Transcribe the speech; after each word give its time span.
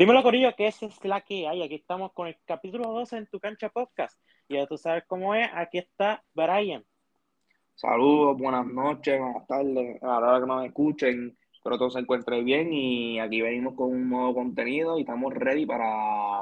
Dímelo, 0.00 0.22
Corillo, 0.22 0.56
que 0.56 0.66
esa 0.66 0.86
es 0.86 1.04
la 1.04 1.20
que 1.20 1.46
hay. 1.46 1.62
Aquí 1.62 1.74
estamos 1.74 2.14
con 2.14 2.26
el 2.26 2.34
capítulo 2.46 2.90
12 2.90 3.18
en 3.18 3.26
tu 3.26 3.38
cancha 3.38 3.68
podcast. 3.68 4.18
Y 4.48 4.54
ya 4.54 4.66
tú 4.66 4.78
sabes 4.78 5.04
cómo 5.06 5.34
es. 5.34 5.46
Aquí 5.52 5.76
está 5.76 6.24
Brian. 6.32 6.82
Saludos, 7.74 8.38
buenas 8.38 8.64
noches, 8.64 9.20
buenas 9.20 9.46
tardes, 9.46 10.02
a 10.02 10.06
la 10.06 10.16
hora 10.16 10.40
que 10.40 10.46
nos 10.46 10.64
escuchen. 10.64 11.36
Espero 11.52 11.76
todo 11.76 11.90
se 11.90 11.98
encuentre 11.98 12.42
bien 12.42 12.72
y 12.72 13.20
aquí 13.20 13.42
venimos 13.42 13.74
con 13.74 13.90
un 13.90 14.08
nuevo 14.08 14.32
contenido 14.32 14.96
y 14.96 15.02
estamos 15.02 15.34
ready 15.34 15.66
para 15.66 15.84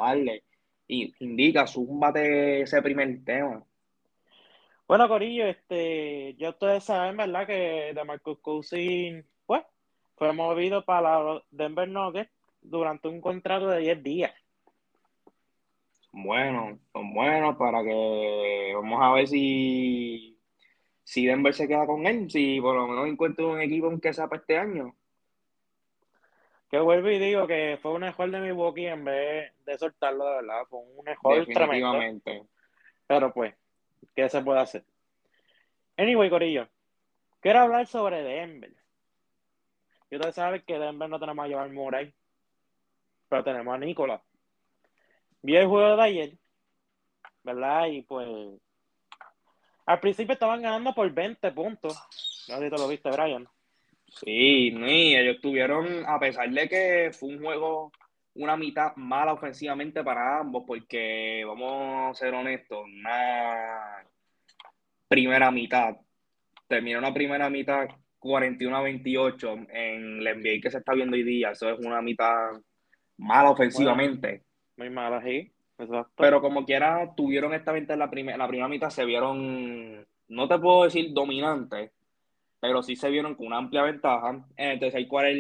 darle. 0.03 0.45
Y 0.87 1.13
indica, 1.19 1.67
zúmbate 1.67 2.61
ese 2.61 2.81
primer 2.81 3.25
tema. 3.25 3.65
Bueno, 4.87 5.09
Corillo, 5.09 5.47
este, 5.47 6.37
ya 6.37 6.51
ustedes 6.51 6.85
saben, 6.85 7.17
¿verdad? 7.17 7.45
Que 7.45 7.93
de 7.93 8.05
Marcus 8.05 8.39
Cousin, 8.39 9.27
pues, 9.47 9.65
fue 10.15 10.33
movido 10.33 10.85
para 10.85 11.25
la 11.25 11.43
Denver 11.51 11.89
Nuggets 11.89 12.38
durante 12.61 13.09
un 13.09 13.21
contrato 13.21 13.69
de 13.69 13.81
10 13.81 14.03
días. 14.03 14.35
Son 16.11 16.23
buenos, 16.23 16.79
son 16.93 17.13
buenos 17.13 17.57
para 17.57 17.83
que 17.83 18.73
vamos 18.75 19.03
a 19.03 19.13
ver 19.13 19.29
si, 19.29 20.39
si 21.05 21.27
Denver 21.27 21.55
se 21.55 21.69
queda 21.69 21.87
con 21.87 22.07
él, 22.07 22.31
si 22.31 22.61
por 22.61 22.75
lo 22.75 22.87
menos 22.87 23.09
encuentra 23.09 23.47
un 23.47 23.61
equipo 23.61 23.91
en 23.91 24.01
que 24.01 24.13
sea 24.13 24.29
para 24.29 24.41
este 24.41 24.59
año. 24.59 24.95
Que 26.71 26.79
vuelvo 26.79 27.09
y 27.11 27.19
digo 27.19 27.47
que 27.47 27.79
fue 27.81 27.93
un 27.93 28.03
mejor 28.03 28.31
de 28.31 28.41
Milwaukee 28.41 28.87
en 28.87 29.05
vez 29.05 29.53
de 29.65 29.79
soltarlo, 29.79 30.25
de 30.27 30.37
verdad. 30.37 30.67
Fue 30.69 30.81
un 30.81 31.05
mejor 31.05 31.47
tremendo. 31.47 32.47
Pero 33.07 33.33
pues, 33.33 33.55
¿qué 34.15 34.29
se 34.29 34.43
puede 34.43 34.61
hacer? 34.61 34.85
Anyway, 35.97 36.29
Corillo, 36.29 36.69
quiero 37.41 37.61
hablar 37.61 37.87
sobre 37.87 38.23
Denver. 38.23 38.73
Y 40.11 40.17
ustedes 40.17 40.35
saben 40.35 40.63
que 40.67 40.79
Denver 40.79 41.09
no 41.09 41.19
tenemos 41.19 41.45
a 41.45 41.49
llevar 41.49 41.71
Murray 41.71 42.15
pero 43.29 43.45
tenemos 43.45 43.75
a 43.75 43.79
Nicolás. 43.79 44.21
Vi 45.43 45.57
el 45.57 45.67
juego 45.67 45.97
de 45.97 46.03
ayer, 46.03 46.33
¿verdad? 47.45 47.87
Y 47.87 48.03
pues 48.03 48.29
al 49.87 50.01
principio 50.01 50.35
estaban 50.35 50.61
ganando 50.61 50.95
por 50.95 51.11
20 51.11 51.51
puntos. 51.53 51.95
No 52.49 52.59
sé 52.59 52.65
si 52.65 52.71
te 52.71 52.79
lo 52.79 52.89
viste, 52.89 53.11
Brian. 53.11 53.49
Sí, 54.07 54.71
ni 54.71 55.17
ellos 55.17 55.41
tuvieron, 55.41 56.05
a 56.07 56.19
pesar 56.19 56.51
de 56.51 56.69
que 56.69 57.11
fue 57.13 57.31
un 57.31 57.43
juego, 57.43 57.93
una 58.35 58.57
mitad 58.57 58.97
mala 58.97 59.33
ofensivamente 59.33 60.03
para 60.03 60.41
ambos, 60.41 60.65
porque 60.67 61.45
vamos 61.47 62.11
a 62.11 62.19
ser 62.19 62.35
honestos, 62.35 62.85
una 62.85 64.05
primera 65.07 65.51
mitad, 65.51 65.97
terminó 66.67 66.99
una 66.99 67.15
primera 67.15 67.49
mitad 67.49 67.89
41 68.19 68.77
a 68.77 68.83
28 68.83 69.57
en 69.71 70.25
la 70.25 70.35
NBA 70.35 70.61
que 70.63 70.71
se 70.71 70.79
está 70.79 70.95
viendo 70.95 71.17
hoy 71.17 71.23
día, 71.23 71.51
eso 71.53 71.71
es 71.71 71.79
una 71.79 72.03
mitad 72.03 72.51
mala 73.19 73.51
ofensivamente. 73.51 74.45
muy 74.77 74.91
mala, 74.91 75.23
sí. 75.23 75.53
Pero 76.17 76.41
como 76.41 76.65
quiera, 76.65 77.15
tuvieron 77.17 77.55
esta 77.55 77.73
venta 77.73 77.93
en 77.93 78.01
la, 78.01 78.11
primera 78.11 78.37
la 78.37 78.49
primera 78.49 78.69
mitad, 78.69 78.91
se 78.91 79.05
vieron, 79.05 80.05
no 80.29 80.49
te 80.49 80.59
puedo 80.59 80.85
decir 80.85 81.13
dominantes, 81.13 81.93
pero 82.59 82.83
sí 82.83 82.97
se 82.97 83.11
vieron 83.11 83.37
con 83.37 83.47
una 83.47 83.59
amplia 83.59 83.83
ventaja. 83.83 84.45
En 84.57 84.71
el 84.71 84.81
tercer 84.81 85.07
cuarto 85.07 85.31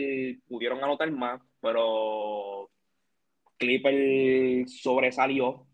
pudieron 0.48 0.82
anotar 0.82 1.10
más, 1.10 1.40
pero 1.60 2.70
Clipper 3.56 4.68
sobresalió. 4.68 5.66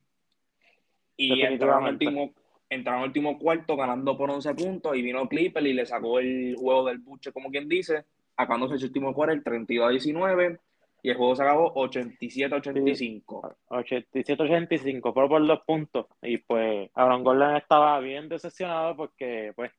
Y 1.16 1.42
entraron 1.42 1.84
al 1.84 1.92
último, 1.92 2.32
entraron 2.70 3.02
al 3.02 3.08
último 3.08 3.38
cuarto 3.38 3.76
ganando 3.76 4.16
por 4.16 4.30
11 4.30 4.54
puntos 4.54 4.96
y 4.96 5.02
vino 5.02 5.28
Clipper 5.28 5.66
y 5.66 5.74
le 5.74 5.84
sacó 5.84 6.18
el 6.18 6.56
juego 6.56 6.86
del 6.86 6.98
buche, 6.98 7.32
como 7.32 7.50
quien 7.50 7.68
dice, 7.68 8.06
acabándose 8.36 8.76
el 8.76 8.84
último 8.84 9.12
cuarto, 9.12 9.34
el 9.34 9.44
32 9.44 9.86
a 9.86 9.90
19 9.90 10.58
y 11.04 11.10
el 11.10 11.18
juego 11.18 11.36
se 11.36 11.42
acabó 11.42 11.74
87-85. 11.74 13.56
87-85, 13.68 15.12
fue 15.12 15.28
por 15.28 15.46
dos 15.46 15.60
puntos. 15.66 16.06
Y 16.22 16.38
pues 16.38 16.90
Aaron 16.94 17.22
Gordon 17.22 17.56
estaba 17.56 18.00
bien 18.00 18.26
decepcionado 18.26 18.96
porque, 18.96 19.52
pues, 19.54 19.70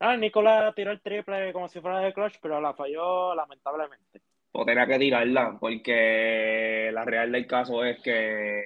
ah, 0.00 0.16
Nicolás 0.16 0.74
tiró 0.74 0.90
el 0.90 1.00
triple 1.00 1.52
como 1.52 1.68
si 1.68 1.80
fuera 1.80 2.00
de 2.00 2.12
clutch, 2.12 2.38
pero 2.42 2.60
la 2.60 2.74
falló 2.74 3.36
lamentablemente. 3.36 4.20
O 4.50 4.64
tenía 4.64 4.84
que 4.84 4.98
tirarla, 4.98 5.58
porque 5.60 6.90
la 6.92 7.04
real 7.04 7.30
del 7.30 7.46
caso 7.46 7.84
es 7.84 8.02
que 8.02 8.64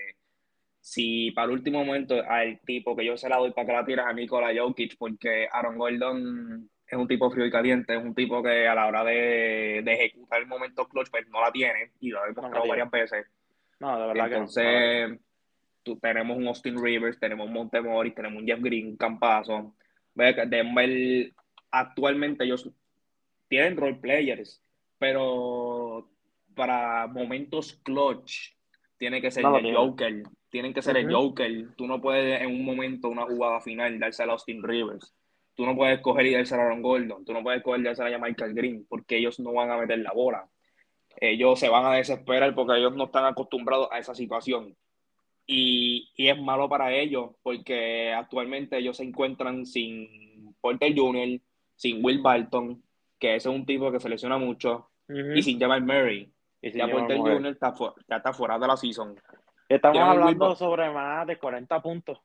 si 0.81 1.31
para 1.33 1.49
el 1.49 1.59
último 1.59 1.85
momento 1.85 2.23
al 2.27 2.59
tipo 2.61 2.97
que 2.97 3.05
yo 3.05 3.19
se 3.19 3.29
la 3.29 3.37
doy 3.37 3.53
para 3.53 3.67
que 3.67 3.73
la 3.75 3.85
tiras 3.85 4.07
a 4.07 4.15
Nicolás 4.15 4.55
Jokic, 4.59 4.97
porque 4.97 5.47
Aaron 5.53 5.77
Gordon 5.77 6.71
es 6.89 6.99
un 6.99 7.09
tipo 7.09 7.31
frío 7.31 7.47
y 7.47 7.51
caliente, 7.51 7.97
es 7.97 8.03
un 8.03 8.15
tipo 8.15 8.43
que 8.43 8.69
a 8.69 8.75
la 8.75 8.87
hora 8.87 9.05
de, 9.05 9.79
ejecutar 9.79 10.41
el 10.41 10.47
momento 10.47 10.89
clutch, 10.89 11.11
pues 11.11 11.29
no 11.29 11.41
la 11.41 11.51
tiene, 11.51 11.91
y 12.01 12.11
lo 12.11 12.23
ha 12.23 12.27
demostrado 12.27 12.67
varias 12.67 12.91
veces. 12.91 13.27
No, 13.81 14.01
de 14.01 14.07
verdad 14.07 14.33
Entonces, 14.33 15.19
tú, 15.83 15.99
tenemos 15.99 16.37
un 16.37 16.47
Austin 16.47 16.83
Rivers, 16.83 17.19
tenemos 17.19 17.49
un 17.49 17.53
Montemoris, 17.53 18.15
tenemos 18.15 18.41
un 18.41 18.47
Jeff 18.47 18.61
Green, 18.61 18.89
un 18.89 18.97
Campazo. 18.97 19.75
Denver, 20.15 21.33
actualmente 21.71 22.45
ellos 22.45 22.71
tienen 23.49 23.77
role 23.77 23.97
players, 23.97 24.63
pero 24.99 26.09
para 26.55 27.07
momentos 27.09 27.75
clutch, 27.83 28.55
tiene 28.97 29.21
que 29.21 29.31
ser 29.31 29.45
el 29.45 29.75
Joker, 29.75 30.23
tienen 30.49 30.73
que 30.73 30.81
ser 30.81 30.97
el 30.97 31.13
Joker. 31.13 31.75
Tú 31.77 31.87
no 31.87 32.01
puedes 32.01 32.41
en 32.41 32.49
un 32.49 32.65
momento, 32.65 33.09
una 33.09 33.27
jugada 33.27 33.61
final, 33.61 33.99
darse 33.99 34.23
a 34.23 34.27
Austin 34.27 34.63
Rivers 34.63 35.13
tú 35.57 35.65
no 35.67 35.75
puedes 35.75 36.01
coger 36.01 36.27
y 36.27 36.35
darse 36.35 36.55
a 36.55 36.59
Aaron 36.59 36.83
Gordon, 36.83 37.25
tú 37.25 37.33
no 37.33 37.43
puedes 37.43 37.63
coger 37.63 37.81
y 37.81 37.85
darse 37.85 38.15
a 38.15 38.19
Michael 38.19 38.55
Green, 38.55 38.87
porque 38.89 39.17
ellos 39.17 39.41
no 39.41 39.53
van 39.53 39.71
a 39.71 39.79
meter 39.79 39.99
la 39.99 40.13
bola. 40.13 40.47
Ellos 41.19 41.59
se 41.59 41.71
van 41.71 41.87
a 41.87 41.95
desesperar 41.95 42.55
porque 42.55 42.79
ellos 42.79 42.95
no 42.95 43.05
están 43.05 43.25
acostumbrados 43.25 43.89
a 43.91 43.99
esa 43.99 44.15
situación. 44.15 44.77
Y, 45.47 46.13
es 46.17 46.39
malo 46.39 46.69
para 46.69 46.93
ellos 46.93 47.31
porque 47.43 48.13
actualmente 48.13 48.77
ellos 48.77 48.99
se 48.99 49.05
encuentran 49.05 49.65
sin 49.65 50.55
Porter 50.61 50.93
Jr., 50.95 51.41
sin 51.75 52.05
Will 52.05 52.21
Barton, 52.21 52.83
que 53.19 53.37
ese 53.37 53.49
es 53.49 53.55
un 53.55 53.65
tipo 53.65 53.91
que 53.91 54.01
se 54.01 54.09
lesiona 54.09 54.37
mucho, 54.39 54.91
y 55.09 55.43
sin 55.43 55.59
Jamal 55.59 55.83
Murray. 55.83 56.31
Y 56.61 56.73
ya 56.73 56.89
Porter 56.89 57.17
Jr. 57.17 57.47
Está, 57.47 57.73
ya 58.09 58.17
está 58.17 58.33
fuera 58.33 58.59
de 58.59 58.67
la 58.67 58.77
season. 58.77 59.15
Estamos 59.69 59.99
hablando 60.01 60.55
sobre 60.55 60.91
más 60.91 61.27
de 61.27 61.39
40 61.39 61.81
puntos. 61.81 62.19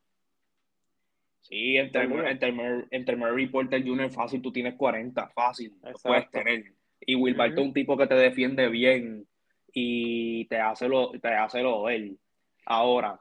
Sí, 1.51 1.75
entre, 1.75 2.03
entre, 2.31 2.87
entre 2.91 3.15
Murray 3.17 3.43
y 3.43 3.47
Porter 3.47 3.85
Jr. 3.85 4.09
fácil, 4.09 4.41
tú 4.41 4.53
tienes 4.53 4.75
40, 4.75 5.27
fácil, 5.31 5.73
puedes 6.01 6.31
tener. 6.31 6.63
Y 7.01 7.15
Will 7.15 7.35
Barton 7.35 7.59
es 7.59 7.67
un 7.67 7.73
tipo 7.73 7.97
que 7.97 8.07
te 8.07 8.15
defiende 8.15 8.69
bien 8.69 9.27
y 9.73 10.45
te 10.45 10.61
hace 10.61 10.87
lo, 10.87 11.11
te 11.11 11.27
hace 11.27 11.61
lo 11.61 11.87
de 11.87 11.95
él. 11.95 12.19
Ahora, 12.65 13.19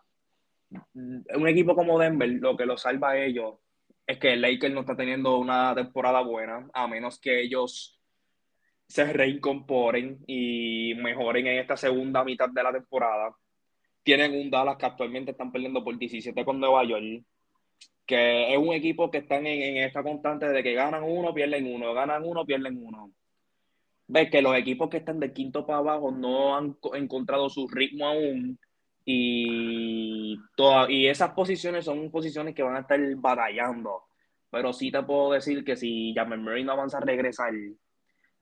un 0.84 1.48
equipo 1.48 1.74
como 1.74 1.98
Denver, 1.98 2.28
lo 2.28 2.56
que 2.56 2.66
lo 2.66 2.76
salva 2.76 3.10
a 3.10 3.18
ellos 3.18 3.56
es 4.06 4.18
que 4.18 4.34
el 4.34 4.42
Lakers 4.42 4.74
no 4.74 4.82
está 4.82 4.96
teniendo 4.96 5.36
una 5.36 5.74
temporada 5.74 6.20
buena, 6.20 6.70
a 6.72 6.86
menos 6.86 7.18
que 7.18 7.40
ellos 7.40 8.00
se 8.86 9.12
reincorporen 9.12 10.20
y 10.28 10.94
mejoren 10.98 11.48
en 11.48 11.58
esta 11.58 11.76
segunda 11.76 12.22
mitad 12.22 12.48
de 12.48 12.62
la 12.62 12.72
temporada. 12.72 13.34
Tienen 14.04 14.40
un 14.40 14.50
Dallas 14.52 14.76
que 14.76 14.86
actualmente 14.86 15.32
están 15.32 15.50
perdiendo 15.50 15.82
por 15.82 15.98
17 15.98 16.44
con 16.44 16.60
Nueva 16.60 16.84
York 16.84 17.24
que 18.10 18.52
es 18.52 18.58
un 18.58 18.72
equipo 18.72 19.08
que 19.08 19.18
están 19.18 19.46
en, 19.46 19.76
esta 19.76 20.02
constante 20.02 20.48
de 20.48 20.64
que 20.64 20.74
ganan 20.74 21.04
uno, 21.04 21.32
pierden 21.32 21.72
uno, 21.72 21.94
ganan 21.94 22.24
uno, 22.24 22.44
pierden 22.44 22.76
uno. 22.84 23.12
Ves 24.08 24.28
que 24.32 24.42
los 24.42 24.56
equipos 24.56 24.90
que 24.90 24.96
están 24.96 25.20
de 25.20 25.32
quinto 25.32 25.64
para 25.64 25.78
abajo 25.78 26.10
no 26.10 26.56
han 26.56 26.76
encontrado 26.94 27.48
su 27.48 27.68
ritmo 27.68 28.08
aún 28.08 28.58
y, 29.04 30.36
y 30.88 31.06
esas 31.06 31.30
posiciones 31.34 31.84
son 31.84 32.10
posiciones 32.10 32.52
que 32.52 32.64
van 32.64 32.74
a 32.74 32.80
estar 32.80 32.98
batallando. 33.14 34.02
Pero 34.50 34.72
sí 34.72 34.90
te 34.90 35.04
puedo 35.04 35.30
decir 35.30 35.62
que 35.62 35.76
si 35.76 36.12
Jamal 36.12 36.40
Murray 36.40 36.64
no 36.64 36.72
avanza 36.72 36.98
a 36.98 37.02
regresar, 37.02 37.52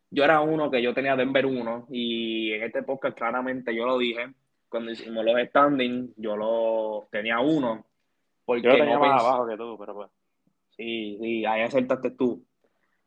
yo 0.09 0.25
era 0.25 0.41
uno 0.41 0.71
que 0.71 0.81
yo 0.81 0.95
tenía 0.95 1.15
Denver 1.15 1.45
1 1.45 1.89
y 1.91 2.53
en 2.53 2.63
este 2.63 2.83
podcast 2.85 3.19
claramente 3.19 3.77
yo 3.77 3.85
lo 3.85 3.99
dije, 3.99 4.33
cuando 4.71 4.93
hicimos 4.93 5.27
los 5.27 5.39
standings, 5.49 6.15
yo 6.17 6.39
lo 6.39 7.09
tenía 7.13 7.41
uno 7.41 7.88
porque 8.49 8.63
yo 8.63 8.79
tenía 8.79 8.99
más 8.99 9.23
abajo 9.23 9.47
que 9.47 9.59
tú, 9.59 9.77
pero 9.79 9.95
pues. 9.95 10.11
Sí, 10.71 11.19
sí, 11.21 11.45
ahí 11.45 11.61
acertaste 11.61 12.13
tú. 12.13 12.47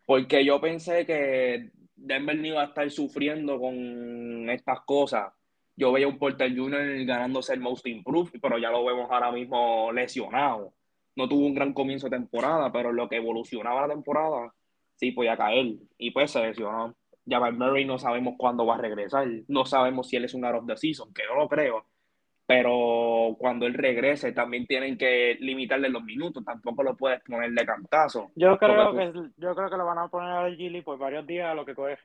Porque 0.05 0.45
yo 0.45 0.61
pensé 0.61 1.03
que 1.03 1.71
Denver 1.95 2.37
no 2.37 2.45
iba 2.45 2.61
a 2.61 2.65
estar 2.65 2.91
sufriendo 2.91 3.59
con 3.59 4.47
estas 4.51 4.81
cosas. 4.81 5.33
Yo 5.75 5.91
veía 5.91 6.07
un 6.07 6.19
Porter 6.19 6.55
Jr. 6.55 7.05
ganándose 7.05 7.55
el 7.55 7.59
Most 7.59 7.87
Improved, 7.87 8.39
pero 8.39 8.59
ya 8.59 8.69
lo 8.69 8.85
vemos 8.85 9.09
ahora 9.09 9.31
mismo 9.31 9.91
lesionado. 9.91 10.75
No 11.15 11.27
tuvo 11.27 11.47
un 11.47 11.55
gran 11.55 11.73
comienzo 11.73 12.07
de 12.07 12.17
temporada, 12.17 12.71
pero 12.71 12.93
lo 12.93 13.09
que 13.09 13.15
evolucionaba 13.15 13.87
la 13.87 13.95
temporada, 13.95 14.53
sí 14.93 15.09
podía 15.09 15.35
caer. 15.35 15.73
Y 15.97 16.11
pues 16.11 16.29
se 16.29 16.39
lesionó. 16.39 16.95
Ya 17.25 17.39
Murray 17.39 17.85
no 17.85 17.97
sabemos 17.97 18.35
cuándo 18.37 18.63
va 18.63 18.75
a 18.75 18.81
regresar. 18.81 19.27
No 19.47 19.65
sabemos 19.65 20.07
si 20.07 20.17
él 20.17 20.25
es 20.25 20.35
un 20.35 20.45
out 20.45 20.57
of 20.57 20.67
the 20.67 20.77
season, 20.77 21.11
que 21.11 21.23
no 21.25 21.33
lo 21.33 21.49
creo 21.49 21.87
pero 22.51 23.37
cuando 23.39 23.65
él 23.65 23.73
regrese 23.73 24.33
también 24.33 24.67
tienen 24.67 24.97
que 24.97 25.37
limitarle 25.39 25.87
los 25.87 26.03
minutos, 26.03 26.43
tampoco 26.43 26.83
lo 26.83 26.97
puedes 26.97 27.21
poner 27.21 27.49
de 27.51 27.65
cantazo. 27.65 28.29
Yo 28.35 28.57
creo 28.57 28.93
que 28.93 29.13
yo 29.37 29.55
creo 29.55 29.69
que 29.69 29.77
lo 29.77 29.85
van 29.85 29.99
a 29.99 30.09
poner 30.09 30.31
al 30.31 30.57
Gili 30.57 30.81
por 30.81 30.97
varios 30.97 31.25
días 31.25 31.49
a 31.49 31.53
lo 31.53 31.65
que 31.65 31.73
coge. 31.73 31.95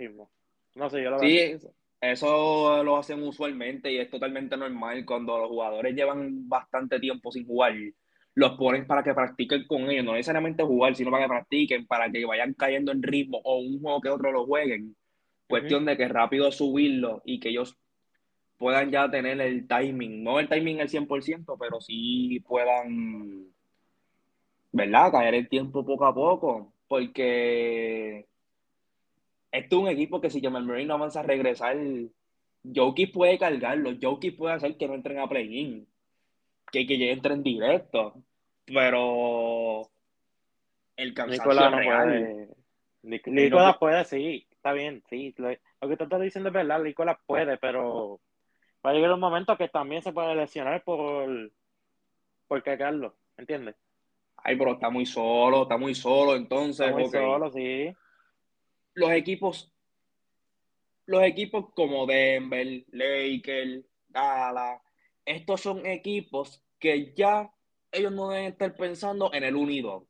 No 0.76 0.88
sé, 0.88 1.02
yo 1.02 1.10
lo 1.10 1.19
Sí, 1.19 1.37
es 1.37 1.69
Eso 2.00 2.84
lo 2.84 2.96
hacen 2.96 3.25
usualmente 3.25 3.90
y 3.90 3.98
es 3.98 4.08
totalmente 4.08 4.56
normal 4.56 5.04
cuando 5.04 5.37
los 5.37 5.48
jugadores 5.48 5.96
llevan 5.96 6.48
bastante 6.48 7.00
tiempo 7.00 7.32
sin 7.32 7.44
jugar. 7.44 7.75
Los 8.34 8.52
ponen 8.52 8.87
para 8.87 9.02
que 9.02 9.14
practiquen 9.14 9.66
con 9.66 9.90
ellos, 9.90 10.04
no 10.04 10.12
necesariamente 10.12 10.62
jugar, 10.62 10.94
sino 10.94 11.10
para 11.10 11.25
que 11.25 11.28
practiquen, 11.28 11.87
para 11.88 12.08
que 12.08 12.25
vayan 12.25 12.54
cayendo 12.54 12.93
en 12.93 13.02
ritmo 13.02 13.40
o 13.43 13.58
un 13.58 13.81
juego 13.81 14.00
que 14.00 14.10
otro 14.10 14.31
lo 14.31 14.46
jueguen. 14.46 14.94
Cuestión 15.48 15.84
de 15.87 15.96
que 15.96 16.06
rápido 16.06 16.52
subirlo 16.52 17.22
y 17.25 17.40
que 17.40 17.48
ellos 17.48 17.76
puedan 18.58 18.91
ya 18.91 19.11
tener 19.11 19.41
el 19.41 19.67
timing, 19.67 20.23
no 20.23 20.41
el 20.41 20.49
timing 20.49 20.81
al 20.81 20.88
100%, 20.88 21.56
pero 21.58 21.81
sí 21.81 22.41
puedan, 22.41 23.47
¿verdad? 24.73 25.12
Caer 25.12 25.35
el 25.35 25.49
tiempo 25.49 25.85
poco 25.85 26.06
a 26.06 26.14
poco, 26.14 26.73
porque 26.88 28.26
este 29.53 29.75
es 29.75 29.81
un 29.82 29.88
equipo 29.88 30.20
que 30.20 30.31
si 30.31 30.41
Jamal 30.41 30.64
Murray 30.64 30.87
no 30.87 30.94
avanza 30.94 31.20
a 31.20 31.25
regresar, 31.25 31.76
Jokic 32.75 33.12
puede 33.12 33.38
cargarlo, 33.38 33.93
Jokic 34.00 34.37
puede 34.37 34.55
hacer 34.55 34.76
que 34.76 34.88
no 34.88 34.94
entren 34.94 35.19
a 35.19 35.29
play-in, 35.29 35.87
que, 36.73 36.87
que 36.87 37.12
entren 37.12 37.43
directo, 37.43 38.14
pero 38.64 39.88
el 40.97 41.14
cansancio 41.14 41.44
Nicolás 41.44 41.70
no 41.70 41.79
real. 41.79 42.08
Puede. 42.08 42.56
Nicolás 43.26 43.76
puede, 43.79 44.05
sí, 44.05 44.47
está 44.50 44.73
bien, 44.73 45.03
sí. 45.08 45.35
Lo, 45.38 45.49
que 45.88 45.97
tú 45.97 46.05
estás 46.05 46.20
diciendo 46.20 46.49
es 46.49 46.55
verdad, 46.55 46.82
Nicolás 46.82 47.19
puede, 47.26 47.56
pero 47.58 48.20
va 48.86 48.92
a 48.92 48.94
llegar 48.94 49.12
un 49.12 49.20
momento 49.20 49.56
que 49.56 49.68
también 49.68 50.02
se 50.02 50.12
puede 50.12 50.34
lesionar 50.34 50.84
por, 50.84 51.50
por 52.46 52.62
cagarlo, 52.62 53.16
¿entiendes? 53.36 53.74
Ay, 54.36 54.56
pero 54.56 54.74
está 54.74 54.90
muy 54.90 55.04
solo, 55.04 55.62
está 55.62 55.76
muy 55.76 55.94
solo, 55.94 56.36
entonces. 56.36 56.86
Está 56.86 56.98
muy 56.98 57.10
solo, 57.10 57.50
sí 57.50 57.92
los 58.96 59.10
equipos, 59.12 59.70
los 61.04 61.22
equipos 61.22 61.66
como 61.74 62.06
Denver, 62.06 62.84
Lakers, 62.90 63.84
Dallas, 64.08 64.80
estos 65.24 65.60
son 65.60 65.86
equipos 65.86 66.64
que 66.78 67.12
ya 67.14 67.52
ellos 67.92 68.12
no 68.12 68.30
deben 68.30 68.52
estar 68.52 68.74
pensando 68.74 69.32
en 69.32 69.44
el 69.44 69.54
unido. 69.54 70.08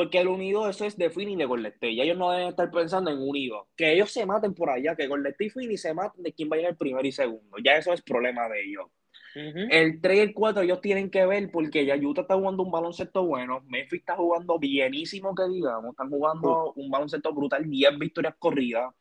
Porque 0.00 0.18
el 0.18 0.28
unido, 0.28 0.66
eso 0.66 0.86
es 0.86 0.96
de 0.96 1.10
Fini 1.10 1.34
y 1.34 1.36
de 1.36 1.44
Golden 1.44 1.74
Ya 1.82 2.04
ellos 2.04 2.16
no 2.16 2.30
deben 2.30 2.48
estar 2.48 2.70
pensando 2.70 3.10
en 3.10 3.18
unido. 3.18 3.68
Que 3.76 3.92
ellos 3.92 4.10
se 4.10 4.24
maten 4.24 4.54
por 4.54 4.70
allá, 4.70 4.96
que 4.96 5.06
Golden 5.06 5.34
y 5.38 5.50
Fini 5.50 5.76
se 5.76 5.92
maten 5.92 6.22
de 6.22 6.32
quién 6.32 6.48
va 6.50 6.56
a 6.56 6.60
ir 6.60 6.64
el 6.64 6.76
primero 6.78 7.06
y 7.06 7.12
segundo. 7.12 7.58
Ya 7.62 7.76
eso 7.76 7.92
es 7.92 8.00
problema 8.00 8.48
de 8.48 8.64
ellos. 8.64 8.86
El 9.34 10.00
3 10.00 10.16
y 10.16 10.20
el 10.20 10.32
4 10.32 10.62
ellos 10.62 10.80
tienen 10.80 11.10
que 11.10 11.26
ver 11.26 11.50
porque 11.50 11.84
ya 11.84 11.96
Utah 11.96 12.22
está 12.22 12.34
jugando 12.34 12.62
un 12.62 12.70
baloncesto 12.70 13.26
bueno, 13.26 13.60
Memphis 13.68 14.00
está 14.00 14.16
jugando 14.16 14.58
bienísimo 14.58 15.34
que 15.34 15.46
digamos, 15.50 15.90
están 15.90 16.08
jugando 16.08 16.72
un 16.76 16.90
baloncesto 16.90 17.34
brutal, 17.34 17.68
10 17.68 17.98
victorias 17.98 18.36
corridas. 18.38 18.94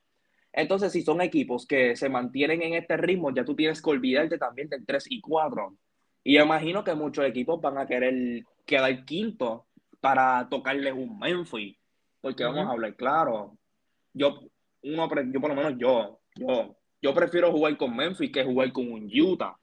Entonces, 0.51 0.91
si 0.91 1.01
son 1.01 1.21
equipos 1.21 1.65
que 1.65 1.95
se 1.95 2.09
mantienen 2.09 2.61
en 2.61 2.73
este 2.73 2.97
ritmo, 2.97 3.33
ya 3.33 3.45
tú 3.45 3.55
tienes 3.55 3.81
que 3.81 3.89
olvidarte 3.89 4.37
también 4.37 4.67
del 4.67 4.85
3 4.85 5.05
y 5.11 5.21
4. 5.21 5.77
Y 6.25 6.35
yo 6.35 6.43
imagino 6.43 6.83
que 6.83 6.93
muchos 6.93 7.25
equipos 7.25 7.61
van 7.61 7.77
a 7.77 7.87
querer 7.87 8.43
quedar 8.65 9.05
quinto 9.05 9.68
para 9.99 10.47
tocarles 10.49 10.93
un 10.93 11.17
Memphis. 11.19 11.77
Porque 12.21 12.43
vamos 12.43 12.67
a 12.67 12.71
hablar 12.71 12.95
claro. 12.95 13.57
Yo, 14.13 14.39
uno, 14.83 15.09
yo 15.31 15.41
por 15.41 15.49
lo 15.49 15.55
menos 15.55 15.75
yo, 15.77 16.19
yo, 16.35 16.75
yo 17.01 17.13
prefiero 17.13 17.51
jugar 17.51 17.77
con 17.77 17.95
Memphis 17.95 18.31
que 18.31 18.43
jugar 18.43 18.71
con 18.71 18.91
un 18.91 19.09
Utah. 19.11 19.55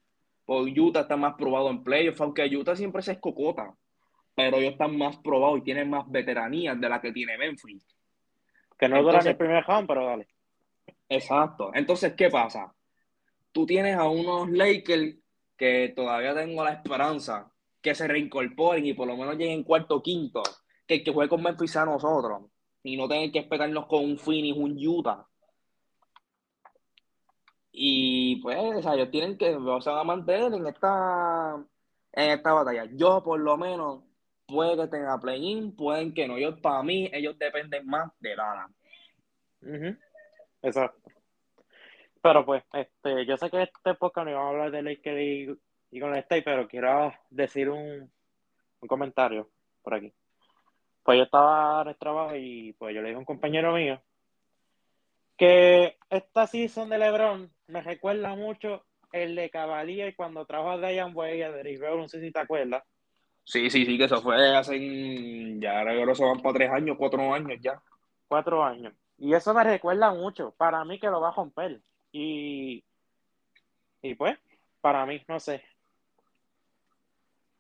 Porque 0.44 0.80
Utah 0.80 1.00
está 1.00 1.16
más 1.16 1.34
probado 1.34 1.70
en 1.70 1.82
playoffs, 1.82 2.20
aunque 2.20 2.46
Utah 2.56 2.76
siempre 2.76 3.02
se 3.02 3.12
escocota. 3.12 3.74
Pero 4.34 4.58
ellos 4.58 4.72
están 4.72 4.96
más 4.96 5.16
probados 5.18 5.58
y 5.58 5.62
tienen 5.62 5.90
más 5.90 6.08
veteranías 6.08 6.80
de 6.80 6.88
la 6.88 7.00
que 7.00 7.12
tiene 7.12 7.36
Memphis. 7.38 7.84
Que 8.78 8.88
no 8.88 9.02
duran 9.02 9.26
el 9.26 9.36
primer 9.36 9.64
round, 9.64 9.88
pero 9.88 10.04
dale. 10.04 10.28
Exacto. 11.08 11.70
Entonces, 11.74 12.14
¿qué 12.14 12.30
pasa? 12.30 12.74
Tú 13.52 13.64
tienes 13.64 13.96
a 13.96 14.04
unos 14.08 14.50
Lakers 14.50 15.16
que 15.56 15.92
todavía 15.96 16.34
tengo 16.34 16.62
la 16.62 16.72
esperanza 16.72 17.50
que 17.86 17.94
se 17.94 18.08
reincorporen 18.08 18.84
y 18.84 18.94
por 18.94 19.06
lo 19.06 19.16
menos 19.16 19.36
lleguen 19.36 19.62
cuarto 19.62 19.94
o 19.94 20.02
quinto, 20.02 20.42
que 20.88 20.94
el 20.96 21.04
que 21.04 21.12
juegue 21.12 21.28
con 21.28 21.40
Memphis 21.40 21.76
a 21.76 21.84
nosotros 21.84 22.50
y 22.82 22.96
no 22.96 23.06
tener 23.06 23.30
que 23.30 23.38
esperarnos 23.38 23.86
con 23.86 24.04
un 24.04 24.18
Phoenix, 24.18 24.56
un 24.58 24.76
Utah 24.76 25.24
y 27.78 28.40
pues, 28.42 28.56
o 28.56 28.82
sea, 28.82 28.94
ellos 28.94 29.10
tienen 29.12 29.38
que, 29.38 29.54
o 29.54 29.80
sea, 29.80 30.02
mantener 30.02 30.52
en 30.54 30.66
esta, 30.66 31.62
en 32.12 32.30
esta 32.30 32.52
batalla. 32.54 32.88
Yo, 32.94 33.22
por 33.22 33.38
lo 33.38 33.56
menos, 33.56 34.02
puede 34.46 34.76
que 34.76 34.88
tenga 34.88 35.20
play-in, 35.20 35.76
pueden 35.76 36.14
que 36.14 36.26
no. 36.26 36.38
Yo, 36.38 36.60
para 36.60 36.82
mí, 36.82 37.08
ellos 37.12 37.38
dependen 37.38 37.86
más 37.86 38.10
de 38.18 38.34
Lana. 38.34 38.70
Exacto. 40.62 41.10
Pero 42.22 42.46
pues, 42.46 42.64
este, 42.72 43.26
yo 43.26 43.36
sé 43.36 43.50
que 43.50 43.64
este 43.64 43.94
podcast 43.94 44.24
no 44.24 44.30
iba 44.30 44.42
a 44.42 44.48
hablar 44.48 44.70
de 44.70 44.82
Lakers 44.82 45.58
y, 45.90 46.00
con 46.00 46.12
el 46.12 46.18
State, 46.20 46.42
pero 46.42 46.68
quiero 46.68 47.12
decir 47.30 47.68
un, 47.70 48.10
un 48.80 48.88
comentario 48.88 49.50
por 49.82 49.94
aquí. 49.94 50.12
Pues 51.02 51.18
yo 51.18 51.24
estaba 51.24 51.82
en 51.82 51.88
el 51.88 51.96
trabajo 51.96 52.36
y 52.36 52.72
pues 52.74 52.94
yo 52.94 53.00
le 53.00 53.08
dije 53.08 53.16
a 53.16 53.20
un 53.20 53.24
compañero 53.24 53.72
mío 53.74 54.00
que 55.36 55.98
esta 56.10 56.46
season 56.46 56.88
de 56.88 56.98
LeBron 56.98 57.52
me 57.68 57.82
recuerda 57.82 58.34
mucho 58.34 58.84
el 59.12 59.34
de 59.34 59.50
Cavalier 59.50 60.14
cuando 60.16 60.46
trajo 60.46 60.70
a 60.70 60.78
Diane 60.78 61.12
Way 61.12 61.42
a 61.42 61.52
Derrick 61.52 61.80
no 61.80 62.08
sé 62.08 62.20
si 62.20 62.32
te 62.32 62.40
acuerdas. 62.40 62.82
Sí, 63.44 63.70
sí, 63.70 63.86
sí, 63.86 63.96
que 63.96 64.04
eso 64.04 64.20
fue 64.20 64.56
hace, 64.56 65.58
ya 65.60 65.78
ahora 65.78 66.14
se 66.14 66.24
van 66.24 66.40
para 66.40 66.54
tres 66.54 66.70
años, 66.70 66.96
cuatro 66.98 67.32
años 67.32 67.58
ya. 67.60 67.80
Cuatro 68.26 68.64
años. 68.64 68.92
Y 69.18 69.34
eso 69.34 69.54
me 69.54 69.62
recuerda 69.62 70.12
mucho, 70.12 70.52
para 70.56 70.84
mí 70.84 70.98
que 70.98 71.06
lo 71.06 71.20
va 71.20 71.28
a 71.28 71.34
romper. 71.34 71.80
Y, 72.10 72.84
y 74.02 74.14
pues, 74.16 74.36
para 74.80 75.06
mí, 75.06 75.22
no 75.28 75.38
sé. 75.38 75.62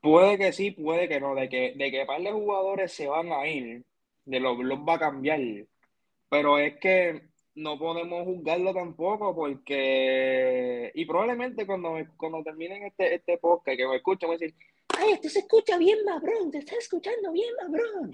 Puede 0.00 0.38
que 0.38 0.52
sí, 0.52 0.70
puede 0.70 1.08
que 1.08 1.20
no, 1.20 1.34
de 1.34 1.48
que, 1.48 1.74
de 1.76 1.90
que 1.90 2.06
par 2.06 2.20
de 2.20 2.32
jugadores 2.32 2.92
se 2.92 3.08
van 3.08 3.32
a 3.32 3.46
ir, 3.48 3.84
de 4.24 4.40
los, 4.40 4.58
los 4.58 4.78
va 4.80 4.94
a 4.94 4.98
cambiar. 4.98 5.40
Pero 6.28 6.58
es 6.58 6.78
que 6.78 7.30
no 7.56 7.78
podemos 7.78 8.24
juzgarlo 8.24 8.72
tampoco 8.74 9.34
porque 9.34 10.92
y 10.94 11.04
probablemente 11.06 11.66
cuando 11.66 11.94
cuando 12.16 12.42
terminen 12.42 12.84
este 12.84 13.14
este 13.14 13.38
podcast 13.38 13.78
que 13.78 13.88
me 13.88 13.96
escuchen 13.96 14.28
me 14.28 14.36
decir 14.36 14.54
ay 14.98 15.12
esto 15.12 15.30
se 15.30 15.38
escucha 15.38 15.78
bien 15.78 16.04
mabrón 16.04 16.50
te 16.50 16.58
está 16.58 16.76
escuchando 16.76 17.32
bien 17.32 17.48
mabrón 17.62 18.12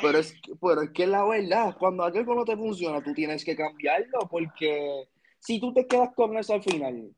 pero 0.00 0.18
es 0.18 0.40
pero 0.60 0.82
es 0.82 0.90
que 0.90 1.08
la 1.08 1.24
verdad 1.24 1.76
cuando 1.76 2.04
algo 2.04 2.34
no 2.36 2.44
te 2.44 2.56
funciona 2.56 3.02
tú 3.02 3.12
tienes 3.12 3.44
que 3.44 3.56
cambiarlo 3.56 4.28
porque 4.30 5.08
si 5.40 5.58
tú 5.58 5.74
te 5.74 5.88
quedas 5.88 6.14
con 6.14 6.38
eso 6.38 6.54
al 6.54 6.62
final 6.62 7.12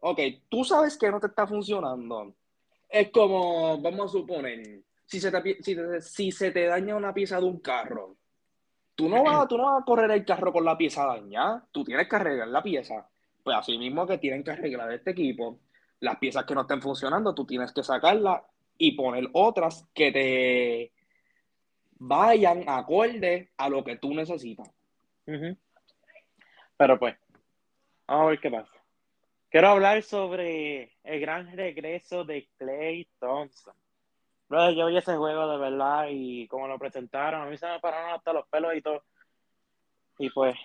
ok 0.00 0.20
tú 0.48 0.64
sabes 0.64 0.96
que 0.96 1.10
no 1.10 1.20
te 1.20 1.26
está 1.26 1.46
funcionando 1.46 2.34
es 2.94 3.10
como 3.10 3.80
vamos 3.80 4.06
a 4.06 4.12
suponer 4.12 4.82
si 5.06 5.20
se 5.20 5.30
si, 5.62 5.76
si 6.00 6.32
se 6.32 6.50
te 6.50 6.66
daña 6.66 6.96
una 6.96 7.12
pieza 7.12 7.38
de 7.38 7.46
un 7.46 7.60
carro 7.60 8.16
Tú 8.94 9.08
no, 9.08 9.24
vas, 9.24 9.48
tú 9.48 9.56
no 9.58 9.64
vas 9.64 9.82
a 9.82 9.84
correr 9.84 10.10
el 10.12 10.24
carro 10.24 10.52
con 10.52 10.64
la 10.64 10.78
pieza 10.78 11.04
dañada, 11.04 11.66
tú 11.72 11.82
tienes 11.82 12.08
que 12.08 12.16
arreglar 12.16 12.48
la 12.48 12.62
pieza. 12.62 13.08
Pues 13.42 13.56
así 13.56 13.76
mismo 13.76 14.06
que 14.06 14.18
tienen 14.18 14.44
que 14.44 14.52
arreglar 14.52 14.92
este 14.92 15.10
equipo, 15.10 15.58
las 16.00 16.16
piezas 16.18 16.44
que 16.44 16.54
no 16.54 16.60
estén 16.62 16.80
funcionando, 16.80 17.34
tú 17.34 17.44
tienes 17.44 17.72
que 17.72 17.82
sacarlas 17.82 18.42
y 18.78 18.92
poner 18.92 19.28
otras 19.32 19.86
que 19.92 20.12
te 20.12 20.92
vayan 21.98 22.64
acorde 22.68 23.50
a 23.56 23.68
lo 23.68 23.82
que 23.82 23.96
tú 23.96 24.14
necesitas. 24.14 24.70
Pero 26.76 26.98
pues, 26.98 27.16
vamos 28.06 28.26
a 28.26 28.30
ver 28.30 28.40
qué 28.40 28.50
pasa. 28.50 28.73
Quiero 29.54 29.68
hablar 29.68 30.02
sobre 30.02 30.96
el 31.04 31.20
gran 31.20 31.56
regreso 31.56 32.24
de 32.24 32.48
Clay 32.58 33.08
Thompson 33.20 33.72
yo 34.74 34.86
vi 34.86 34.96
ese 34.96 35.14
juego 35.14 35.48
de 35.48 35.58
verdad 35.58 36.08
y 36.10 36.48
como 36.48 36.66
lo 36.66 36.76
presentaron, 36.76 37.42
a 37.42 37.46
mí 37.46 37.56
se 37.56 37.68
me 37.68 37.78
pararon 37.78 38.14
hasta 38.14 38.32
los 38.32 38.48
pelos 38.48 38.74
y 38.74 38.82
todo. 38.82 39.04
Y 40.18 40.28
pues, 40.30 40.56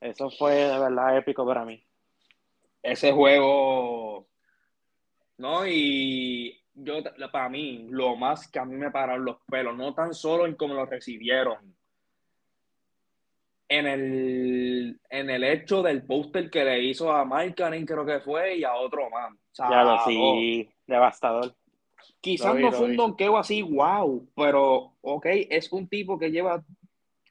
eso 0.00 0.30
fue 0.38 0.54
de 0.54 0.78
verdad 0.78 1.18
épico 1.18 1.46
para 1.46 1.66
mí. 1.66 1.84
Ese 2.82 3.12
juego, 3.12 4.26
¿no? 5.36 5.66
Y 5.66 6.64
yo, 6.72 7.02
para 7.30 7.50
mí, 7.50 7.88
lo 7.90 8.16
más 8.16 8.50
que 8.50 8.58
a 8.58 8.64
mí 8.64 8.74
me 8.74 8.90
pararon 8.90 9.26
los 9.26 9.36
pelos, 9.50 9.76
no 9.76 9.92
tan 9.92 10.14
solo 10.14 10.46
en 10.46 10.54
cómo 10.54 10.72
lo 10.72 10.86
recibieron, 10.86 11.75
en 13.68 13.86
el, 13.86 15.00
en 15.10 15.30
el 15.30 15.44
hecho 15.44 15.82
del 15.82 16.04
póster 16.04 16.50
que 16.50 16.64
le 16.64 16.82
hizo 16.82 17.12
a 17.12 17.24
Mike 17.24 17.84
creo 17.86 18.06
que 18.06 18.20
fue, 18.20 18.58
y 18.58 18.64
a 18.64 18.74
otro 18.74 19.10
más. 19.10 19.32
O 19.32 19.54
sí, 20.04 20.68
devastador. 20.86 21.54
Quizás 22.20 22.54
no 22.56 22.72
fue 22.72 22.86
un 22.86 22.96
donqueo 22.96 23.36
así, 23.38 23.62
wow, 23.62 24.28
pero 24.34 24.94
ok, 25.00 25.26
es 25.50 25.72
un 25.72 25.88
tipo 25.88 26.18
que 26.18 26.30
lleva 26.30 26.64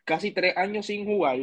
casi 0.06 0.32
tres 0.32 0.56
años 0.58 0.86
sin 0.86 1.06
jugar 1.06 1.38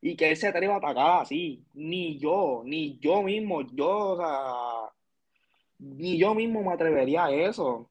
y 0.00 0.16
que 0.16 0.30
él 0.30 0.36
se 0.36 0.48
atreva 0.48 0.74
a 0.74 0.78
atacar 0.78 1.22
así. 1.22 1.64
Ni 1.74 2.18
yo, 2.18 2.62
ni 2.64 2.98
yo 2.98 3.22
mismo, 3.22 3.62
yo, 3.72 3.90
o 3.90 4.16
sea, 4.16 4.92
ni 5.78 6.18
yo 6.18 6.34
mismo 6.34 6.62
me 6.62 6.72
atrevería 6.72 7.26
a 7.26 7.32
eso. 7.32 7.90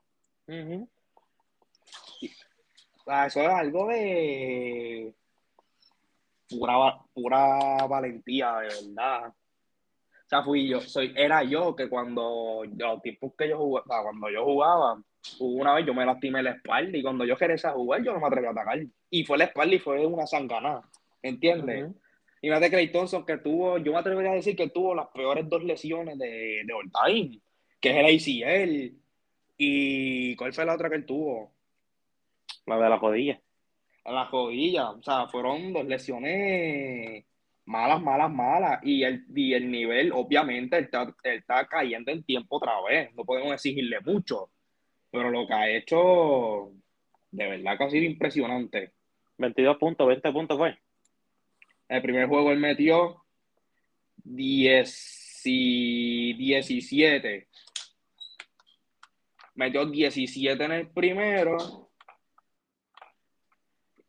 eso 3.25 3.41
es 3.41 3.49
algo 3.49 3.87
de. 3.87 5.13
Pura, 6.49 6.97
pura 7.13 7.87
valentía, 7.87 8.57
de 8.57 8.67
verdad. 8.67 9.29
O 9.29 10.29
sea, 10.29 10.43
fui 10.43 10.67
yo, 10.67 10.81
soy, 10.81 11.13
era 11.15 11.43
yo 11.43 11.75
que 11.75 11.87
cuando 11.87 12.63
los 12.65 13.01
tiempos 13.01 13.33
que 13.37 13.49
yo 13.49 13.57
jugaba, 13.57 14.03
cuando 14.03 14.29
yo 14.29 14.43
jugaba, 14.43 15.01
una 15.39 15.73
vez 15.73 15.85
yo 15.85 15.93
me 15.93 16.05
lastimé 16.05 16.43
la 16.43 16.51
espalda 16.51 16.97
y 16.97 17.01
cuando 17.01 17.25
yo 17.25 17.37
quería 17.37 17.71
jugar, 17.71 18.03
yo 18.03 18.13
no 18.13 18.19
me 18.19 18.27
atreví 18.27 18.47
a 18.47 18.51
atacar. 18.51 18.79
Y 19.09 19.23
fue 19.23 19.37
la 19.37 19.45
espalda 19.45 19.75
y 19.75 19.79
fue 19.79 20.05
una 20.05 20.27
zanganada. 20.27 20.83
¿Entiendes? 21.21 21.91
Y 22.41 22.49
más 22.49 22.61
de 22.61 22.69
Clay 22.69 22.91
Thompson 22.91 23.25
que 23.25 23.37
tuvo, 23.37 23.77
yo 23.77 23.91
me 23.91 23.99
atrevería 23.99 24.31
a 24.31 24.35
decir 24.35 24.55
que 24.55 24.69
tuvo 24.69 24.93
las 24.93 25.07
peores 25.07 25.47
dos 25.49 25.63
lesiones 25.63 26.17
de, 26.17 26.61
de 26.65 26.73
all 26.73 26.91
time, 26.91 27.39
que 27.79 27.89
es 27.89 27.97
el 27.97 28.45
ACL. 28.45 28.97
¿Y 29.57 30.35
cuál 30.35 30.53
fue 30.53 30.65
la 30.65 30.75
otra 30.75 30.89
que 30.89 30.97
él 30.97 31.05
tuvo? 31.05 31.51
La 32.65 32.77
de 32.77 32.89
la 32.89 32.97
rodilla. 32.97 33.41
La 34.07 34.25
rodilla. 34.25 34.91
O 34.91 35.03
sea, 35.03 35.27
fueron 35.27 35.73
dos 35.73 35.85
lesiones 35.85 37.25
malas, 37.65 38.01
malas, 38.01 38.31
malas. 38.31 38.79
Y 38.83 39.03
el, 39.03 39.25
y 39.35 39.53
el 39.53 39.69
nivel, 39.69 40.11
obviamente, 40.13 40.79
está, 40.79 41.13
está 41.23 41.67
cayendo 41.67 42.11
en 42.11 42.23
tiempo 42.23 42.57
otra 42.57 42.81
vez. 42.81 43.13
No 43.15 43.25
podemos 43.25 43.53
exigirle 43.53 43.99
mucho. 44.01 44.49
Pero 45.11 45.29
lo 45.29 45.45
que 45.47 45.53
ha 45.53 45.69
hecho, 45.69 46.71
de 47.31 47.47
verdad 47.47 47.77
que 47.77 47.83
ha 47.83 47.89
sido 47.89 48.05
impresionante. 48.05 48.93
22 49.37 49.77
puntos, 49.77 50.07
20 50.07 50.31
puntos 50.31 50.57
fue. 50.57 50.77
El 51.87 52.01
primer 52.01 52.27
juego 52.27 52.51
él 52.51 52.59
metió 52.59 53.23
10 54.23 55.41
y 55.45 56.33
17. 56.33 57.47
Metió 59.55 59.85
17 59.85 60.63
en 60.63 60.71
el 60.71 60.87
primero. 60.89 61.86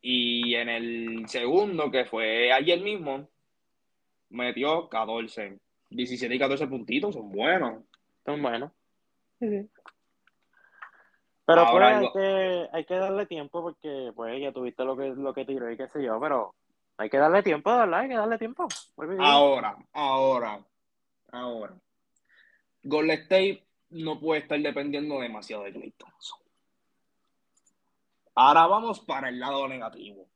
Y 0.01 0.55
en 0.55 0.69
el 0.69 1.29
segundo, 1.29 1.91
que 1.91 2.05
fue 2.05 2.53
ayer 2.53 2.81
mismo, 2.81 3.29
metió 4.31 4.89
14. 4.89 5.59
17 5.91 6.35
y 6.35 6.39
14 6.39 6.67
puntitos 6.67 7.15
son 7.15 7.31
buenos. 7.31 7.83
Son 8.25 8.43
buenos. 8.43 8.73
Sí, 9.41 9.69
Pero 11.47 11.67
pues 11.71 11.85
hay, 11.85 12.13
que, 12.13 12.69
hay 12.73 12.85
que 12.85 12.95
darle 12.95 13.27
tiempo 13.27 13.63
porque 13.63 14.13
pues 14.15 14.41
ya 14.41 14.53
tuviste 14.53 14.85
lo 14.85 14.97
que, 14.97 15.09
lo 15.11 15.33
que 15.33 15.45
tiró 15.45 15.71
y 15.71 15.77
qué 15.77 15.89
sé 15.89 16.03
yo, 16.03 16.21
pero 16.21 16.55
hay 16.99 17.09
que 17.09 17.19
darle 17.19 17.43
tiempo, 17.43 17.75
¿verdad? 17.75 18.01
Hay 18.01 18.09
que 18.09 18.17
darle 18.17 18.39
tiempo. 18.39 18.67
Ahora, 19.21 19.77
ahora, 19.93 20.61
ahora. 21.31 21.75
Golden 22.83 23.19
State 23.21 23.65
no 23.91 24.19
puede 24.19 24.43
estar 24.43 24.59
dependiendo 24.59 25.21
demasiado 25.21 25.65
de 25.65 25.73
Clay 25.73 25.93
Thompson. 25.93 26.39
Ahora 28.41 28.69
vamos 28.69 29.01
para 29.01 29.31
el 29.31 29.41
lado 29.41 29.67
negativo. 29.67 30.29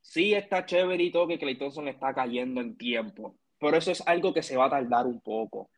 Sí 0.00 0.32
está 0.32 0.64
chévere 0.64 1.04
y 1.04 1.10
todo 1.12 1.28
que 1.28 1.38
Clay 1.38 1.58
Thompson 1.58 1.86
está 1.88 2.14
cayendo 2.14 2.62
en 2.62 2.78
tiempo, 2.78 3.36
pero 3.58 3.76
eso 3.76 3.90
es 3.92 4.00
algo 4.06 4.32
que 4.32 4.42
se 4.42 4.56
va 4.56 4.64
a 4.64 4.70
tardar 4.70 5.06
un 5.06 5.20
poco. 5.20 5.68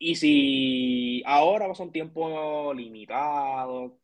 Y 0.00 0.16
si 0.16 1.22
ahora 1.24 1.66
va 1.66 1.72
a 1.72 1.74
ser 1.76 1.86
un 1.86 1.92
tiempo 1.92 2.74
limitado, 2.74 4.00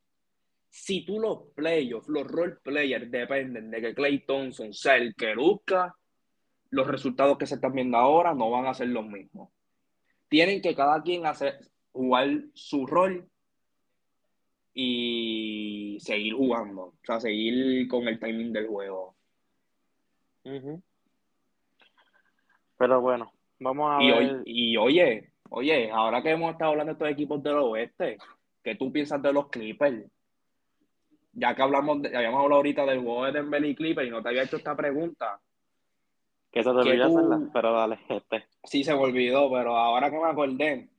si 0.69 1.05
tú 1.05 1.19
los 1.19 1.49
playoffs, 1.53 2.07
los 2.07 2.25
role 2.25 2.55
players 2.63 3.11
dependen 3.11 3.69
de 3.69 3.81
que 3.81 3.93
Clay 3.93 4.25
Thompson 4.25 4.73
sea 4.73 4.95
el 4.95 5.15
que 5.15 5.35
busca, 5.35 5.93
los 6.69 6.87
resultados 6.87 7.37
que 7.37 7.47
se 7.47 7.55
están 7.55 7.73
viendo 7.73 7.97
ahora 7.97 8.33
no 8.33 8.49
van 8.49 8.67
a 8.67 8.73
ser 8.73 8.87
los 8.87 9.05
mismos. 9.05 9.49
Tienen 10.29 10.61
que 10.61 10.73
cada 10.73 11.03
quien 11.03 11.25
hacer, 11.25 11.59
jugar 11.91 12.29
su 12.53 12.87
rol 12.87 13.29
y 14.73 15.97
seguir 15.99 16.33
jugando, 16.33 16.81
o 16.81 16.93
sea, 17.03 17.19
seguir 17.19 17.87
con 17.87 18.07
el 18.07 18.19
timing 18.19 18.51
del 18.53 18.67
juego. 18.67 19.15
Pero 22.77 23.01
bueno, 23.01 23.31
vamos 23.59 23.91
a 23.91 23.97
ver. 23.99 24.41
y 24.45 24.75
oye, 24.77 25.31
oye, 25.49 25.91
ahora 25.91 26.21
que 26.21 26.31
hemos 26.31 26.51
estado 26.51 26.71
hablando 26.71 26.91
de 26.91 26.93
estos 26.93 27.09
equipos 27.09 27.41
del 27.43 27.55
oeste, 27.55 28.17
¿qué 28.63 28.75
tú 28.75 28.91
piensas 28.91 29.21
de 29.21 29.31
los 29.31 29.49
Clippers? 29.49 30.05
ya 31.33 31.55
que 31.55 31.61
hablamos, 31.61 32.01
de, 32.01 32.15
habíamos 32.15 32.41
hablado 32.41 32.57
ahorita 32.57 32.85
del 32.85 33.01
juego 33.01 33.25
de 33.25 33.31
Denver 33.31 33.65
y 33.65 33.75
Clipper 33.75 34.05
y 34.05 34.11
no 34.11 34.21
te 34.21 34.29
había 34.29 34.43
hecho 34.43 34.57
esta 34.57 34.75
pregunta. 34.75 35.39
Que 36.51 36.63
se 36.63 36.69
te 36.69 36.75
olvidó 36.75 37.05
hacerla, 37.05 37.49
pero 37.51 37.73
dale, 37.73 37.99
este. 38.09 38.45
Sí, 38.63 38.83
se 38.83 38.93
me 38.93 38.99
olvidó, 38.99 39.49
pero 39.51 39.75
ahora 39.75 40.11
que 40.11 40.19
me 40.19 40.29
acordé, 40.29 40.89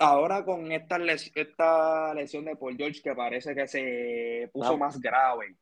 ahora 0.00 0.44
con 0.44 0.72
esta, 0.72 0.98
esta 1.34 2.14
lesión 2.14 2.44
de 2.44 2.56
Paul 2.56 2.76
George 2.76 3.00
que 3.02 3.14
parece 3.14 3.54
que 3.54 3.68
se 3.68 4.50
puso 4.52 4.76
más 4.76 5.00
grave. 5.00 5.54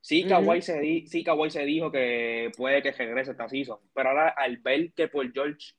Sí, 0.00 0.24
Kawhi, 0.24 0.62
se 0.62 0.80
di, 0.80 1.06
sí, 1.06 1.24
Kawhi 1.24 1.50
se 1.50 1.64
dijo 1.64 1.90
que 1.90 2.50
puede 2.56 2.82
que 2.82 2.92
regrese 2.92 3.32
esta 3.32 3.48
season, 3.48 3.78
pero 3.94 4.10
ahora 4.10 4.28
al 4.36 4.58
ver 4.58 4.92
que 4.92 5.08
Paul 5.08 5.32
George 5.32 5.72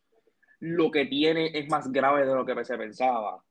lo 0.59 0.89
que 0.89 1.05
tiene 1.05 1.51
es 1.53 1.69
más 1.69 1.91
grave 1.91 2.25
de 2.25 2.33
lo 2.33 2.45
que 2.45 2.65
se 2.65 2.77
pensaba. 2.77 3.43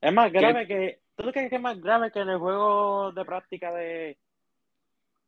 Es 0.00 0.12
más 0.12 0.32
grave 0.32 0.66
que 0.66 1.04
¿Tú 1.16 1.30
crees 1.30 1.48
que 1.48 1.56
es 1.56 1.62
más 1.62 1.80
grave 1.80 2.10
que 2.10 2.20
en 2.20 2.28
el 2.28 2.38
juego 2.38 3.12
de 3.12 3.24
práctica 3.24 3.72
de, 3.72 4.18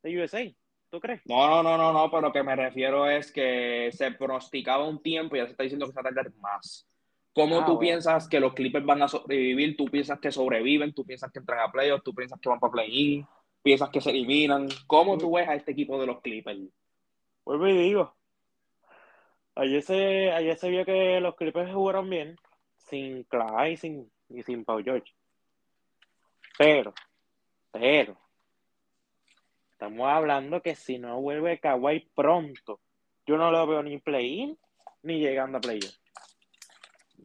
de 0.02 0.22
USA? 0.22 0.42
¿Tú 0.90 1.00
crees? 1.00 1.20
No, 1.26 1.48
no, 1.48 1.62
no, 1.62 1.76
no, 1.76 1.92
no, 1.92 2.10
pero 2.10 2.22
lo 2.22 2.32
que 2.32 2.42
me 2.42 2.56
refiero 2.56 3.08
es 3.08 3.30
que 3.30 3.90
se 3.92 4.10
pronosticaba 4.12 4.88
un 4.88 5.00
tiempo 5.00 5.36
y 5.36 5.38
ya 5.38 5.44
se 5.44 5.52
está 5.52 5.62
diciendo 5.62 5.86
que 5.86 5.92
se 5.92 6.02
va 6.02 6.10
a 6.10 6.14
tardar 6.14 6.34
más. 6.36 6.88
¿Cómo 7.36 7.60
ah, 7.60 7.66
tú 7.66 7.78
piensas 7.78 8.26
que 8.28 8.40
los 8.40 8.54
Clippers 8.54 8.86
van 8.86 9.02
a 9.02 9.08
sobrevivir? 9.08 9.76
¿Tú 9.76 9.84
piensas 9.84 10.18
que 10.18 10.32
sobreviven? 10.32 10.94
¿Tú 10.94 11.04
piensas 11.04 11.30
que 11.30 11.38
entran 11.38 11.60
a 11.60 11.70
playoffs? 11.70 12.02
¿Tú 12.02 12.14
piensas 12.14 12.40
que 12.40 12.48
van 12.48 12.58
para 12.58 12.72
play-in? 12.72 13.26
¿Piensas 13.62 13.90
que 13.90 14.00
se 14.00 14.08
eliminan? 14.08 14.68
¿Cómo 14.86 15.18
tú 15.18 15.34
ves 15.34 15.46
a 15.46 15.54
este 15.54 15.72
equipo 15.72 16.00
de 16.00 16.06
los 16.06 16.22
Clippers? 16.22 16.58
Vuelvo 17.44 17.68
y 17.68 17.76
digo. 17.76 18.16
Ayer 19.54 19.82
se, 19.82 20.32
ayer 20.32 20.56
se 20.56 20.70
vio 20.70 20.86
que 20.86 21.20
los 21.20 21.34
Clippers 21.36 21.74
jugaron 21.74 22.08
bien, 22.08 22.38
sin 22.78 23.24
Clay 23.24 23.76
sin, 23.76 24.10
y 24.30 24.42
sin 24.42 24.64
Paul 24.64 24.82
George. 24.82 25.12
Pero, 26.56 26.94
pero, 27.70 28.16
estamos 29.72 30.08
hablando 30.08 30.62
que 30.62 30.74
si 30.74 30.98
no 30.98 31.20
vuelve 31.20 31.60
Kawhi 31.60 32.08
pronto, 32.14 32.80
yo 33.26 33.36
no 33.36 33.50
lo 33.50 33.66
veo 33.66 33.82
ni 33.82 33.98
play-in 33.98 34.58
ni 35.02 35.20
llegando 35.20 35.58
a 35.58 35.60
play-in. 35.60 35.90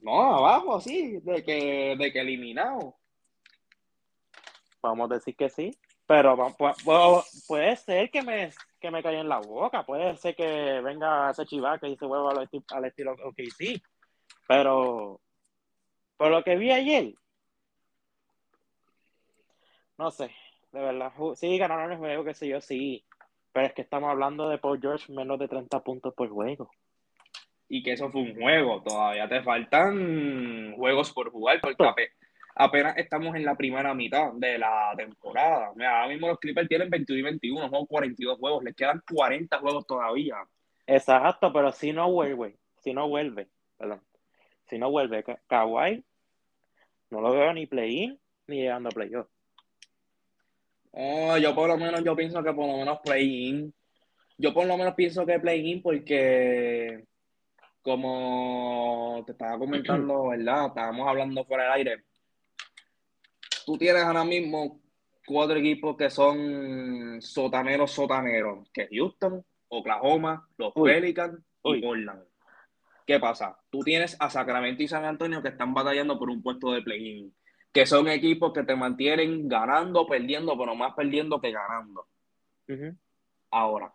No, 0.02 0.38
abajo, 0.38 0.80
sí, 0.82 1.20
de 1.20 1.44
que, 1.44 1.96
de 1.98 2.12
que 2.12 2.20
eliminado. 2.20 2.96
Vamos 4.82 5.12
a 5.12 5.14
decir 5.16 5.36
que 5.36 5.48
sí, 5.50 5.72
pero 6.08 6.36
puede 7.48 7.76
ser 7.76 8.10
que 8.10 8.24
me, 8.24 8.52
que 8.80 8.90
me 8.92 9.04
caiga 9.04 9.22
en 9.22 9.30
la 9.30 9.40
boca, 9.40 9.86
puede 9.86 10.18
ser 10.18 10.36
que 10.36 10.82
venga 10.82 11.30
ese 11.30 11.46
chivaca 11.46 11.88
y 11.88 11.96
se 11.96 12.06
vuelva 12.06 12.32
al 12.32 12.44
estilo, 12.44 12.66
al 12.72 12.86
estilo 12.86 13.16
sí. 13.58 13.82
pero 14.48 15.22
por 16.18 16.32
lo 16.32 16.44
que 16.44 16.56
vi 16.56 16.72
ayer, 16.72 17.14
no 19.98 20.10
sé, 20.10 20.32
de 20.72 20.80
verdad. 20.80 21.14
Sí, 21.36 21.58
ganaron 21.60 21.92
el 21.92 22.00
juego, 22.00 22.24
qué 22.24 22.34
sé 22.34 22.48
yo, 22.48 22.60
sí. 22.60 23.06
Pero 23.54 23.68
es 23.68 23.74
que 23.74 23.84
estamos 23.84 24.10
hablando 24.10 24.50
de 24.50 24.58
Paul 24.58 24.82
George 24.82 25.14
menos 25.14 25.38
de 25.38 25.48
30 25.48 25.84
puntos 25.84 26.14
por 26.16 26.28
juego. 26.30 26.72
Y 27.74 27.82
que 27.82 27.94
eso 27.94 28.10
fue 28.10 28.22
un 28.22 28.36
juego. 28.36 28.84
Todavía 28.84 29.30
te 29.30 29.42
faltan 29.42 30.74
juegos 30.76 31.14
por 31.14 31.32
jugar 31.32 31.62
porque 31.62 32.10
apenas 32.54 32.98
estamos 32.98 33.34
en 33.34 33.46
la 33.46 33.56
primera 33.56 33.94
mitad 33.94 34.34
de 34.34 34.58
la 34.58 34.94
temporada. 34.98 35.72
Mira, 35.76 36.02
ahora 36.02 36.10
mismo 36.10 36.28
los 36.28 36.38
Clippers 36.38 36.68
tienen 36.68 36.90
21 36.90 37.20
y 37.20 37.24
21, 37.24 37.70
son 37.70 37.86
42 37.86 38.38
juegos. 38.40 38.64
Les 38.66 38.76
quedan 38.76 39.02
40 39.10 39.58
juegos 39.60 39.88
todavía. 39.88 40.36
Exacto, 40.86 41.54
pero 41.54 41.72
si 41.72 41.94
no 41.94 42.12
vuelve, 42.12 42.58
si 42.84 42.94
no 42.94 43.08
vuelve, 43.08 43.48
perdón, 43.78 44.02
si 44.68 44.78
no 44.78 44.92
vuelve 44.92 45.24
Kawhi, 45.48 46.04
no 47.10 47.22
lo 47.22 47.32
veo 47.32 47.54
ni 47.54 47.68
play-in 47.68 48.20
ni 48.48 48.58
llegando 48.58 48.90
a 48.90 48.92
playoff. 48.92 49.28
Oh, 50.92 51.38
yo 51.38 51.56
por 51.56 51.70
lo 51.70 51.78
menos, 51.78 52.04
yo 52.04 52.18
pienso 52.18 52.44
que 52.44 52.52
por 52.52 52.68
lo 52.68 52.76
menos 52.80 53.00
play-in. 53.00 53.74
Yo 54.38 54.54
por 54.54 54.66
lo 54.66 54.76
menos 54.76 54.94
pienso 54.94 55.26
que 55.26 55.40
play-in 55.40 55.82
porque, 55.82 57.06
como 57.82 59.24
te 59.26 59.32
estaba 59.34 59.58
comentando, 59.58 60.28
¿verdad? 60.30 60.68
Estábamos 60.68 61.08
hablando 61.08 61.46
fuera 61.46 61.64
del 61.64 61.74
aire. 61.74 62.04
Tú 63.66 63.78
tienes 63.78 64.04
ahora 64.04 64.24
mismo 64.24 64.82
cuatro 65.26 65.58
equipos 65.58 65.96
que 65.96 66.10
son 66.10 67.22
sotaneros, 67.22 67.92
sotaneros, 67.92 68.70
que 68.74 68.88
Houston, 68.92 69.44
Oklahoma, 69.70 70.48
los 70.58 70.74
Pelicans 70.74 71.40
y 71.64 71.82
Portland. 71.82 72.24
¿Qué 73.06 73.20
pasa? 73.20 73.58
Tú 73.70 73.80
tienes 73.80 74.16
a 74.20 74.30
Sacramento 74.30 74.84
y 74.84 74.88
San 74.88 75.06
Antonio 75.06 75.42
que 75.42 75.50
están 75.50 75.74
batallando 75.74 76.18
por 76.18 76.30
un 76.30 76.42
puesto 76.42 76.72
de 76.72 76.82
play-in 76.82 77.34
que 77.72 77.86
son 77.86 78.08
equipos 78.10 78.52
que 78.52 78.64
te 78.64 78.76
mantienen 78.76 79.48
ganando, 79.48 80.06
perdiendo, 80.06 80.58
pero 80.58 80.76
más 80.76 80.94
perdiendo 80.94 81.40
que 81.40 81.52
ganando. 81.52 82.08
Ahora, 83.50 83.94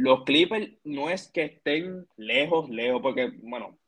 los 0.00 0.24
Clippers 0.24 0.68
no 0.84 1.10
es 1.10 1.30
que 1.30 1.44
estén 1.44 2.06
lejos, 2.16 2.70
lejos, 2.70 3.02
porque, 3.02 3.32
bueno, 3.42 3.78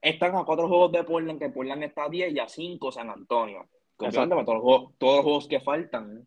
están 0.00 0.36
a 0.36 0.44
cuatro 0.44 0.68
juegos 0.68 0.92
de 0.92 1.02
Portland, 1.02 1.40
que 1.40 1.50
Portland 1.50 1.82
está 1.82 2.04
a 2.04 2.08
10 2.08 2.34
y 2.34 2.38
a 2.38 2.48
5 2.48 2.92
San 2.92 3.10
Antonio. 3.10 3.68
todos, 3.96 4.96
todos 4.98 5.16
los 5.16 5.24
juegos 5.24 5.48
que 5.48 5.60
faltan, 5.60 6.26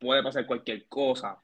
puede 0.00 0.22
pasar 0.22 0.46
cualquier 0.46 0.88
cosa. 0.88 1.40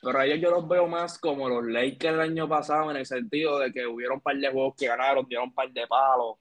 Pero 0.00 0.18
a 0.18 0.24
ellos 0.24 0.40
yo 0.40 0.50
los 0.50 0.66
veo 0.66 0.86
más 0.86 1.18
como 1.18 1.48
los 1.48 1.64
Lakers 1.64 2.14
el 2.14 2.20
año 2.20 2.48
pasado, 2.48 2.90
en 2.90 2.96
el 2.96 3.06
sentido 3.06 3.58
de 3.58 3.72
que 3.72 3.86
hubieron 3.86 4.16
un 4.16 4.20
par 4.22 4.36
de 4.36 4.50
juegos 4.50 4.74
que 4.76 4.86
ganaron, 4.86 5.26
dieron 5.28 5.48
un 5.48 5.54
par 5.54 5.70
de 5.70 5.86
palos. 5.86 6.36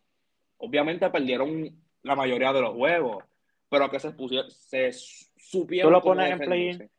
Obviamente 0.58 1.10
perdieron 1.10 1.70
la 2.04 2.16
mayoría 2.16 2.54
de 2.54 2.62
los 2.62 2.74
juegos, 2.74 3.24
pero 3.68 3.90
que 3.90 4.00
se, 4.00 4.12
pusieron, 4.12 4.50
se 4.50 4.94
supieron. 4.94 5.92
¿Tú 5.92 5.92
lo 5.92 6.02
pones 6.02 6.32
en 6.32 6.40
play-in? 6.40 6.92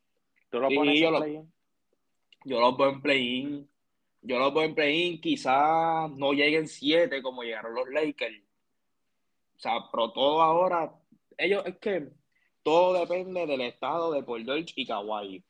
¿Tú 0.50 0.60
lo 0.60 0.68
pones 0.68 1.00
en 1.00 1.14
play-in? 1.14 1.52
Yo 2.44 2.60
los 2.60 2.76
veo 2.76 2.90
en 2.90 3.02
play-in. 3.02 3.70
Yo 4.22 4.38
los 4.38 4.54
veo 4.54 4.64
en 4.64 4.74
play-in. 4.74 5.20
Quizás 5.20 6.10
no 6.10 6.32
lleguen 6.32 6.68
siete 6.68 7.22
como 7.22 7.42
llegaron 7.42 7.74
los 7.74 7.88
Lakers. 7.88 8.42
O 9.56 9.58
sea, 9.58 9.78
pero 9.90 10.12
todo 10.12 10.42
ahora. 10.42 10.92
Ellos, 11.36 11.62
es 11.66 11.78
que 11.78 12.08
todo 12.62 12.98
depende 12.98 13.46
del 13.46 13.60
estado 13.62 14.12
de 14.12 14.22
Paul 14.22 14.44
George 14.44 14.72
y 14.76 14.86
Kawhi. 14.86 15.44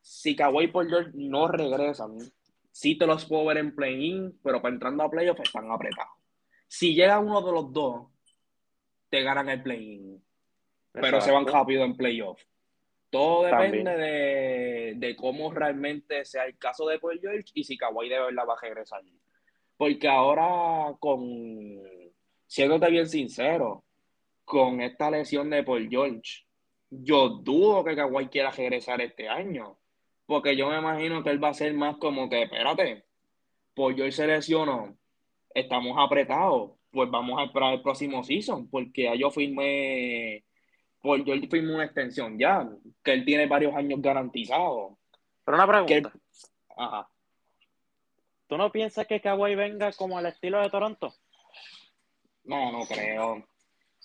Si 0.00 0.34
Kawhi 0.34 0.64
y 0.64 0.68
Paul 0.68 0.88
George 0.88 1.10
no 1.14 1.48
regresan, 1.48 2.18
sí 2.70 2.96
te 2.96 3.06
los 3.06 3.24
puedo 3.26 3.46
ver 3.46 3.58
en 3.58 3.74
play-in, 3.74 4.38
pero 4.42 4.60
para 4.60 4.74
entrando 4.74 5.02
a 5.02 5.10
playoff 5.10 5.40
están 5.40 5.70
apretados. 5.70 6.12
Si 6.66 6.94
llega 6.94 7.18
uno 7.18 7.42
de 7.42 7.52
los 7.52 7.72
dos, 7.72 8.08
te 9.08 9.22
ganan 9.22 9.48
el 9.48 9.62
play-in. 9.62 10.22
Pero 10.92 11.20
se 11.20 11.30
van 11.30 11.46
rápido 11.46 11.84
en 11.84 11.96
playoff. 11.96 12.40
Todo 13.10 13.42
depende 13.42 13.96
de, 13.96 14.94
de, 14.96 15.16
cómo 15.16 15.50
realmente 15.50 16.24
sea 16.24 16.44
el 16.44 16.56
caso 16.56 16.86
de 16.86 17.00
Paul 17.00 17.18
George 17.20 17.50
y 17.54 17.64
si 17.64 17.76
Kawhi 17.76 18.08
de 18.08 18.20
verdad 18.20 18.44
va 18.48 18.54
a 18.54 18.60
regresar. 18.60 19.02
Porque 19.76 20.06
ahora, 20.08 20.94
con 21.00 21.20
siéndote 22.46 22.90
bien 22.90 23.08
sincero, 23.08 23.84
con 24.44 24.80
esta 24.80 25.10
lesión 25.10 25.50
de 25.50 25.64
Paul 25.64 25.88
George, 25.88 26.44
yo 26.90 27.28
dudo 27.28 27.84
que 27.84 27.96
Kawhi 27.96 28.28
quiera 28.28 28.50
regresar 28.50 29.00
este 29.00 29.28
año. 29.28 29.78
Porque 30.26 30.56
yo 30.56 30.68
me 30.68 30.78
imagino 30.78 31.24
que 31.24 31.30
él 31.30 31.42
va 31.42 31.48
a 31.48 31.54
ser 31.54 31.74
más 31.74 31.96
como 31.96 32.28
que, 32.28 32.42
espérate, 32.42 33.04
Paul 33.74 33.96
George 33.96 34.12
se 34.12 34.26
lesionó, 34.26 34.96
estamos 35.54 35.96
apretados, 35.98 36.72
pues 36.90 37.10
vamos 37.10 37.40
a 37.40 37.44
esperar 37.44 37.74
el 37.74 37.82
próximo 37.82 38.22
season, 38.22 38.68
porque 38.68 39.04
ya 39.04 39.14
yo 39.14 39.30
firmé 39.30 40.44
pues 41.00 41.24
yo 41.24 41.34
firmé 41.50 41.74
una 41.74 41.84
extensión 41.84 42.38
ya, 42.38 42.68
que 43.02 43.12
él 43.12 43.24
tiene 43.24 43.46
varios 43.46 43.74
años 43.74 44.00
garantizados. 44.02 44.92
Pero 45.44 45.56
una 45.56 45.66
pregunta. 45.66 46.12
Ajá. 46.76 47.08
¿Tú 48.46 48.56
no 48.58 48.70
piensas 48.70 49.06
que 49.06 49.20
Kawhi 49.20 49.54
venga 49.54 49.92
como 49.92 50.18
al 50.18 50.26
estilo 50.26 50.60
de 50.60 50.70
Toronto? 50.70 51.14
No, 52.44 52.72
no 52.72 52.84
creo. 52.84 53.46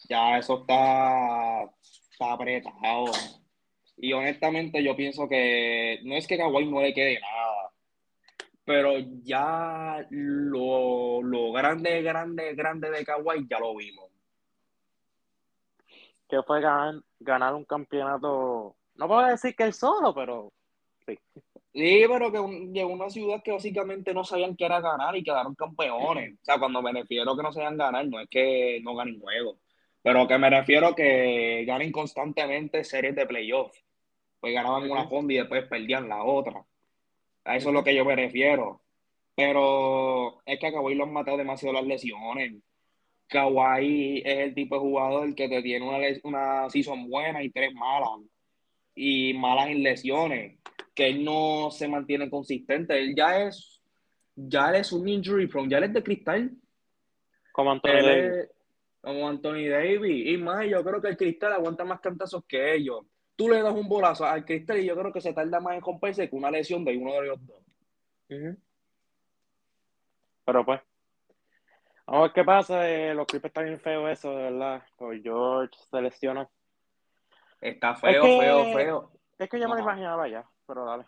Ya 0.08 0.38
eso 0.38 0.60
está, 0.62 1.64
está 2.12 2.34
apretado. 2.34 3.12
Y 3.98 4.14
honestamente 4.14 4.84
yo 4.84 4.96
pienso 4.96 5.28
que 5.28 6.00
no 6.04 6.16
es 6.16 6.28
que 6.28 6.38
Kawhi 6.38 6.66
no 6.66 6.82
le 6.82 6.94
quede 6.94 7.20
nada, 7.20 7.72
pero 8.64 8.98
ya 9.24 10.06
lo, 10.10 11.22
lo 11.22 11.52
grande, 11.52 12.02
grande, 12.02 12.54
grande 12.56 12.90
de 12.92 13.06
Kawhi 13.06 13.48
ya 13.50 13.60
lo 13.60 13.76
vimos 13.76 14.15
que 16.28 16.42
fue 16.44 16.62
ganar, 16.62 16.96
ganar 17.20 17.54
un 17.54 17.66
campeonato, 17.66 18.76
no 18.96 19.08
puedo 19.08 19.26
decir 19.26 19.56
que 19.56 19.64
él 19.64 19.74
solo, 19.74 20.14
pero 20.14 20.52
sí. 21.06 21.18
Sí, 21.74 22.06
pero 22.08 22.32
que 22.32 22.40
llegó 22.72 22.90
una 22.90 23.10
ciudad 23.10 23.44
que 23.44 23.52
básicamente 23.52 24.14
no 24.14 24.24
sabían 24.24 24.56
qué 24.56 24.66
era 24.66 24.80
ganar 24.80 25.14
y 25.16 25.24
quedaron 25.24 25.56
campeones. 25.56 26.36
O 26.36 26.46
sea, 26.46 26.58
cuando 26.58 26.82
me 26.82 26.94
refiero 26.94 27.36
que 27.36 27.44
no 27.44 27.52
sabían 27.52 27.78
ganar, 27.78 28.08
no 28.08 28.20
es 28.22 28.30
que 28.30 28.80
no 28.82 28.96
ganen 28.96 29.20
juegos, 29.20 29.58
pero 30.02 30.26
que 30.26 30.38
me 30.38 30.50
refiero 30.50 30.96
que 30.96 31.66
ganen 31.68 31.92
constantemente 31.92 32.84
series 32.86 33.16
de 33.16 33.26
playoffs. 33.26 33.84
Pues 34.40 34.54
ganaban 34.54 34.90
una 34.90 35.08
fonda 35.08 35.34
y 35.34 35.38
después 35.38 35.66
perdían 35.68 36.08
la 36.08 36.24
otra. 36.24 36.64
A 37.44 37.56
eso 37.56 37.70
es 37.70 37.74
lo 37.74 37.84
que 37.84 37.96
yo 37.96 38.06
me 38.06 38.16
refiero. 38.16 38.82
Pero 39.36 40.42
es 40.46 40.60
que 40.60 40.68
acabó 40.68 40.92
y 40.92 40.96
lo 40.96 41.04
han 41.04 41.14
matado 41.14 41.38
demasiado 41.38 41.74
las 41.74 41.86
lesiones. 41.86 42.54
Kawhi 43.28 44.22
es 44.26 44.38
el 44.40 44.54
tipo 44.54 44.76
de 44.76 44.82
jugador 44.82 45.36
que 45.36 45.50
te 45.50 45.62
tiene 45.62 45.88
una, 45.88 45.98
una 46.24 46.70
season 46.70 47.10
buena 47.10 47.44
y 47.44 47.50
tres 47.50 47.74
malas. 47.74 48.10
Y 48.94 49.34
malas 49.34 49.68
en 49.68 49.84
lesiones. 49.84 50.60
Que 50.94 51.08
él 51.08 51.24
no 51.24 51.70
se 51.72 51.88
mantiene 51.88 52.30
consistente. 52.30 52.98
Él 52.98 53.16
ya 53.16 53.44
es, 53.44 53.82
ya 54.36 54.72
es 54.76 54.92
un 54.92 55.08
injury 55.08 55.48
prone, 55.48 55.70
ya 55.70 55.78
él 55.80 55.86
es 55.86 55.94
de 55.94 56.04
cristal. 56.04 56.52
Como 57.52 57.72
Anthony 57.72 58.02
Davis. 58.04 58.50
Como 59.02 59.28
Anthony 59.28 59.68
Davis. 59.70 60.28
Y 60.28 60.38
más, 60.38 60.66
yo 60.68 60.84
creo 60.84 61.02
que 61.02 61.10
el 61.10 61.18
cristal 61.18 61.54
aguanta 61.54 61.84
más 61.84 62.00
cantazos 62.00 62.44
que 62.46 62.76
ellos. 62.76 63.06
Tú 63.36 63.50
le 63.50 63.62
das 63.62 63.74
un 63.74 63.88
bolazo 63.90 64.26
al 64.26 64.46
cristal 64.46 64.80
y 64.80 64.86
yo 64.86 64.96
creo 64.96 65.12
que 65.12 65.20
se 65.20 65.34
tarda 65.34 65.60
más 65.60 65.76
en 65.76 65.82
romperse 65.82 66.30
que 66.30 66.36
una 66.36 66.52
lesión 66.52 66.86
de 66.86 66.98
uno 66.98 67.14
de 67.14 67.28
los 67.28 67.46
dos. 67.46 67.62
Pero 70.46 70.66
pues, 70.66 70.82
Vamos 72.08 72.20
a 72.20 72.22
ver 72.24 72.34
qué 72.34 72.44
pasa. 72.44 72.90
Eh, 72.90 73.14
los 73.16 73.26
clips 73.26 73.46
están 73.46 73.66
bien 73.66 73.80
feos, 73.80 74.10
eso, 74.12 74.30
de 74.36 74.44
verdad. 74.44 74.84
Por 74.96 75.20
George 75.22 75.76
se 75.90 76.02
lesionó. 76.02 76.50
Está 77.60 77.96
feo, 77.96 78.24
feo, 78.40 78.74
feo. 78.74 79.12
Es 79.40 79.50
que 79.50 79.60
yo 79.60 79.68
me 79.68 79.76
lo 79.76 79.82
imaginaba 79.82 80.28
ya, 80.28 80.48
pero 80.68 80.86
dale. 80.86 81.06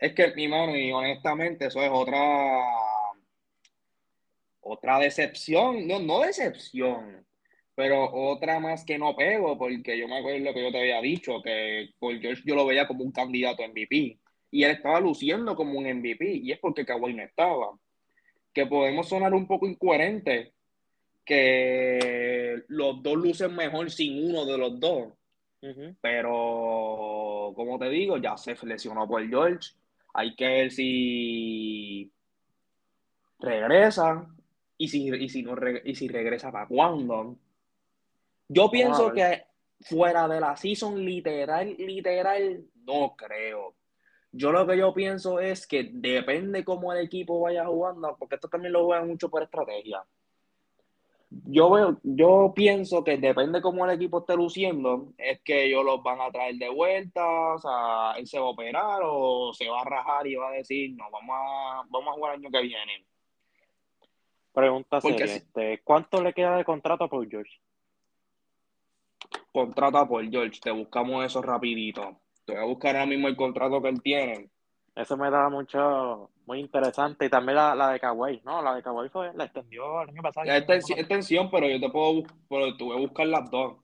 Es 0.00 0.14
que, 0.14 0.34
mi 0.34 0.48
mano, 0.48 0.76
y 0.76 0.90
honestamente, 0.90 1.66
eso 1.66 1.80
es 1.80 1.90
otra. 1.92 2.18
Otra 4.60 4.98
decepción. 4.98 5.86
No, 5.86 6.00
no 6.00 6.20
decepción. 6.20 7.24
Pero 7.74 8.12
otra 8.12 8.60
más 8.60 8.84
que 8.84 8.98
no 8.98 9.14
pego, 9.14 9.56
porque 9.56 9.96
yo 9.96 10.08
me 10.08 10.18
acuerdo 10.18 10.52
que 10.52 10.62
yo 10.62 10.72
te 10.72 10.80
había 10.80 11.00
dicho 11.00 11.40
que 11.42 11.90
por 11.98 12.18
George 12.18 12.42
yo 12.44 12.54
lo 12.54 12.66
veía 12.66 12.86
como 12.86 13.04
un 13.04 13.12
candidato 13.12 13.62
a 13.62 13.68
MVP. 13.68 14.18
Y 14.50 14.64
él 14.64 14.72
estaba 14.72 15.00
luciendo 15.00 15.54
como 15.54 15.78
un 15.78 15.86
MVP. 15.86 16.40
Y 16.42 16.52
es 16.52 16.58
porque 16.58 16.84
Kawhi 16.84 17.14
no 17.14 17.22
estaba 17.22 17.70
que 18.52 18.66
podemos 18.66 19.08
sonar 19.08 19.34
un 19.34 19.46
poco 19.46 19.66
incoherentes, 19.66 20.52
que 21.24 22.62
los 22.68 23.02
dos 23.02 23.16
lucen 23.16 23.54
mejor 23.54 23.90
sin 23.90 24.30
uno 24.30 24.44
de 24.44 24.58
los 24.58 24.78
dos. 24.78 25.12
Pero, 26.00 27.52
como 27.54 27.78
te 27.78 27.88
digo, 27.88 28.16
ya 28.16 28.36
se 28.36 28.56
lesionó 28.66 29.06
por 29.06 29.26
George. 29.28 29.70
Hay 30.14 30.34
que 30.34 30.46
ver 30.46 30.70
si 30.72 32.10
regresa 33.38 34.26
y 34.76 34.88
si, 34.88 35.08
y 35.08 35.28
si, 35.28 35.42
no 35.42 35.54
y 35.84 35.94
si 35.94 36.08
regresa 36.08 36.50
para 36.50 36.66
cuándo. 36.66 37.36
Yo 38.48 38.70
pienso 38.70 39.12
que 39.12 39.44
fuera 39.80 40.26
de 40.26 40.40
la 40.40 40.56
season 40.56 41.04
literal, 41.04 41.74
literal, 41.78 42.64
no 42.84 43.14
creo. 43.16 43.74
Yo 44.32 44.50
lo 44.50 44.66
que 44.66 44.78
yo 44.78 44.94
pienso 44.94 45.38
es 45.40 45.66
que 45.66 45.90
depende 45.92 46.64
cómo 46.64 46.92
el 46.92 47.04
equipo 47.04 47.40
vaya 47.40 47.66
jugando, 47.66 48.16
porque 48.18 48.36
esto 48.36 48.48
también 48.48 48.72
lo 48.72 48.86
juegan 48.86 49.06
mucho 49.06 49.28
por 49.28 49.42
estrategia. 49.42 50.02
Yo 51.44 51.70
veo, 51.70 51.98
yo 52.02 52.52
pienso 52.54 53.04
que 53.04 53.16
depende 53.18 53.62
cómo 53.62 53.84
el 53.84 53.92
equipo 53.92 54.20
esté 54.20 54.34
luciendo, 54.36 55.12
es 55.18 55.40
que 55.42 55.64
ellos 55.64 55.84
los 55.84 56.02
van 56.02 56.20
a 56.20 56.30
traer 56.30 56.56
de 56.56 56.68
vuelta, 56.68 57.26
o 57.54 57.58
sea, 57.58 58.12
él 58.18 58.26
se 58.26 58.38
va 58.38 58.46
a 58.46 58.50
operar 58.50 59.00
o 59.04 59.52
se 59.52 59.68
va 59.68 59.82
a 59.82 59.84
rajar 59.84 60.26
y 60.26 60.34
va 60.34 60.48
a 60.48 60.52
decir, 60.52 60.94
no, 60.94 61.10
vamos 61.10 61.36
a, 61.38 61.82
vamos 61.88 62.08
a 62.08 62.12
jugar 62.12 62.34
el 62.34 62.40
año 62.40 62.50
que 62.50 62.62
viene. 62.62 63.06
Pregunta 64.52 65.00
seria, 65.00 65.24
este, 65.24 65.80
¿cuánto 65.82 66.22
le 66.22 66.32
queda 66.34 66.56
de 66.56 66.64
contrato 66.64 67.08
por 67.08 67.26
George? 67.28 67.60
Contrato 69.52 70.08
por 70.08 70.30
George, 70.30 70.60
te 70.60 70.70
buscamos 70.70 71.24
eso 71.24 71.40
rapidito. 71.40 72.21
Te 72.44 72.52
voy 72.52 72.62
a 72.62 72.66
buscar 72.66 72.96
ahora 72.96 73.06
mismo 73.06 73.28
el 73.28 73.36
contrato 73.36 73.80
que 73.80 73.88
él 73.88 74.02
tiene. 74.02 74.50
Eso 74.94 75.16
me 75.16 75.30
da 75.30 75.48
mucho, 75.48 76.30
muy 76.46 76.60
interesante. 76.60 77.26
Y 77.26 77.30
también 77.30 77.56
la, 77.56 77.74
la 77.74 77.90
de 77.90 78.00
Kawhi, 78.00 78.42
¿no? 78.44 78.60
La 78.62 78.74
de 78.74 78.82
Kawhi 78.82 79.08
fue, 79.08 79.32
la 79.34 79.44
extendió 79.44 80.02
el 80.02 80.10
año 80.10 80.22
pasado. 80.22 80.50
Es 80.50 80.90
extensión, 80.90 81.50
pero 81.50 81.68
yo 81.68 81.80
te 81.80 81.88
puedo, 81.88 82.22
pero 82.48 82.76
te 82.76 82.84
voy 82.84 82.96
a 82.96 83.00
buscar 83.00 83.26
las 83.26 83.50
dos. 83.50 83.76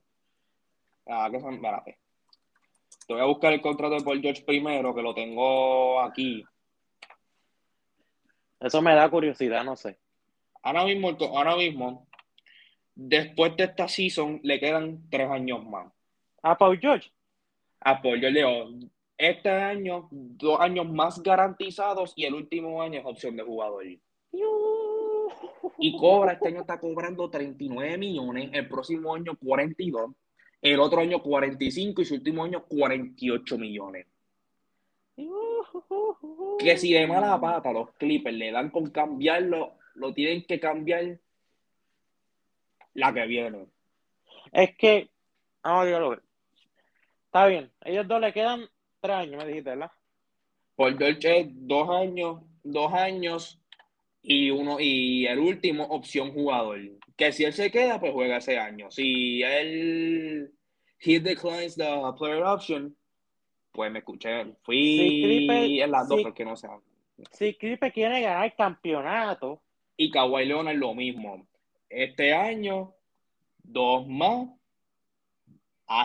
Ah, 1.07 1.29
que 1.31 1.39
son, 1.39 1.55
espérate. 1.55 1.97
Te 3.07 3.13
voy 3.13 3.23
a 3.23 3.25
buscar 3.25 3.53
el 3.53 3.61
contrato 3.61 3.95
de 3.95 4.03
Paul 4.03 4.21
George 4.21 4.43
primero, 4.43 4.93
que 4.93 5.01
lo 5.01 5.15
tengo 5.15 5.99
aquí. 6.01 6.45
Eso 8.59 8.81
me 8.81 8.93
da 8.93 9.09
curiosidad, 9.09 9.63
no 9.63 9.75
sé. 9.75 9.97
Ahora 10.61 10.83
mismo, 10.85 11.17
ahora 11.33 11.55
mismo, 11.55 12.07
después 12.93 13.55
de 13.55 13.63
esta 13.63 13.87
season, 13.87 14.41
le 14.43 14.59
quedan 14.59 15.09
tres 15.09 15.29
años 15.31 15.65
más. 15.65 15.91
¿A 16.43 16.55
Paul 16.55 16.77
George? 16.79 17.11
Apoyo 17.81 18.29
León. 18.29 18.91
Este 19.17 19.49
año, 19.49 20.07
dos 20.11 20.59
años 20.59 20.89
más 20.89 21.21
garantizados 21.21 22.13
y 22.15 22.25
el 22.25 22.33
último 22.33 22.81
año 22.81 22.99
es 22.99 23.05
opción 23.05 23.35
de 23.35 23.43
jugador. 23.43 23.83
Y 25.77 25.97
cobra, 25.97 26.33
este 26.33 26.47
año 26.49 26.61
está 26.61 26.79
cobrando 26.79 27.29
39 27.29 27.97
millones, 27.97 28.49
el 28.53 28.67
próximo 28.67 29.13
año 29.13 29.37
42, 29.37 30.11
el 30.61 30.79
otro 30.79 31.01
año 31.01 31.21
45 31.21 32.01
y 32.01 32.05
su 32.05 32.15
último 32.15 32.43
año 32.43 32.63
48 32.65 33.57
millones. 33.57 34.07
Que 36.59 36.77
si 36.77 36.93
de 36.93 37.07
mala 37.07 37.39
pata 37.39 37.73
los 37.73 37.91
Clippers 37.93 38.35
le 38.35 38.51
dan 38.51 38.69
con 38.69 38.89
cambiarlo, 38.89 39.73
lo 39.95 40.13
tienen 40.13 40.45
que 40.45 40.59
cambiar 40.59 41.19
la 42.93 43.13
que 43.13 43.25
viene. 43.25 43.67
Es 44.51 44.75
que, 44.77 45.09
vamos 45.61 45.87
a 45.87 46.28
Está 47.29 47.45
bien. 47.45 47.71
Ellos 47.85 48.07
dos 48.07 48.19
le 48.19 48.33
quedan 48.33 48.67
tres 48.99 49.15
años, 49.15 49.37
me 49.37 49.47
dijiste, 49.47 49.69
¿verdad? 49.69 49.91
George 50.97 51.39
es 51.41 51.47
dos 51.51 51.87
años, 51.91 52.41
dos 52.63 52.91
años 52.91 53.61
y 54.23 54.49
uno 54.49 54.79
y 54.79 55.27
el 55.27 55.37
último 55.37 55.83
opción 55.83 56.33
jugador. 56.33 56.79
Que 57.15 57.31
si 57.31 57.43
él 57.43 57.53
se 57.53 57.69
queda, 57.69 57.99
pues 57.99 58.13
juega 58.13 58.37
ese 58.37 58.57
año. 58.57 58.89
Si 58.89 59.43
él 59.43 60.51
he 61.01 61.19
declines 61.19 61.75
the 61.75 61.85
player 62.17 62.41
option, 62.41 62.97
pues 63.73 63.91
me 63.91 63.99
escuché. 63.99 64.55
Fui 64.63 65.79
en 65.79 65.91
las 65.91 66.07
dos 66.07 66.23
porque 66.23 66.43
no 66.43 66.55
sé. 66.55 66.67
Si 67.31 67.53
Clipper 67.53 67.93
quiere 67.93 68.21
ganar 68.21 68.45
el 68.45 68.55
campeonato. 68.55 69.61
Y 69.97 70.09
Kawhi 70.09 70.47
Leonard 70.47 70.77
lo 70.77 70.95
mismo. 70.95 71.45
Este 71.89 72.33
año, 72.33 72.95
dos 73.61 74.07
más. 74.07 74.47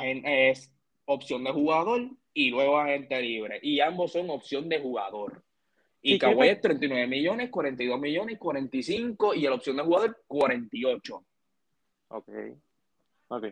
Es 0.03 0.74
opción 1.07 1.45
de 1.45 1.53
jugador 1.53 2.11
y 2.33 2.51
luego 2.51 2.79
agente 2.79 3.21
libre. 3.21 3.61
Y 3.63 3.81
ambos 3.81 4.13
son 4.13 4.31
opción 4.31 4.69
de 4.69 4.81
jugador. 4.81 5.43
Y 6.03 6.19
Kawhi 6.19 6.49
es 6.49 6.61
39 6.61 7.07
millones, 7.07 7.51
42 7.51 7.99
millones, 7.99 8.39
45 8.39 9.35
y 9.35 9.43
la 9.43 9.55
opción 9.55 9.77
de 9.77 9.83
jugador 9.83 10.23
48. 10.27 11.25
Ok. 12.09 12.29
Ok. 13.29 13.45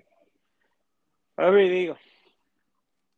Pero 1.34 1.54
digo, 1.54 1.96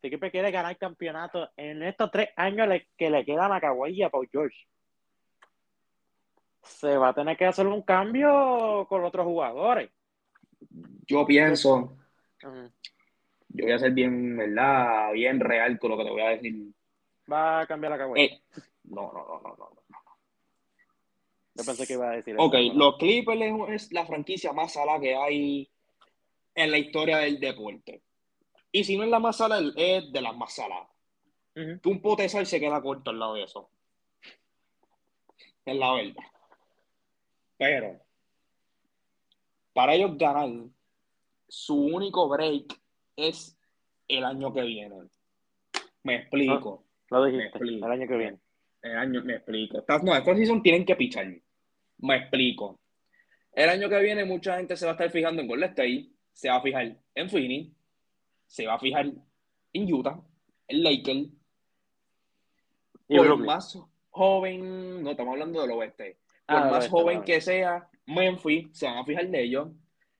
si 0.00 0.06
equipo 0.06 0.30
quiere 0.30 0.50
ganar 0.50 0.76
campeonato 0.76 1.50
en 1.56 1.82
estos 1.82 2.10
tres 2.10 2.28
años 2.36 2.68
que 2.96 3.10
le 3.10 3.24
quedan 3.24 3.52
a 3.52 3.60
Kawhi 3.60 3.92
y 3.92 4.02
a 4.02 4.10
Paul 4.10 4.28
George, 4.30 4.56
se 6.62 6.96
va 6.96 7.08
a 7.08 7.14
tener 7.14 7.36
que 7.36 7.46
hacer 7.46 7.66
un 7.66 7.82
cambio 7.82 8.86
con 8.88 9.04
otros 9.04 9.26
jugadores. 9.26 9.90
Yo 11.06 11.26
pienso, 11.26 11.96
yo 13.54 13.64
voy 13.64 13.72
a 13.72 13.78
ser 13.78 13.92
bien, 13.92 14.36
¿verdad? 14.36 15.12
Bien 15.12 15.38
real 15.38 15.78
con 15.78 15.92
lo 15.92 15.96
que 15.96 16.04
te 16.04 16.10
voy 16.10 16.22
a 16.22 16.30
decir. 16.30 16.72
Va 17.30 17.60
a 17.60 17.66
cambiar 17.66 17.96
la. 17.96 18.20
Eh, 18.20 18.42
no, 18.82 19.12
no, 19.12 19.24
no, 19.24 19.40
no, 19.40 19.56
no, 19.56 19.70
no. 19.70 19.98
Yo 21.54 21.64
pensé 21.64 21.86
que 21.86 21.92
iba 21.92 22.10
a 22.10 22.16
decir 22.16 22.34
Ok, 22.36 22.54
los 22.74 22.96
Clippers 22.96 23.40
es 23.70 23.92
la 23.92 24.04
franquicia 24.04 24.52
más 24.52 24.72
sala 24.72 24.98
que 24.98 25.14
hay 25.14 25.70
en 26.56 26.70
la 26.72 26.78
historia 26.78 27.18
del 27.18 27.38
deporte. 27.38 28.02
Y 28.72 28.82
si 28.82 28.96
no 28.96 29.04
es 29.04 29.10
la 29.10 29.20
más 29.20 29.36
sala, 29.36 29.60
es 29.76 30.12
de 30.12 30.20
las 30.20 30.36
más 30.36 30.52
saladas. 30.52 30.88
Que 31.54 31.88
un 31.88 32.02
potesal 32.02 32.46
se 32.46 32.58
queda 32.58 32.82
corto 32.82 33.10
al 33.10 33.20
lado 33.20 33.34
de 33.34 33.44
eso. 33.44 33.70
Es 35.64 35.76
la 35.76 35.94
verdad. 35.94 36.24
Pero, 37.56 38.00
para 39.72 39.94
ellos 39.94 40.18
ganar, 40.18 40.50
su 41.46 41.76
único 41.76 42.28
break 42.28 42.83
es 43.16 43.57
el 44.09 44.24
año 44.24 44.53
que 44.53 44.62
viene. 44.62 44.96
Me 46.03 46.16
explico. 46.16 46.85
lo 47.11 47.24
dijiste, 47.24 47.59
el 47.61 47.83
año 47.85 48.07
que 48.07 48.16
viene. 48.16 48.38
El 48.83 48.96
año, 48.96 49.22
me 49.24 49.37
explico. 49.37 49.85
no, 50.03 50.14
esta 50.14 50.37
season 50.37 50.62
tienen 50.62 50.85
que 50.85 50.96
pichar. 50.96 51.27
Me 51.98 52.16
explico. 52.16 52.81
El 53.53 53.68
año 53.68 53.88
que 53.88 54.00
viene 54.00 54.24
mucha 54.24 54.57
gente 54.57 54.77
se 54.77 54.85
va 54.85 54.92
a 54.92 54.94
estar 54.94 55.11
fijando 55.11 55.40
en 55.40 55.48
Golden 55.48 55.70
State, 55.70 56.09
se 56.33 56.48
va 56.48 56.57
a 56.57 56.62
fijar 56.62 56.96
en 57.14 57.31
Phoenix, 57.31 57.72
se 58.46 58.66
va 58.66 58.74
a 58.74 58.79
fijar 58.79 59.07
en 59.72 59.92
Utah, 59.92 60.20
en 60.68 60.83
Lakers. 60.83 61.29
Por 63.07 63.38
más 63.38 63.79
joven, 64.11 65.03
no 65.03 65.11
estamos 65.11 65.33
hablando 65.33 65.62
del 65.62 65.70
oeste, 65.70 66.18
por 66.46 66.57
ah, 66.57 66.70
más 66.70 66.88
joven 66.88 67.22
que 67.22 67.40
sea, 67.40 67.88
Memphis 68.07 68.68
se 68.72 68.87
van 68.87 68.98
a 68.98 69.05
fijar 69.05 69.29
de 69.29 69.42
ellos. 69.42 69.68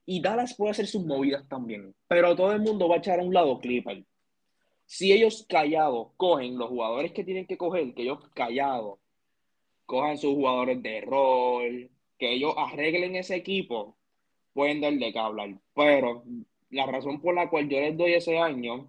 Y 0.07 0.21
Dallas 0.21 0.55
puede 0.55 0.73
hacer 0.73 0.87
sus 0.87 1.05
movidas 1.05 1.49
también. 1.49 1.95
Pero 2.09 2.37
todo 2.37 2.53
el 2.53 2.61
mundo 2.61 2.89
va 2.89 2.97
a 2.97 2.99
echar 2.99 3.21
a 3.21 3.23
un 3.23 3.33
lado 3.33 3.59
Clipper. 3.61 4.05
Si 4.87 5.13
ellos 5.13 5.47
callados 5.49 6.09
cogen 6.17 6.59
los 6.59 6.69
jugadores 6.69 7.13
que 7.13 7.25
tienen 7.25 7.47
que 7.47 7.57
coger, 7.57 7.95
que 7.95 8.03
ellos 8.03 8.21
callados 8.35 8.99
cojan 9.87 10.19
sus 10.19 10.35
jugadores 10.35 10.83
de 10.83 11.01
rol, 11.01 11.91
que 12.19 12.35
ellos 12.35 12.55
arreglen 12.57 13.17
ese 13.17 13.37
equipo, 13.37 13.97
pueden 14.53 14.81
dar 14.81 14.93
de 14.93 15.19
hablar. 15.19 15.55
Pero 15.75 16.25
la 16.71 16.87
razón 16.87 17.21
por 17.21 17.35
la 17.35 17.49
cual 17.49 17.69
yo 17.69 17.81
les 17.81 17.97
doy 17.97 18.13
ese 18.13 18.39
año 18.39 18.89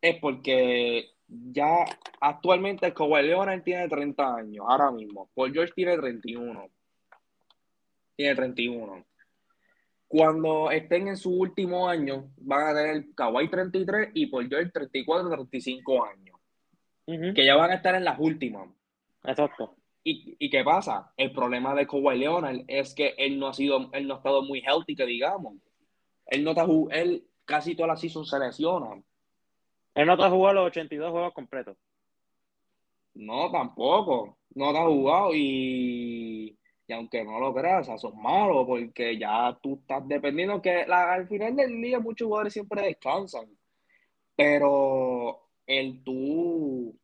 es 0.00 0.16
porque 0.18 1.10
ya 1.26 1.86
actualmente 2.20 2.92
Kawhi 2.92 3.22
Leonard 3.22 3.62
tiene 3.62 3.88
30 3.88 4.36
años, 4.36 4.66
ahora 4.68 4.90
mismo. 4.90 5.30
Paul 5.34 5.52
George 5.52 5.72
tiene 5.74 5.96
31. 5.96 6.68
Tiene 8.16 8.34
31 8.34 9.04
cuando 10.14 10.70
estén 10.70 11.08
en 11.08 11.16
su 11.16 11.28
último 11.28 11.88
año, 11.88 12.30
van 12.36 12.68
a 12.68 12.72
tener 12.72 13.04
Kawhi 13.16 13.48
33 13.48 14.10
y 14.14 14.26
Paul 14.26 14.48
George 14.48 14.70
34, 14.70 15.28
35 15.28 16.04
años. 16.04 16.38
Que 17.34 17.44
ya 17.44 17.56
van 17.56 17.72
a 17.72 17.74
estar 17.74 17.96
en 17.96 18.04
las 18.04 18.20
últimas. 18.20 18.68
Exacto. 19.24 19.74
¿Y, 20.04 20.36
¿Y, 20.38 20.50
qué 20.50 20.62
pasa? 20.62 21.12
El 21.16 21.32
problema 21.32 21.74
de 21.74 21.88
Kawhi 21.88 22.16
Leonard 22.16 22.60
es 22.68 22.94
que 22.94 23.16
él 23.18 23.40
no 23.40 23.48
ha 23.48 23.54
sido, 23.54 23.90
él 23.92 24.06
no 24.06 24.14
ha 24.14 24.16
estado 24.18 24.42
muy 24.42 24.60
healthy, 24.60 24.94
que 24.94 25.04
digamos. 25.04 25.54
Él 26.26 26.44
no 26.44 26.50
está 26.50 26.64
él 26.92 27.26
casi 27.44 27.74
toda 27.74 27.88
la 27.88 27.96
season 27.96 28.24
se 28.24 28.38
lesiona. 28.38 29.02
Él 29.96 30.06
no 30.06 30.16
te 30.16 30.22
ha 30.22 30.30
jugado 30.30 30.54
los 30.54 30.66
82 30.68 31.10
juegos 31.10 31.34
completos. 31.34 31.76
No, 33.14 33.50
tampoco. 33.50 34.38
No 34.54 34.70
te 34.70 34.78
ha 34.78 34.84
jugado 34.84 35.30
y 35.34 36.13
aunque 36.94 37.24
no 37.24 37.38
lo 37.38 37.54
creas, 37.54 37.88
eso 37.88 38.08
es 38.08 38.14
malo 38.14 38.66
porque 38.66 39.18
ya 39.18 39.56
tú 39.62 39.78
estás 39.80 40.06
dependiendo 40.08 40.60
que 40.62 40.82
al 40.82 41.28
final 41.28 41.56
del 41.56 41.80
día 41.80 42.00
muchos 42.00 42.26
jugadores 42.26 42.52
siempre 42.52 42.82
descansan. 42.82 43.46
Pero 44.36 45.48
el 45.66 46.02
tú, 46.02 46.98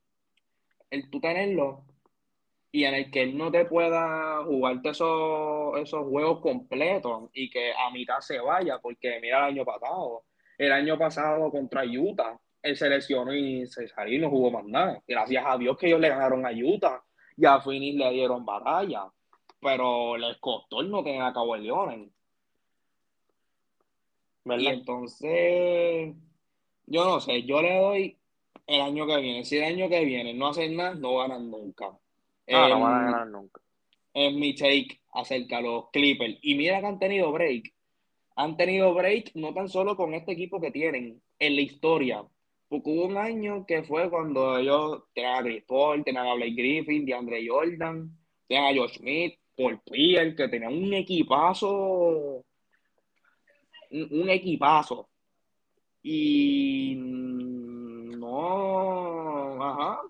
el 0.91 1.11
tú 1.11 1.21
tenerlo 1.21 1.85
y 2.73 2.85
en 2.85 2.95
el 2.95 3.11
que 3.11 3.23
él 3.23 3.37
no 3.37 3.51
te 3.51 3.65
pueda 3.65 4.45
jugarte 4.45 4.91
esos, 4.91 5.79
esos 5.79 6.07
juegos 6.09 6.41
completos 6.41 7.31
y 7.33 7.51
que 7.51 7.73
a 7.73 7.91
mitad 7.91 8.21
se 8.21 8.41
vaya, 8.41 8.79
porque 8.79 9.19
mira 9.21 9.39
el 9.39 9.55
año 9.55 9.65
pasado, 9.65 10.25
el 10.59 10.73
año 10.73 10.99
pasado 10.99 11.51
contra 11.51 11.85
Utah, 11.85 12.39
él 12.63 12.77
se 12.77 12.89
lesionó 12.89 13.35
y 13.35 13.67
se 13.67 13.89
salió 13.89 14.19
y 14.19 14.21
no 14.21 14.31
jugó 14.31 14.51
más 14.51 14.65
nada. 14.65 15.03
Gracias 15.07 15.45
a 15.47 15.59
Dios 15.59 15.77
que 15.77 15.87
ellos 15.87 16.01
le 16.01 16.11
ganaron 16.11 16.47
a 16.47 16.51
Utah 16.51 17.03
y 17.37 17.47
a 17.47 17.61
Phoenix 17.61 17.97
le 17.97 18.11
dieron 18.11 18.45
batalla 18.45 19.11
pero 19.61 20.17
les 20.17 20.37
costó 20.39 20.81
el 20.81 20.91
no 20.91 21.03
tener 21.03 21.23
a 21.23 21.33
Cabo 21.33 21.57
León. 21.57 22.11
Y 24.45 24.67
entonces, 24.67 26.15
yo 26.87 27.05
no 27.05 27.21
sé, 27.21 27.43
yo 27.43 27.61
le 27.63 27.79
doy 27.79 28.17
el 28.67 28.81
año 28.81 29.07
que 29.07 29.19
viene. 29.19 29.45
Si 29.45 29.59
el 29.59 29.65
año 29.65 29.89
que 29.89 30.05
viene 30.05 30.35
no 30.35 30.49
hacen 30.49 30.77
nada, 30.77 30.95
no 30.95 31.19
ganan 31.19 31.51
nunca. 31.51 31.87
Ah, 32.49 32.69
no 32.69 32.81
van 32.81 32.95
a 32.95 33.05
ganar 33.11 33.27
nunca. 33.29 33.61
Es 34.15 34.33
mi 34.33 34.55
take 34.55 35.01
acerca 35.13 35.59
de 35.59 35.63
los 35.65 35.91
Clippers. 35.91 36.39
Y 36.43 36.55
mira 36.55 36.81
que 36.81 36.87
han 36.87 36.99
tenido 36.99 37.31
break. 37.33 37.73
Han 38.37 38.57
tenido 38.57 38.95
break 38.95 39.33
no 39.35 39.53
tan 39.53 39.69
solo 39.69 39.97
con 39.97 40.15
este 40.15 40.33
equipo 40.33 40.61
que 40.61 40.71
tienen 40.71 41.21
en 41.39 41.57
la 41.57 41.61
historia. 41.61 42.25
Porque 42.69 42.89
hubo 42.91 43.07
un 43.07 43.17
año 43.17 43.67
que 43.67 43.83
fue 43.83 44.09
cuando 44.09 44.57
ellos 44.57 45.03
tenían 45.13 45.39
a 45.39 45.43
Chris 45.43 45.65
Paul, 45.65 46.05
tenían 46.05 46.27
a 46.29 46.35
Blake 46.35 46.55
Griffin, 46.55 47.05
DeAndre 47.05 47.47
Jordan, 47.47 48.17
tenían 48.47 48.67
a 48.67 48.81
Josh 48.81 48.99
Smith, 48.99 49.40
por 49.61 49.79
Pierre, 49.83 50.35
que 50.35 50.49
tenía 50.49 50.71
un 50.71 50.95
equipazo, 50.95 52.43
un, 53.91 54.31
equipazo. 54.31 55.11
Y 56.03 56.95
no, 58.17 59.63
ajá, 59.63 60.01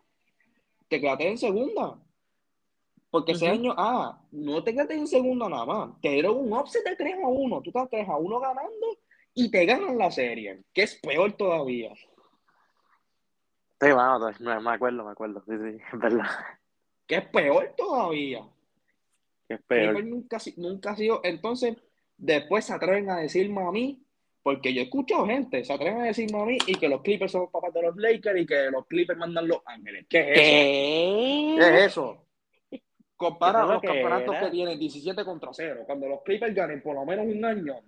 te 0.89 1.01
quedaste 1.01 1.29
en 1.29 1.39
segunda. 1.39 1.99
Porque 3.11 3.33
ese 3.33 3.49
año, 3.49 3.75
ah, 3.77 4.23
no 4.31 4.63
te 4.63 4.73
quedaste 4.73 4.95
en 4.95 5.09
segunda 5.09 5.49
nada 5.49 5.67
más. 5.67 6.01
Te 6.01 6.11
dieron 6.11 6.37
un 6.37 6.53
offset 6.53 6.85
de 6.85 6.95
3 6.95 7.17
a 7.25 7.27
1. 7.27 7.61
Tú 7.63 7.71
estás 7.71 7.91
3 7.91 8.09
a 8.09 8.17
1 8.17 8.39
ganando 8.39 8.99
y 9.35 9.51
te 9.51 9.67
ganan 9.67 9.99
la 9.99 10.13
serie, 10.13 10.63
que 10.73 10.83
es 10.83 10.95
peor 10.95 11.33
todavía. 11.33 11.93
Sí, 13.81 13.91
bueno, 13.91 14.31
me 14.61 14.71
acuerdo, 14.71 15.05
me 15.05 15.11
acuerdo. 15.11 15.43
Sí, 15.45 15.55
sí, 15.59 15.77
es 15.93 15.99
verdad. 15.99 16.29
Que 17.09 17.17
es 17.17 17.29
peor 17.31 17.75
todavía. 17.77 18.47
Nunca, 20.03 20.39
nunca 20.57 20.91
ha 20.93 20.97
sido. 20.97 21.21
Entonces, 21.25 21.77
después 22.17 22.65
se 22.65 22.73
atreven 22.73 23.11
a 23.11 23.19
decirme 23.19 23.63
a 23.67 23.71
mí, 23.71 24.05
porque 24.43 24.73
yo 24.73 24.81
he 24.81 24.85
escuchado 24.85 25.27
gente, 25.27 25.65
se 25.65 25.73
atreven 25.73 26.03
a 26.03 26.05
decirme 26.05 26.41
a 26.41 26.45
mí 26.45 26.59
y 26.67 26.75
que 26.77 26.89
los 26.89 27.03
Clippers 27.03 27.33
son 27.33 27.43
los 27.43 27.51
papás 27.51 27.73
de 27.75 27.83
los 27.83 27.97
Lakers 27.97 28.41
y 28.41 28.47
que 28.47 28.71
los 28.71 28.87
Clippers 28.87 29.19
mandan 29.19 29.49
los 29.49 29.59
Ángeles. 29.67 30.07
¿Qué 30.09 30.21
es 30.21 30.39
eso? 30.39 31.59
¿Qué, 31.59 31.77
es 31.77 31.87
eso? 31.87 32.27
Compara 33.17 33.67
los 33.67 33.83
campeonatos 33.83 34.37
que 34.37 34.51
tienen 34.51 34.79
17 34.79 35.25
contra 35.25 35.51
0. 35.53 35.83
Cuando 35.85 36.09
los 36.09 36.23
Clippers 36.23 36.55
ganen 36.55 36.83
por 36.83 36.95
lo 36.95 37.05
menos 37.05 37.27
un 37.27 37.45
año, 37.45 37.83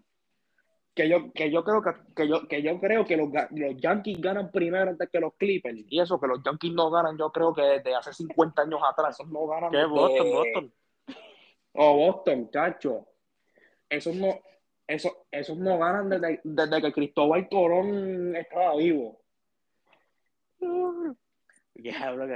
que 0.94 1.08
yo, 1.08 1.32
que 1.32 1.50
yo 1.50 1.64
creo 1.64 1.82
que, 1.82 1.90
que 2.14 2.28
yo, 2.28 2.46
que 2.46 2.62
yo 2.62 2.78
creo 2.78 3.06
que 3.06 3.16
los, 3.16 3.30
los, 3.52 3.76
Yankees 3.80 4.20
ganan 4.20 4.50
primero 4.50 4.90
antes 4.90 5.08
que 5.08 5.20
los 5.20 5.32
Clippers. 5.34 5.78
Y 5.88 6.00
eso 6.00 6.20
que 6.20 6.26
los 6.26 6.42
Yankees 6.44 6.74
no 6.74 6.90
ganan, 6.90 7.16
yo 7.16 7.32
creo 7.32 7.54
que 7.54 7.62
desde 7.62 7.94
hace 7.94 8.12
50 8.12 8.60
años 8.60 8.80
atrás, 8.86 9.18
esos 9.18 9.32
no 9.32 9.46
ganan. 9.46 9.70
¿Qué 9.70 9.86
Boston, 9.86 10.30
Boston? 10.30 10.72
O 11.72 11.96
Boston, 11.96 12.48
cacho. 12.48 13.08
Esos 13.88 14.14
no, 14.14 14.40
esos, 14.86 15.12
esos 15.30 15.56
no 15.58 15.78
ganan 15.78 16.08
desde, 16.08 16.40
desde 16.44 16.82
que 16.82 16.92
Cristóbal 16.92 17.48
Colón 17.48 18.36
estaba 18.36 18.76
vivo. 18.76 19.20
Ya, 21.74 22.12
bro, 22.12 22.26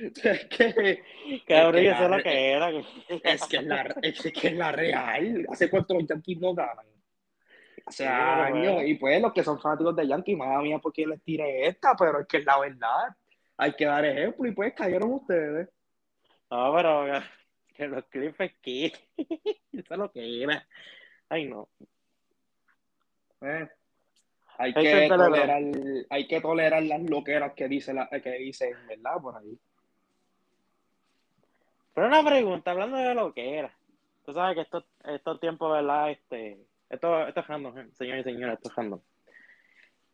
Es 0.22 0.46
que. 0.46 1.02
Cabrón, 1.46 1.84
eso 1.84 2.04
es 2.04 2.10
lo 2.10 2.22
que 2.22 2.52
era. 2.52 2.70
Es 3.24 3.46
que 3.46 3.56
es 3.58 3.64
la, 3.64 3.82
es 4.02 4.22
que 4.22 4.48
es 4.48 4.54
la 4.54 4.72
real. 4.72 5.46
¿Hace 5.50 5.68
cuánto 5.68 5.94
los 5.94 6.06
Yankees 6.06 6.38
no 6.38 6.54
ganan? 6.54 6.86
Hace 7.84 8.06
años. 8.06 8.82
Y 8.86 8.94
pues 8.94 9.20
los 9.20 9.32
que 9.32 9.44
son 9.44 9.60
fanáticos 9.60 9.96
de 9.96 10.06
Yankees, 10.06 10.36
madre 10.36 10.62
mía, 10.62 10.78
porque 10.78 11.06
les 11.06 11.22
tiré 11.22 11.66
esta, 11.66 11.94
pero 11.98 12.20
es 12.20 12.26
que 12.26 12.38
es 12.38 12.44
la 12.44 12.58
verdad. 12.58 13.14
Hay 13.56 13.72
que 13.74 13.84
dar 13.84 14.04
ejemplo 14.04 14.48
y 14.48 14.52
pues 14.52 14.72
cayeron 14.74 15.12
ustedes. 15.12 15.68
No, 16.50 16.72
pero 16.74 17.22
que 17.80 17.88
los 17.88 18.04
Clippers, 18.06 18.54
¿qué? 18.60 18.92
eso 19.72 19.94
es 19.94 19.98
lo 19.98 20.12
que 20.12 20.42
era. 20.42 20.66
Ay, 21.30 21.46
no. 21.46 21.68
Eh, 23.40 23.68
hay, 24.58 24.74
que, 24.74 25.08
tolerar, 25.08 25.62
hay 26.10 26.28
que 26.28 26.40
tolerar 26.42 26.82
las 26.82 27.02
loqueras 27.02 27.54
que, 27.54 27.68
dice 27.68 27.94
la, 27.94 28.06
que 28.08 28.32
dicen, 28.32 28.76
¿verdad? 28.86 29.16
Por 29.22 29.36
ahí. 29.36 29.58
Pero 31.94 32.06
una 32.06 32.22
pregunta, 32.22 32.70
hablando 32.72 32.98
de 32.98 33.14
loqueras. 33.14 33.72
Tú 34.26 34.34
sabes 34.34 34.56
que 34.56 34.62
estos, 34.62 34.84
estos 35.04 35.40
tiempos, 35.40 35.72
¿verdad? 35.72 36.10
Este, 36.10 36.58
esto, 36.90 37.26
esto 37.26 37.40
es 37.40 37.46
random, 37.46 37.92
señores 37.92 38.26
y 38.26 38.30
señores, 38.30 38.56
esto 38.56 38.68
es 38.68 38.76
random. 38.76 39.00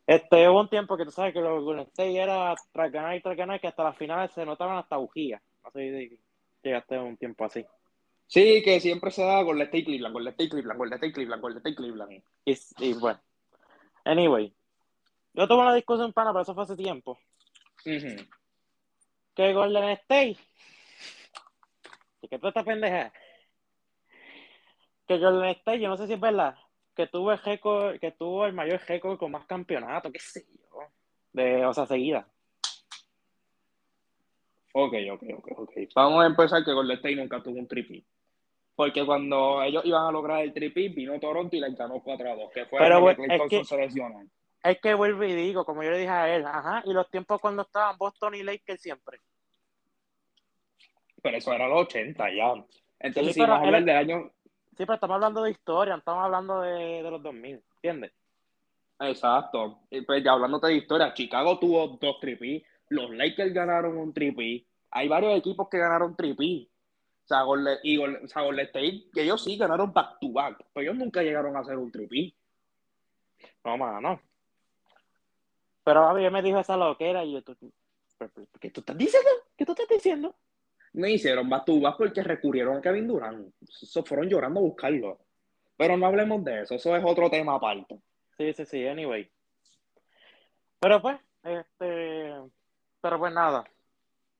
Este, 0.06 0.48
hubo 0.48 0.60
un 0.60 0.70
tiempo 0.70 0.96
que 0.96 1.04
tú 1.04 1.10
sabes 1.10 1.34
que 1.34 1.40
los 1.40 1.64
Golden 1.64 1.86
State 1.86 2.16
era 2.16 2.54
tras 2.70 2.92
ganar 2.92 3.16
y 3.16 3.22
tras 3.22 3.36
ganar, 3.36 3.60
que 3.60 3.66
hasta 3.66 3.82
las 3.82 3.96
finales 3.96 4.30
se 4.30 4.46
notaban 4.46 4.78
hasta 4.78 4.96
bujías. 4.96 5.42
No 5.64 5.70
sé 5.72 6.08
si 6.08 6.25
llegaste 6.68 6.98
un 6.98 7.16
tiempo 7.16 7.44
así. 7.44 7.64
Sí, 8.26 8.62
que 8.62 8.80
siempre 8.80 9.10
se 9.10 9.22
da 9.22 9.42
Golden 9.42 9.66
State 9.66 9.84
Cleveland, 9.84 10.12
Golden 10.12 10.32
State 10.32 10.50
Cleveland, 10.50 10.78
Golden 10.78 10.96
State 10.96 11.12
Cleveland, 11.12 11.42
Golden 11.42 11.58
State 11.58 11.76
Cleveland. 11.76 12.22
Y, 12.44 12.58
y 12.78 12.92
bueno. 12.94 13.20
Anyway. 14.04 14.54
Yo 15.32 15.46
tuve 15.46 15.60
una 15.60 15.74
discusión 15.74 16.12
pana, 16.12 16.32
pero 16.32 16.42
eso 16.42 16.54
fue 16.54 16.64
hace 16.64 16.76
tiempo. 16.76 17.18
Que 17.84 19.52
Golden 19.52 19.90
State. 19.90 20.38
Y 22.22 22.28
que 22.28 22.38
tú 22.38 22.48
esta 22.48 22.64
pendeja. 22.64 23.12
Que 25.06 25.18
Golden 25.18 25.50
State, 25.50 25.80
yo 25.80 25.88
no 25.88 25.96
sé 25.96 26.06
si 26.06 26.14
es 26.14 26.20
verdad, 26.20 26.56
que 26.94 27.06
tuvo 27.06 27.30
el 27.32 27.38
récord, 27.38 28.00
que 28.00 28.10
tuvo 28.12 28.46
el 28.46 28.54
mayor 28.54 28.80
récord 28.88 29.18
con 29.18 29.30
más 29.30 29.46
campeonatos, 29.46 30.10
qué 30.10 30.18
sé 30.18 30.46
yo. 30.48 30.80
De, 31.32 31.64
o 31.64 31.72
sea, 31.72 31.86
seguida. 31.86 32.28
Ok, 34.78 34.92
ok, 35.10 35.22
ok, 35.38 35.48
ok. 35.56 35.72
Vamos 35.94 36.22
a 36.22 36.26
empezar 36.26 36.62
que 36.62 36.70
Golden 36.70 36.98
State 36.98 37.16
nunca 37.16 37.42
tuvo 37.42 37.58
un 37.58 37.66
triple. 37.66 38.04
Porque 38.74 39.06
cuando 39.06 39.62
ellos 39.62 39.82
iban 39.86 40.04
a 40.04 40.12
lograr 40.12 40.42
el 40.42 40.52
triple, 40.52 40.90
vino 40.90 41.18
Toronto 41.18 41.56
y 41.56 41.60
le 41.60 41.70
ganó 41.72 42.02
4 42.02 42.30
a 42.30 42.36
2, 42.36 42.52
que 42.52 42.66
fue 42.66 42.80
Pero, 42.80 43.08
el 43.08 43.16
es 43.18 43.42
que, 43.48 43.62
Es 44.62 44.80
que 44.82 44.92
vuelvo 44.92 45.24
y 45.24 45.32
digo, 45.34 45.64
como 45.64 45.82
yo 45.82 45.90
le 45.90 46.00
dije 46.00 46.10
a 46.10 46.36
él, 46.36 46.44
ajá, 46.44 46.82
y 46.84 46.92
los 46.92 47.08
tiempos 47.08 47.40
cuando 47.40 47.62
estaban 47.62 47.96
Boston 47.96 48.34
y 48.34 48.42
Lakers 48.42 48.82
siempre. 48.82 49.18
Pero 51.22 51.38
eso 51.38 51.54
era 51.54 51.68
los 51.68 51.80
80 51.86 52.34
ya. 52.34 52.52
Entonces, 53.00 53.32
si 53.32 53.40
vamos 53.40 53.56
a 53.56 53.62
hablar 53.62 53.82
del 53.82 53.96
año. 53.96 54.30
Sí, 54.76 54.84
pero 54.84 54.94
estamos 54.94 55.14
hablando 55.14 55.42
de 55.42 55.52
historia, 55.52 55.94
estamos 55.94 56.22
hablando 56.22 56.60
de, 56.60 57.02
de 57.02 57.10
los 57.10 57.22
2000, 57.22 57.62
¿entiendes? 57.76 58.12
Exacto. 59.00 59.80
Pues 60.06 60.22
ya 60.22 60.32
hablándote 60.32 60.66
de 60.66 60.74
historia, 60.74 61.14
Chicago 61.14 61.58
tuvo 61.58 61.96
dos 61.98 62.20
tripis, 62.20 62.62
los 62.88 63.10
Lakers 63.10 63.52
ganaron 63.52 63.96
un 63.96 64.12
tripi, 64.12 64.65
hay 64.90 65.08
varios 65.08 65.36
equipos 65.36 65.68
que 65.68 65.78
ganaron 65.78 66.16
tripi. 66.16 66.70
O 67.24 67.26
sea, 67.26 67.42
Golden, 67.42 67.78
y 67.82 67.98
o 67.98 68.28
sea, 68.28 68.42
State, 68.48 69.10
que 69.12 69.22
ellos 69.22 69.42
sí 69.42 69.56
ganaron 69.56 69.92
back 69.92 70.18
to 70.20 70.30
back, 70.30 70.64
pero 70.72 70.84
ellos 70.84 70.96
nunca 70.96 71.22
llegaron 71.22 71.56
a 71.56 71.60
hacer 71.60 71.76
un 71.76 71.90
tripi. 71.90 72.36
No, 73.64 73.76
mano. 73.76 74.20
Pero 75.82 76.06
a 76.06 76.14
mí 76.14 76.28
me 76.30 76.42
dijo 76.42 76.60
esa 76.60 76.76
loquera 76.76 77.24
y 77.24 77.32
yo, 77.32 77.42
¿qué 77.44 78.70
tú 78.70 78.80
estás 78.80 78.96
diciendo? 78.96 79.30
¿Qué 79.56 79.66
tú 79.66 79.72
estás 79.72 79.88
diciendo? 79.88 80.34
Me 80.92 81.10
hicieron 81.10 81.48
back 81.48 81.64
to 81.64 81.80
back 81.80 81.96
porque 81.98 82.22
recurrieron 82.22 82.76
a 82.76 82.80
Kevin 82.80 83.06
Durant. 83.06 83.52
Se 83.68 84.02
fueron 84.02 84.28
llorando 84.28 84.60
a 84.60 84.62
buscarlo. 84.62 85.18
Pero 85.76 85.96
no 85.96 86.06
hablemos 86.06 86.42
de 86.42 86.62
eso, 86.62 86.74
eso 86.74 86.96
es 86.96 87.04
otro 87.04 87.28
tema 87.28 87.56
aparte. 87.56 88.00
Sí, 88.38 88.52
sí, 88.52 88.64
sí, 88.64 88.86
anyway. 88.86 89.30
Pero 90.80 91.02
pues, 91.02 91.18
este, 91.42 92.34
pero 93.00 93.18
pues 93.18 93.32
nada. 93.32 93.64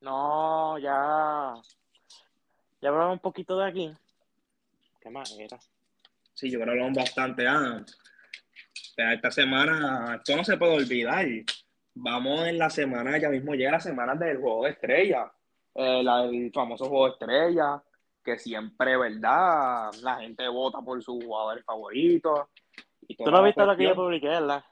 No, 0.01 0.77
ya 0.77 1.61
ya 2.81 2.89
hablamos 2.89 3.13
un 3.13 3.19
poquito 3.19 3.57
de 3.57 3.67
aquí. 3.67 3.91
¿Qué 5.01 5.09
más 5.09 5.35
era? 5.37 5.57
Sí, 6.33 6.51
yo 6.51 6.59
creo 6.59 6.73
que 6.73 6.79
hablamos 6.79 6.97
bastante. 6.97 7.47
Ah, 7.47 7.83
esta 8.97 9.31
semana, 9.31 10.15
esto 10.15 10.35
no 10.35 10.43
se 10.43 10.57
puede 10.57 10.75
olvidar. 10.75 11.25
Vamos 11.95 12.47
en 12.47 12.59
la 12.59 12.69
semana, 12.69 13.17
ya 13.17 13.29
mismo 13.29 13.55
llega 13.55 13.71
la 13.71 13.79
semana 13.79 14.13
del 14.13 14.37
juego 14.37 14.65
de 14.65 14.71
estrella. 14.71 15.31
Eh, 15.73 16.01
el 16.01 16.51
famoso 16.53 16.85
juego 16.85 17.05
de 17.05 17.11
estrella, 17.13 17.81
que 18.23 18.37
siempre, 18.37 18.95
¿verdad? 18.97 19.91
La 20.03 20.17
gente 20.17 20.47
vota 20.47 20.79
por 20.81 21.01
su 21.01 21.19
jugador 21.19 21.63
favorito. 21.63 22.49
¿Tú 23.17 23.31
no 23.31 23.43
viste 23.43 23.65
lo 23.65 23.75
que 23.75 23.83
yo 23.85 23.95
publiqué, 23.95 24.27
verdad? 24.27 24.63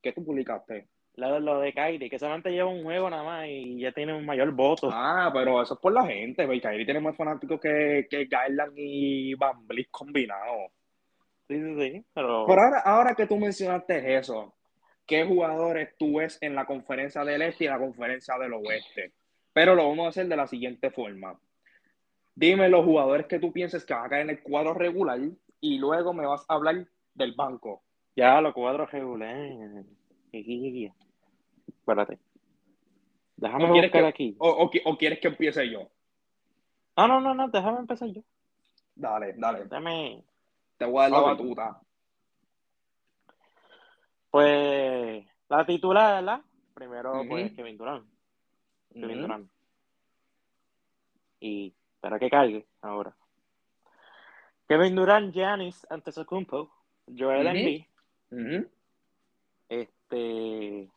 ¿Qué 0.00 0.12
tú 0.12 0.24
publicaste? 0.24 0.88
Lo, 1.16 1.40
lo 1.40 1.60
de 1.60 1.74
Kyrie, 1.74 2.08
que 2.08 2.18
solamente 2.18 2.50
lleva 2.50 2.70
un 2.70 2.84
juego 2.84 3.10
nada 3.10 3.22
más 3.22 3.46
y 3.46 3.80
ya 3.80 3.92
tiene 3.92 4.14
un 4.14 4.24
mayor 4.24 4.50
voto. 4.52 4.88
Ah, 4.90 5.30
pero 5.32 5.60
eso 5.60 5.74
es 5.74 5.80
por 5.80 5.92
la 5.92 6.06
gente, 6.06 6.46
porque 6.46 6.62
Kyrie 6.62 6.84
tiene 6.86 7.00
más 7.00 7.16
fanáticos 7.16 7.60
que, 7.60 8.06
que 8.08 8.24
Garland 8.24 8.72
y 8.76 9.34
Van 9.34 9.66
Vliet 9.66 9.88
combinados. 9.90 10.72
Sí, 11.48 11.60
sí, 11.60 11.74
sí, 11.78 12.04
pero... 12.14 12.48
ahora, 12.48 12.78
ahora 12.80 13.14
que 13.14 13.26
tú 13.26 13.36
mencionaste 13.36 14.16
eso, 14.16 14.54
¿qué 15.06 15.24
jugadores 15.24 15.94
tú 15.98 16.16
ves 16.16 16.38
en 16.40 16.54
la 16.54 16.64
conferencia 16.64 17.24
del 17.24 17.42
este 17.42 17.64
y 17.64 17.66
en 17.66 17.74
la 17.74 17.78
conferencia 17.78 18.38
del 18.38 18.54
oeste? 18.54 19.12
Pero 19.52 19.74
lo 19.74 19.86
vamos 19.88 20.06
a 20.06 20.08
hacer 20.08 20.28
de 20.28 20.36
la 20.36 20.46
siguiente 20.46 20.90
forma. 20.90 21.38
Dime 22.34 22.70
los 22.70 22.86
jugadores 22.86 23.26
que 23.26 23.38
tú 23.38 23.52
pienses 23.52 23.84
que 23.84 23.92
van 23.92 24.06
a 24.06 24.08
caer 24.08 24.22
en 24.22 24.30
el 24.30 24.42
cuadro 24.42 24.72
regular 24.72 25.20
y 25.60 25.78
luego 25.78 26.14
me 26.14 26.26
vas 26.26 26.44
a 26.48 26.54
hablar 26.54 26.86
del 27.12 27.32
banco. 27.32 27.82
Ya, 28.16 28.40
los 28.40 28.54
cuadros 28.54 28.90
regulares. 28.90 29.84
Espérate. 30.32 32.18
Déjame 33.36 33.64
o 33.64 33.68
buscar 33.68 34.04
aquí. 34.04 34.36
O, 34.38 34.70
o, 34.84 34.96
quieres 34.96 35.20
que 35.20 35.28
empiece 35.28 35.70
yo? 35.70 35.90
No, 36.96 37.08
no, 37.08 37.20
no, 37.20 37.34
no, 37.34 37.48
déjame 37.48 37.80
empezar 37.80 38.08
yo. 38.08 38.22
Dale, 38.94 39.34
dale. 39.36 39.66
Dame. 39.66 40.24
Te 40.78 40.84
voy 40.84 41.00
a 41.00 41.08
dar 41.08 41.10
la 41.10 41.20
batuta. 41.20 41.80
Pues 44.30 45.26
la 45.48 45.66
titular, 45.66 46.22
¿verdad? 46.22 46.40
Primero, 46.74 47.22
pues 47.28 47.52
Kevin 47.52 47.76
Durant. 47.76 48.06
Kevin 48.92 49.20
Durant. 49.22 49.50
Y 51.40 51.74
espera 51.94 52.18
que 52.18 52.30
caiga 52.30 52.64
ahora. 52.80 53.14
Kevin 54.68 54.94
Durant, 54.94 55.34
Giannis, 55.34 55.86
Antetokounmpo, 55.90 56.70
Joel 57.06 57.46
Embiid, 57.48 57.84
este. 60.12 60.90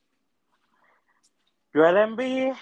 Joel 1.74 1.98
Embiid. 1.98 2.54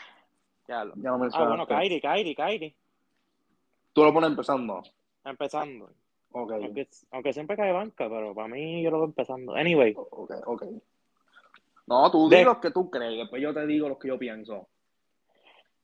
Ya, 0.67 0.85
lo, 0.85 0.93
ya 0.95 1.09
no 1.11 1.29
ah, 1.33 1.47
bueno, 1.47 1.67
Kairi, 1.67 1.99
Kairi, 1.99 2.35
Kairi. 2.35 2.75
¿Tú 3.91 4.03
lo 4.03 4.13
pones 4.13 4.29
empezando? 4.29 4.81
Empezando. 5.25 5.89
Ok. 6.31 6.53
Aunque, 7.11 7.33
siempre 7.33 7.57
cae 7.57 7.71
banca, 7.71 8.09
pero 8.09 8.33
para 8.33 8.47
mí 8.47 8.81
yo 8.81 8.89
lo 8.89 8.99
voy 8.99 9.07
empezando. 9.07 9.53
Anyway. 9.55 9.93
Ok, 9.95 10.31
ok. 10.45 10.63
No, 11.85 12.09
tú 12.09 12.29
di 12.29 12.43
los 12.43 12.57
que 12.57 12.71
tú 12.71 12.89
crees, 12.89 13.17
después 13.17 13.41
yo 13.41 13.53
te 13.53 13.67
digo 13.67 13.89
los 13.89 13.99
que 13.99 14.07
yo 14.07 14.17
pienso. 14.17 14.69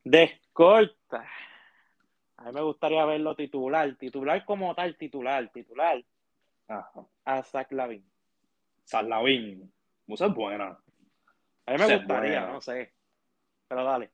Descorta. 0.03 1.27
A 2.37 2.45
mí 2.45 2.51
me 2.53 2.61
gustaría 2.61 3.03
verlo 3.05 3.35
titular, 3.35 3.93
titular 3.97 4.45
como 4.45 4.73
tal, 4.73 4.95
titular, 4.97 5.51
titular. 5.51 6.01
Ajá. 6.69 7.05
A 7.25 7.43
Zach 7.43 7.69
Lavin. 7.71 8.09
Zach 8.85 9.05
Lavin. 9.05 9.71
Musa 10.09 10.25
es 10.25 10.33
buena. 10.33 10.75
A 11.67 11.71
mí 11.71 11.77
me 11.77 11.97
gustaría, 11.97 12.47
no 12.47 12.59
sé. 12.59 12.91
Pero 13.67 13.83
dale. 13.83 14.09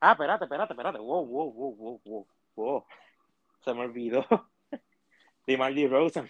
Ah, 0.00 0.12
espérate, 0.12 0.44
espérate, 0.44 0.72
espérate. 0.72 0.98
Wow, 1.00 1.26
wow, 1.26 1.52
wow, 1.52 1.76
wow, 1.76 2.00
wow. 2.02 2.26
wow. 2.56 2.86
Se 3.62 3.74
me 3.74 3.80
olvidó. 3.82 4.24
Dimar 5.46 5.74
Rosen. 5.74 6.26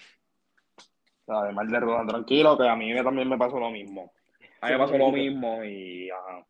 O 1.27 1.47
Dimar 1.47 1.67
Rosen, 1.69 2.09
tranquilo, 2.09 2.59
que 2.59 2.69
a 2.69 2.75
mí 2.75 2.93
también 3.05 3.29
me 3.29 3.39
pasó 3.39 3.61
lo 3.61 3.71
mismo. 3.71 4.13
A 4.61 4.67
mí 4.67 4.73
me 4.73 4.79
pasó 4.81 4.99
lo 4.99 5.13
mismo 5.13 5.63
y. 5.63 6.11
Ajá. 6.11 6.45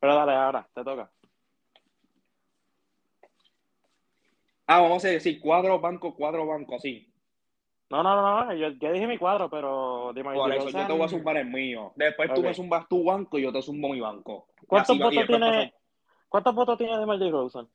Pero 0.00 0.16
dale, 0.16 0.32
ahora, 0.32 0.68
te 0.74 0.82
toca. 0.82 1.08
Ah, 4.66 4.80
vamos 4.80 5.04
a 5.04 5.08
decir 5.08 5.40
cuadro, 5.40 5.78
banco, 5.78 6.16
cuadro, 6.16 6.48
banco, 6.48 6.74
así. 6.74 7.11
No, 7.92 8.02
no, 8.02 8.16
no, 8.16 8.44
no, 8.46 8.54
yo 8.54 8.70
ya 8.80 8.90
dije 8.90 9.06
mi 9.06 9.18
cuadro, 9.18 9.50
pero 9.50 10.14
de 10.14 10.24
Por 10.24 10.50
eso 10.54 10.70
yo 10.70 10.86
te 10.86 10.92
voy 10.94 11.02
a 11.02 11.08
zumbar 11.08 11.36
el 11.36 11.44
mío. 11.44 11.92
Después 11.94 12.32
tú 12.32 12.42
me 12.42 12.54
zumbas 12.54 12.88
tu 12.88 13.04
banco 13.04 13.38
y 13.38 13.42
yo 13.42 13.52
te 13.52 13.60
zumbo 13.60 13.90
mi 13.90 14.00
banco. 14.00 14.48
¿Cuántos 14.66 14.98
votos 14.98 15.26
tiene, 15.26 15.74
¿cuántos 16.26 16.54
votos 16.54 16.78
tiene 16.78 16.96
de 16.96 17.04
Marty 17.04 17.30
Rosen? 17.30 17.68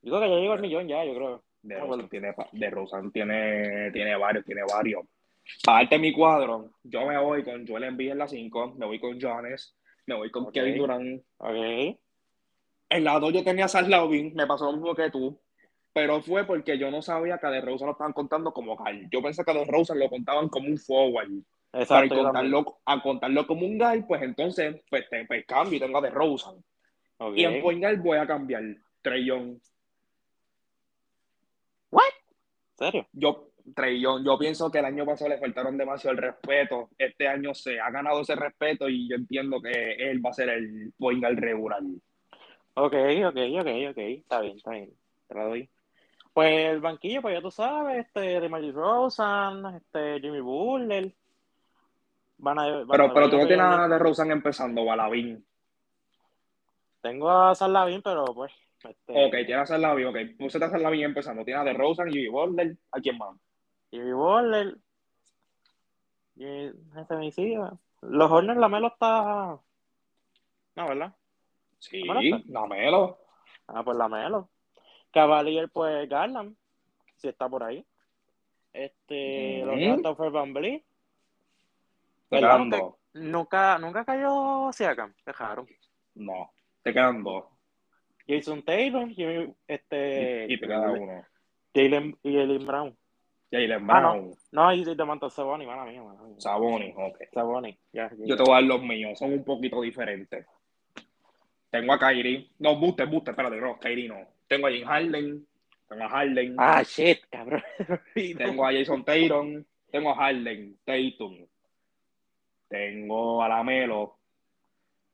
Digo 0.00 0.18
que 0.18 0.28
ya 0.28 0.34
llegó 0.34 0.54
el 0.54 0.62
millón 0.62 0.88
ya, 0.88 1.04
yo 1.04 1.14
creo. 1.14 1.44
De 1.62 1.78
Rosen, 1.78 2.08
tiene, 2.08 2.34
de 2.50 2.70
Rosen 2.70 3.12
tiene, 3.12 3.92
tiene 3.92 4.16
varios, 4.16 4.44
tiene 4.44 4.62
varios. 4.68 5.04
Para 5.64 5.78
darte 5.78 5.96
mi 6.00 6.12
cuadro, 6.12 6.70
yo 6.82 7.06
me 7.06 7.16
voy 7.18 7.44
con 7.44 7.64
Joel 7.64 7.84
Embiid 7.84 8.10
en 8.10 8.18
la 8.18 8.26
5, 8.26 8.74
me 8.78 8.86
voy 8.86 8.98
con 8.98 9.20
Jones, 9.20 9.76
me 10.06 10.16
voy 10.16 10.32
con 10.32 10.50
Kevin 10.50 10.76
Durant. 10.76 11.22
Ok. 11.38 11.98
En 12.88 13.04
lado 13.04 13.30
yo 13.30 13.44
tenía 13.44 13.66
a 13.66 13.68
Sarlaubin, 13.68 14.34
me 14.34 14.44
pasó 14.44 14.64
lo 14.64 14.72
mismo 14.72 14.92
que 14.96 15.08
tú, 15.08 15.40
pero 15.92 16.22
fue 16.22 16.44
porque 16.44 16.78
yo 16.78 16.90
no 16.90 17.02
sabía 17.02 17.38
que 17.38 17.46
a 17.46 17.50
DeRozan 17.50 17.86
lo 17.86 17.92
estaban 17.92 18.12
contando 18.12 18.52
como 18.52 18.76
guy. 18.76 19.08
Yo 19.10 19.22
pensé 19.22 19.44
que 19.44 19.50
a 19.50 19.54
DeRozan 19.54 19.98
lo 19.98 20.08
contaban 20.08 20.48
como 20.48 20.68
un 20.68 20.78
forward. 20.78 21.30
Exacto, 21.74 22.14
Para 22.14 22.24
contarlo, 22.24 22.78
a 22.84 23.02
contarlo 23.02 23.46
como 23.46 23.66
un 23.66 23.78
guy, 23.78 24.02
pues 24.02 24.22
entonces, 24.22 24.82
pues, 24.90 25.08
te, 25.08 25.24
pues 25.26 25.46
cambio 25.46 25.76
y 25.76 25.80
tengo 25.80 25.98
a 25.98 26.02
DeRozan. 26.02 26.62
Y 27.34 27.44
en 27.44 27.62
point 27.62 27.84
voy 28.02 28.18
a 28.18 28.26
cambiar 28.26 28.62
Young. 29.04 29.58
¿What? 31.90 32.02
¿Serio? 32.76 33.06
Yo, 33.12 33.50
Young, 33.64 34.24
yo 34.24 34.38
pienso 34.38 34.70
que 34.70 34.78
el 34.78 34.84
año 34.84 35.06
pasado 35.06 35.30
le 35.30 35.38
faltaron 35.38 35.76
demasiado 35.76 36.16
el 36.16 36.22
respeto. 36.22 36.90
Este 36.98 37.28
año 37.28 37.54
se 37.54 37.78
ha 37.78 37.90
ganado 37.90 38.20
ese 38.20 38.34
respeto 38.34 38.88
y 38.88 39.08
yo 39.08 39.16
entiendo 39.16 39.60
que 39.60 39.92
él 40.10 40.24
va 40.24 40.30
a 40.30 40.34
ser 40.34 40.48
el 40.48 40.92
point 40.98 41.22
regular. 41.22 41.82
Ok, 42.74 42.94
ok, 43.26 43.36
ok, 43.60 43.68
ok. 43.90 43.98
Está 43.98 44.40
bien, 44.40 44.56
está 44.56 44.70
bien. 44.70 44.90
Te 45.28 45.34
lo 45.34 45.48
doy. 45.48 45.68
Pues 46.32 46.70
el 46.70 46.80
banquillo, 46.80 47.20
pues 47.20 47.34
ya 47.34 47.42
tú 47.42 47.50
sabes, 47.50 48.06
este, 48.06 48.40
de 48.40 48.48
Magic 48.48 48.74
Rosen, 48.74 49.66
este, 49.76 50.20
Jimmy 50.20 50.40
Butler. 50.40 51.12
Van 52.38 52.58
a, 52.58 52.84
pero, 52.90 53.12
pero 53.12 53.30
tú 53.30 53.36
no 53.36 53.46
tienes 53.46 53.58
nada 53.58 53.86
de 53.88 53.98
Rosen 53.98 54.30
empezando, 54.30 54.84
Balabín. 54.84 55.44
Tengo 57.02 57.30
a 57.30 57.54
Sarlavin, 57.54 58.00
pero 58.02 58.24
pues. 58.26 58.52
Este... 58.82 59.26
Ok, 59.26 59.32
tienes 59.46 59.58
a 59.58 59.66
Sarlavin, 59.66 60.06
ok. 60.06 60.16
Puse 60.38 60.58
a 60.58 60.70
Sarlavin 60.70 61.02
empezando. 61.02 61.44
Tienes 61.44 61.60
a 61.60 61.64
de 61.64 61.74
Rosen, 61.74 62.10
Jimmy 62.10 62.28
Butler. 62.28 62.76
¿A 62.92 63.00
quién 63.00 63.18
más? 63.18 63.36
Jimmy 63.90 64.12
Butler. 64.12 64.76
Este. 66.36 67.58
Los 68.00 68.30
Hornets, 68.30 68.58
la 68.58 68.68
Melo 68.68 68.88
está. 68.88 69.58
No, 70.74 70.88
¿verdad? 70.88 71.14
Sí, 71.78 72.02
la 72.04 72.66
Melo. 72.66 73.18
Ah, 73.68 73.82
pues 73.84 73.96
la 73.96 74.08
Melo. 74.08 74.48
Cavalier, 75.12 75.68
pues 75.68 76.08
Garland, 76.08 76.56
si 77.16 77.28
está 77.28 77.48
por 77.48 77.62
ahí. 77.62 77.84
Este, 78.72 79.62
los 79.64 79.74
Christopher 79.74 80.30
Van 80.30 80.54
Vliet. 80.54 80.82
Nunca, 82.30 82.88
nunca, 83.12 83.78
nunca 83.78 84.04
cayó 84.04 84.70
Siakam, 84.72 85.12
dejaron. 85.26 85.66
No, 86.14 86.50
te 86.82 86.92
quedan 86.92 87.22
dos. 87.22 87.44
Jason 88.26 88.62
Taylor, 88.62 89.08
este. 89.66 90.46
Y, 90.48 90.58
te 90.58 90.66
queda 90.66 90.92
uno. 90.92 91.24
Jalen 91.74 92.16
y 92.22 92.34
Jalen 92.34 92.66
Brown. 92.66 92.96
Jalen 93.50 93.86
Brown. 93.86 94.04
Ah, 94.04 94.16
no. 94.16 94.30
no, 94.52 94.72
y 94.72 94.96
te 94.96 95.04
mando 95.04 95.28
Saboni, 95.28 95.66
mala 95.66 95.84
mía, 95.84 96.02
mala 96.02 96.22
mía. 96.22 96.36
Saboni, 96.38 96.94
ok. 96.96 97.18
Saboni, 97.32 97.78
ya, 97.92 98.10
Yo 98.18 98.36
te 98.36 98.42
voy 98.42 98.52
a 98.52 98.54
dar 98.54 98.64
los 98.64 98.82
míos, 98.82 99.18
son 99.18 99.32
un 99.32 99.44
poquito 99.44 99.82
diferentes. 99.82 100.46
Tengo 101.70 101.92
a 101.92 101.98
Kyrie. 101.98 102.50
No, 102.58 102.76
Buster, 102.76 103.06
Buster, 103.06 103.32
espérate, 103.32 103.60
no, 103.60 103.78
Kyrie 103.78 104.08
no. 104.08 104.31
Tengo 104.52 104.66
a 104.66 104.70
Jim 104.70 104.84
Harden. 104.86 105.46
Tengo 105.88 106.04
a 106.04 106.08
Harden. 106.10 106.56
Ah, 106.58 106.82
shit, 106.82 107.24
cabrón. 107.30 107.62
tengo 108.14 108.66
a 108.66 108.70
Jason 108.70 109.02
Tatum. 109.02 109.64
Tengo 109.90 110.10
a 110.10 110.14
Harden, 110.14 110.76
Tatum. 110.84 111.46
Tengo 112.68 113.42
a 113.42 113.48
Lamelo. 113.48 114.18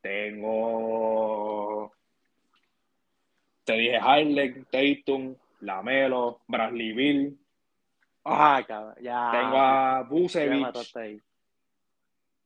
Tengo. 0.00 1.92
Te 3.62 3.74
dije 3.74 4.00
Harden, 4.00 4.66
Tatum, 4.72 5.36
Lamelo, 5.60 6.40
Bradley 6.48 6.92
Bill. 6.92 7.38
Ah, 8.24 8.64
cabrón, 8.66 8.96
ya. 9.00 9.30
Tengo 9.30 9.56
a 9.56 10.02
Busevich. 10.02 10.92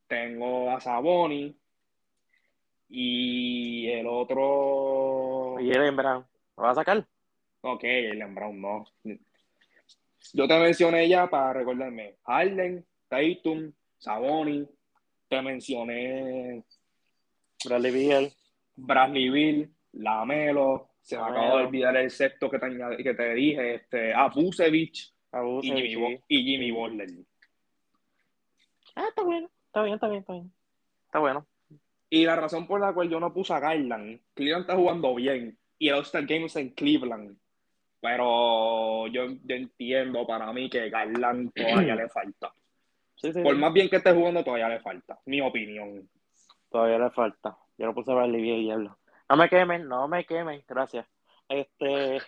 Tengo 0.06 0.70
a 0.70 0.78
Saboni. 0.78 1.56
Y 2.90 3.88
el 3.88 4.06
otro. 4.06 5.56
Y 5.58 5.70
el 5.70 5.90
Brown. 5.92 6.31
¿Lo 6.56 6.64
vas 6.64 6.78
a 6.78 6.80
sacar? 6.80 7.06
Ok, 7.62 7.84
el 7.84 8.24
Brown 8.34 8.60
no. 8.60 8.84
Yo 10.32 10.48
te 10.48 10.58
mencioné 10.58 11.08
ya 11.08 11.28
para 11.28 11.52
recordarme. 11.52 12.16
Harden, 12.24 12.84
Tatum, 13.08 13.72
Saboni. 13.98 14.68
Te 15.28 15.42
mencioné. 15.42 16.64
Bradley 17.64 17.92
Bill. 17.92 18.32
Bradley 18.76 19.30
Bill, 19.30 19.74
Lamelo. 19.92 20.90
Se 21.00 21.16
me 21.16 21.22
acabó 21.22 21.58
de 21.58 21.64
olvidar 21.64 21.96
el 21.96 22.10
sexto 22.10 22.50
que 22.50 22.58
te, 22.58 23.02
que 23.02 23.14
te 23.14 23.34
dije. 23.34 23.74
Este, 23.74 24.12
a 24.12 24.28
Busevich. 24.28 25.12
y 25.62 25.72
Jimmy, 25.72 26.20
y 26.28 26.44
Jimmy 26.44 26.70
Butler. 26.70 27.08
Ah, 28.94 29.06
está 29.08 29.22
bueno. 29.22 29.50
Está 29.66 29.82
bien, 29.82 29.94
está 29.94 30.08
bien, 30.08 30.20
está 30.20 30.32
bien. 30.32 30.52
Está 31.06 31.18
bueno. 31.18 31.46
Y 32.10 32.24
la 32.24 32.36
razón 32.36 32.66
por 32.66 32.80
la 32.80 32.92
cual 32.92 33.08
yo 33.08 33.18
no 33.18 33.32
puse 33.32 33.54
a 33.54 33.60
Garland, 33.60 34.20
Cleveland 34.34 34.62
está 34.62 34.76
jugando 34.76 35.14
bien 35.14 35.58
y 35.78 35.88
el 35.88 35.94
All-Star 35.94 36.26
Game 36.26 36.46
es 36.46 36.56
en 36.56 36.70
Cleveland. 36.70 37.36
Pero 38.00 39.06
yo, 39.06 39.22
entiendo 39.48 40.26
para 40.26 40.52
mí 40.52 40.68
que 40.68 40.90
Garland 40.90 41.52
todavía 41.54 41.94
le 41.94 42.08
falta. 42.08 42.52
por 43.44 43.56
más 43.56 43.72
bien 43.72 43.88
que 43.88 43.96
esté 43.96 44.12
jugando, 44.12 44.42
todavía 44.42 44.68
le 44.68 44.80
falta. 44.80 45.20
Mi 45.26 45.40
opinión. 45.40 46.08
Todavía 46.68 46.98
le 46.98 47.10
falta. 47.10 47.56
Yo 47.78 47.86
lo 47.86 47.94
puse 47.94 48.10
a 48.10 48.16
verle 48.16 48.38
bien 48.38 48.58
y 48.58 48.64
diablo. 48.64 48.98
No 49.28 49.36
me 49.36 49.48
quemen, 49.48 49.88
no 49.88 50.08
me 50.08 50.24
quemen, 50.24 50.64
gracias. 50.66 51.06
Este. 51.48 52.18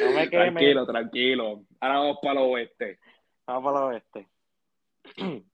no 0.00 0.10
me 0.14 0.30
quemen. 0.30 0.54
Tranquilo, 0.54 0.86
tranquilo. 0.86 1.64
Ahora 1.80 1.98
vamos 1.98 2.18
para 2.22 2.40
el 2.40 2.46
oeste. 2.46 2.98
Vamos 3.46 3.72
para 3.72 3.86
el 3.86 3.94
oeste. 3.94 4.28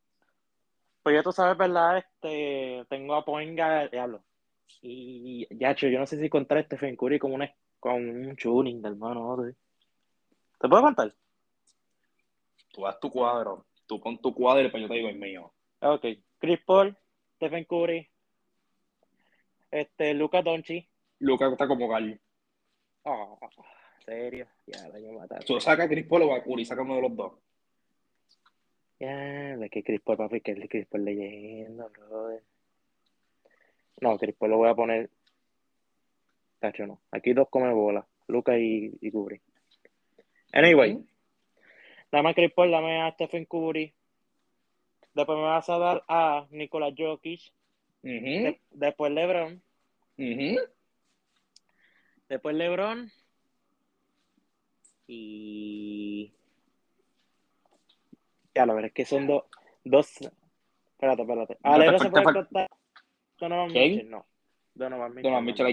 Pues 1.00 1.16
ya 1.16 1.22
tú 1.22 1.32
sabes, 1.32 1.56
¿verdad? 1.56 1.96
Este, 1.96 2.84
tengo 2.90 3.14
a 3.14 3.24
Poinga, 3.24 3.88
diablo. 3.88 4.22
Y 4.82 5.46
ya, 5.50 5.74
yo 5.74 5.98
no 5.98 6.06
sé 6.06 6.20
si 6.20 6.28
contar 6.28 6.58
este 6.58 6.76
Stephen 6.76 6.96
Curry 6.96 7.18
con, 7.18 7.32
una, 7.32 7.52
con 7.80 8.08
un 8.08 8.36
tuning, 8.36 8.84
hermano. 8.84 9.44
¿Te 10.60 10.68
puedo 10.68 10.82
contar? 10.82 11.14
Tú 12.72 12.86
haz 12.86 12.98
tu 13.00 13.10
cuadro. 13.10 13.66
Tú 13.86 14.00
pon 14.00 14.20
tu 14.20 14.34
cuadro 14.34 14.66
y 14.66 14.70
pues 14.70 14.82
yo 14.82 14.88
te 14.88 14.94
digo 14.94 15.08
el 15.08 15.18
mío. 15.18 15.52
Ok. 15.80 16.04
Chris 16.38 16.60
Paul, 16.64 16.96
Stephen 17.36 17.64
Curry, 17.64 18.08
este, 19.70 20.14
Luca 20.14 20.42
Donchi. 20.42 20.88
Luca 21.20 21.48
está 21.48 21.66
como 21.66 21.88
gallo. 21.88 22.16
Oh, 23.02 23.38
serio. 24.04 24.46
Ya, 24.66 24.88
la 24.88 24.98
voy 24.98 25.26
a 25.30 25.38
Tú 25.40 25.60
sacas 25.60 25.86
a 25.86 25.88
Chris 25.88 26.06
Paul 26.06 26.22
o 26.22 26.34
a 26.34 26.42
Curry, 26.42 26.64
saca 26.64 26.82
uno 26.82 26.96
de 26.96 27.02
los 27.02 27.16
dos. 27.16 27.32
Ya, 29.00 29.56
ve 29.56 29.70
que 29.70 29.82
Chris 29.82 30.00
Paul, 30.00 30.18
papi, 30.18 30.40
que 30.40 30.52
es 30.52 30.68
Chris 30.68 30.86
Paul 30.86 31.04
leyenda, 31.04 31.88
brother. 31.88 32.42
No, 34.00 34.18
Chris 34.18 34.34
Paul 34.36 34.50
lo 34.50 34.56
voy 34.58 34.68
a 34.68 34.74
poner. 34.74 35.10
Tacho, 36.58 36.86
no. 36.86 37.00
Aquí 37.10 37.32
dos 37.32 37.48
come 37.50 37.72
bola. 37.72 38.06
Lucas 38.26 38.56
y, 38.58 38.92
y 39.00 39.10
Curry. 39.10 39.40
Anyway. 40.52 41.04
Dame 42.10 42.30
a 42.30 42.34
Chris 42.34 42.52
Paul, 42.52 42.70
dame 42.70 43.02
a 43.02 43.12
Stephen 43.12 43.44
Curry. 43.46 43.94
Después 45.14 45.36
me 45.36 45.44
vas 45.44 45.68
a 45.68 45.78
dar 45.78 46.04
a 46.08 46.46
Nicolás 46.50 46.94
Jokic. 46.96 47.52
después 48.02 49.12
LeBron. 49.12 49.62
Después 52.28 52.56
LeBron. 52.56 53.10
Y 55.06 56.32
ya, 58.54 58.66
lo 58.66 58.74
verdad 58.74 58.88
es 58.88 58.94
que 58.94 59.04
son 59.04 59.26
dos. 59.26 59.44
dos 59.84 60.20
espérate, 60.92 61.22
espérate. 61.22 61.58
Ah, 61.62 61.78
no 61.78 61.98
se 61.98 62.10
puede 62.10 62.24
Donovan 63.38 63.72
Mitchell, 63.72 64.10
no. 64.10 64.26
Donovan 64.74 65.10
Mitchell. 65.10 65.22
Donovan 65.22 65.44
Mitchell 65.44 65.66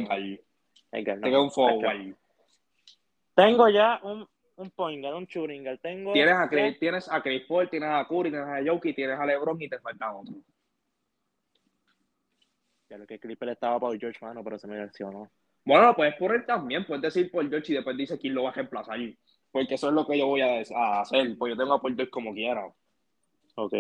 hay 0.92 1.04
gal. 1.04 1.22
Tengo 1.22 1.44
un 1.44 1.52
forward. 1.52 2.16
Tengo 3.36 3.70
ya 3.70 4.00
un, 4.04 4.28
un 4.56 4.72
pointer, 4.72 5.14
un 5.14 5.26
shooting 5.26 5.66
Tengo 5.82 6.14
tienes 6.14 6.36
a, 6.36 6.48
Chris, 6.48 6.80
tienes 6.80 7.12
a 7.12 7.22
Chris 7.22 7.44
Paul, 7.48 7.70
tienes 7.70 7.90
a 7.90 8.08
Curry, 8.08 8.30
tienes 8.32 8.48
a 8.48 8.64
Jokic, 8.66 8.96
tienes 8.96 9.20
a 9.20 9.26
LeBron 9.26 9.62
y 9.62 9.70
te 9.70 9.80
falta 9.80 10.16
otro. 10.16 10.36
Ya 12.90 12.98
lo 12.98 13.06
que 13.06 13.20
Clipper 13.20 13.50
estaba 13.50 13.80
por 13.80 14.00
George 14.00 14.24
Mano, 14.24 14.44
pero 14.44 14.58
se 14.58 14.68
me 14.68 14.78
lesionó. 14.78 15.30
Bueno, 15.66 15.88
lo 15.88 15.96
puedes 15.96 16.16
poner 16.16 16.46
también, 16.46 16.86
puedes 16.86 17.02
decir 17.02 17.32
por 17.32 17.48
George 17.50 17.74
y 17.74 17.76
después 17.76 17.98
dice 17.98 18.20
quién 18.20 18.36
lo 18.36 18.44
va 18.44 18.52
a 18.52 18.54
reemplazar. 18.54 19.00
Porque 19.52 19.76
eso 19.76 19.88
es 19.88 19.94
lo 19.94 20.06
que 20.06 20.18
yo 20.18 20.28
voy 20.28 20.42
a, 20.42 20.60
hacer, 21.02 21.36
pues 21.38 21.54
yo 21.54 21.58
tengo 21.58 21.74
a 21.74 21.82
Porter 21.82 22.10
como 22.10 22.34
quiera. 22.34 22.66
Ok. 23.56 23.74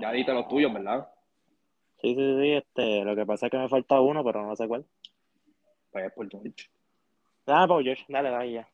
Ya 0.00 0.12
diste 0.12 0.32
los 0.32 0.48
tuyos, 0.48 0.72
¿verdad? 0.72 1.08
Sí, 2.00 2.14
sí, 2.14 2.36
sí. 2.40 2.52
Este, 2.52 3.04
lo 3.04 3.14
que 3.14 3.26
pasa 3.26 3.46
es 3.46 3.50
que 3.50 3.58
me 3.58 3.68
falta 3.68 4.00
uno, 4.00 4.24
pero 4.24 4.44
no 4.44 4.56
sé 4.56 4.66
cuál. 4.66 4.84
Pues 5.90 6.12
por 6.12 6.28
George. 6.28 6.70
Ah, 7.46 7.66
por 7.66 7.82
George. 7.82 8.04
Dale, 8.08 8.30
dale 8.30 8.52
ya. 8.52 8.68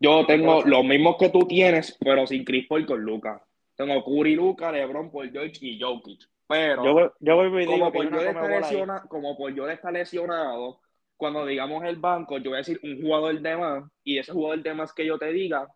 Yo 0.00 0.26
tengo 0.26 0.62
los 0.62 0.84
mismos 0.84 1.16
que 1.16 1.28
tú 1.28 1.40
tienes, 1.40 1.96
pero 2.00 2.26
sin 2.26 2.44
Chris 2.44 2.66
Paul 2.66 2.86
con 2.86 3.00
Lucas. 3.00 3.40
Tengo 3.76 4.02
Curry, 4.04 4.34
Lucas, 4.34 4.72
LeBron, 4.72 5.10
por 5.10 5.30
George 5.30 5.58
y 5.60 5.80
Jokic. 5.80 6.28
Pero 6.48 6.84
yo, 6.84 7.12
yo 7.20 7.36
voy 7.36 7.62
a 7.62 7.66
como, 7.66 7.92
por 7.92 8.10
yo 8.10 8.20
está 8.20 9.02
como 9.08 9.36
por 9.36 9.54
yo 9.54 9.68
está 9.68 9.90
lesionado, 9.90 10.80
cuando 11.16 11.44
digamos 11.44 11.84
el 11.84 11.96
banco, 11.96 12.38
yo 12.38 12.50
voy 12.50 12.54
a 12.54 12.58
decir 12.58 12.78
un 12.82 13.02
jugador 13.02 13.40
de 13.40 13.56
más 13.56 13.84
y 14.04 14.18
ese 14.18 14.32
jugador 14.32 14.62
de 14.62 14.74
más 14.74 14.92
que 14.92 15.04
yo 15.04 15.18
te 15.18 15.32
diga, 15.32 15.68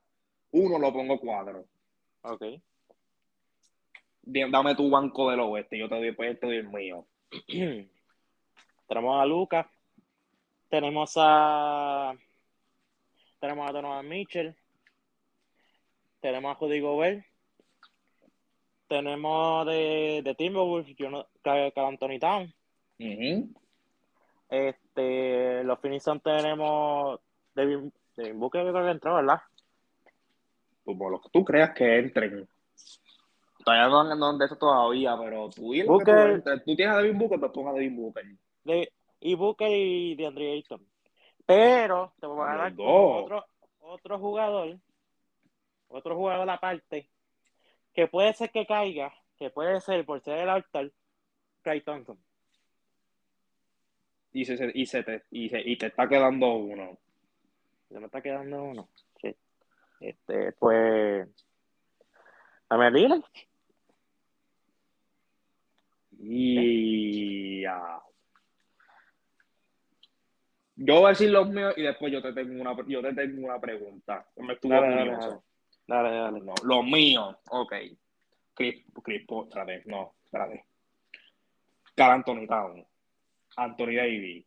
uno 0.52 0.78
lo 0.78 0.92
pongo 0.92 1.18
cuadro. 1.18 1.64
Ok. 2.22 2.44
Dame 4.50 4.74
tu 4.74 4.90
banco 4.90 5.30
del 5.30 5.40
oeste, 5.40 5.78
yo 5.78 5.88
te 5.88 5.96
doy, 5.96 6.12
pues, 6.12 6.38
te 6.38 6.46
doy 6.46 6.56
el 6.56 6.68
mío. 6.68 7.06
tenemos 8.88 9.22
a 9.22 9.26
Lucas, 9.26 9.66
tenemos 10.68 11.12
a 11.16 12.14
tenemos 13.40 13.68
a 13.68 13.72
Donovan 13.72 14.08
Mitchell, 14.08 14.54
tenemos 16.20 16.52
a 16.52 16.54
Judy 16.56 16.80
Gobert, 16.80 17.24
tenemos 18.86 19.66
de, 19.66 20.20
de 20.22 20.34
Timberwolves, 20.34 20.94
yo 20.96 21.10
no, 21.10 21.26
Anthony 21.44 22.18
Town. 22.20 22.52
Este, 24.48 25.64
los 25.64 25.78
Phoenix 25.78 26.04
tenemos 26.22 27.20
Devin, 27.54 27.92
Devin 28.16 28.40
Booker 28.40 28.64
que 28.64 28.72
creo 28.72 28.84
que 28.84 28.90
entró, 28.90 29.14
¿verdad? 29.14 29.40
Pues 30.84 30.98
por 30.98 31.12
lo 31.12 31.20
que 31.20 31.28
tú 31.30 31.44
creas 31.44 31.70
que 31.70 31.98
entren. 31.98 32.48
Todavía 33.64 34.16
no 34.16 34.26
han 34.26 34.38
de 34.38 34.44
eso 34.46 34.56
todavía, 34.56 35.16
pero 35.18 35.50
tú, 35.50 35.74
y 35.74 35.82
Booker, 35.82 36.42
tú, 36.42 36.50
tú, 36.64 36.76
tienes 36.76 36.94
a 36.94 36.98
Devin 36.98 37.18
Booker, 37.18 37.38
pues 37.38 37.52
ponga 37.52 37.70
a 37.70 37.74
Devin 37.74 37.96
Booker. 37.96 38.24
De, 38.64 38.92
y 39.20 39.34
Booker 39.34 39.70
y 39.70 40.14
de 40.14 40.26
Andre 40.26 40.52
Ayton. 40.52 40.86
Pero 41.44 42.12
te 42.20 42.26
voy 42.26 42.48
a 42.48 42.56
dar 42.56 42.72
otro, 42.78 43.44
otro 43.80 44.18
jugador, 44.18 44.78
otro 45.88 46.16
jugador 46.16 46.48
aparte, 46.48 47.08
que 47.92 48.06
puede 48.06 48.32
ser 48.34 48.50
que 48.50 48.66
caiga, 48.66 49.12
que 49.38 49.50
puede 49.50 49.80
ser 49.80 50.04
por 50.06 50.20
ser 50.20 50.38
el 50.38 50.48
altar, 50.48 50.90
Clay 51.62 51.80
Thompson. 51.82 52.18
Y 54.32 54.44
se, 54.44 54.70
y, 54.74 54.86
se 54.86 55.02
te, 55.02 55.24
y, 55.30 55.48
se, 55.48 55.60
y 55.60 55.76
te 55.76 55.86
está 55.86 56.08
quedando 56.08 56.54
uno. 56.54 56.96
Se 57.88 57.98
me 57.98 58.06
está 58.06 58.22
quedando 58.22 58.62
uno. 58.62 58.88
Sí. 59.20 59.34
Este, 60.00 60.52
pues. 60.52 61.28
A 62.68 62.76
ver, 62.76 62.92
Y. 66.22 67.62
ya 67.62 68.00
yo 70.82 70.94
voy 70.94 71.06
a 71.06 71.08
decir 71.10 71.30
los 71.30 71.46
míos 71.48 71.74
y 71.76 71.82
después 71.82 72.10
yo 72.10 72.22
te 72.22 72.32
tengo 72.32 72.58
una, 72.58 72.74
yo 72.86 73.02
te 73.02 73.12
tengo 73.12 73.46
una 73.46 73.60
pregunta. 73.60 74.26
Me 74.36 74.54
estuvo 74.54 74.72
dale, 74.72 74.96
dale, 74.96 75.40
dale, 75.86 76.16
dale, 76.16 76.40
No, 76.40 76.54
los 76.64 76.84
míos, 76.84 77.36
ok. 77.50 77.74
Chris, 78.54 78.82
Chris, 79.04 79.26
espérate, 79.28 79.82
no, 79.84 80.14
espérate. 80.24 80.64
Carl 81.94 82.12
Anthony 82.12 82.46
Town, 82.46 82.86
Anthony 83.56 83.96
Davis, 83.96 84.46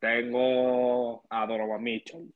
tengo 0.00 1.24
a 1.30 1.46
Donovan 1.46 1.82
Mitchell, 1.82 2.34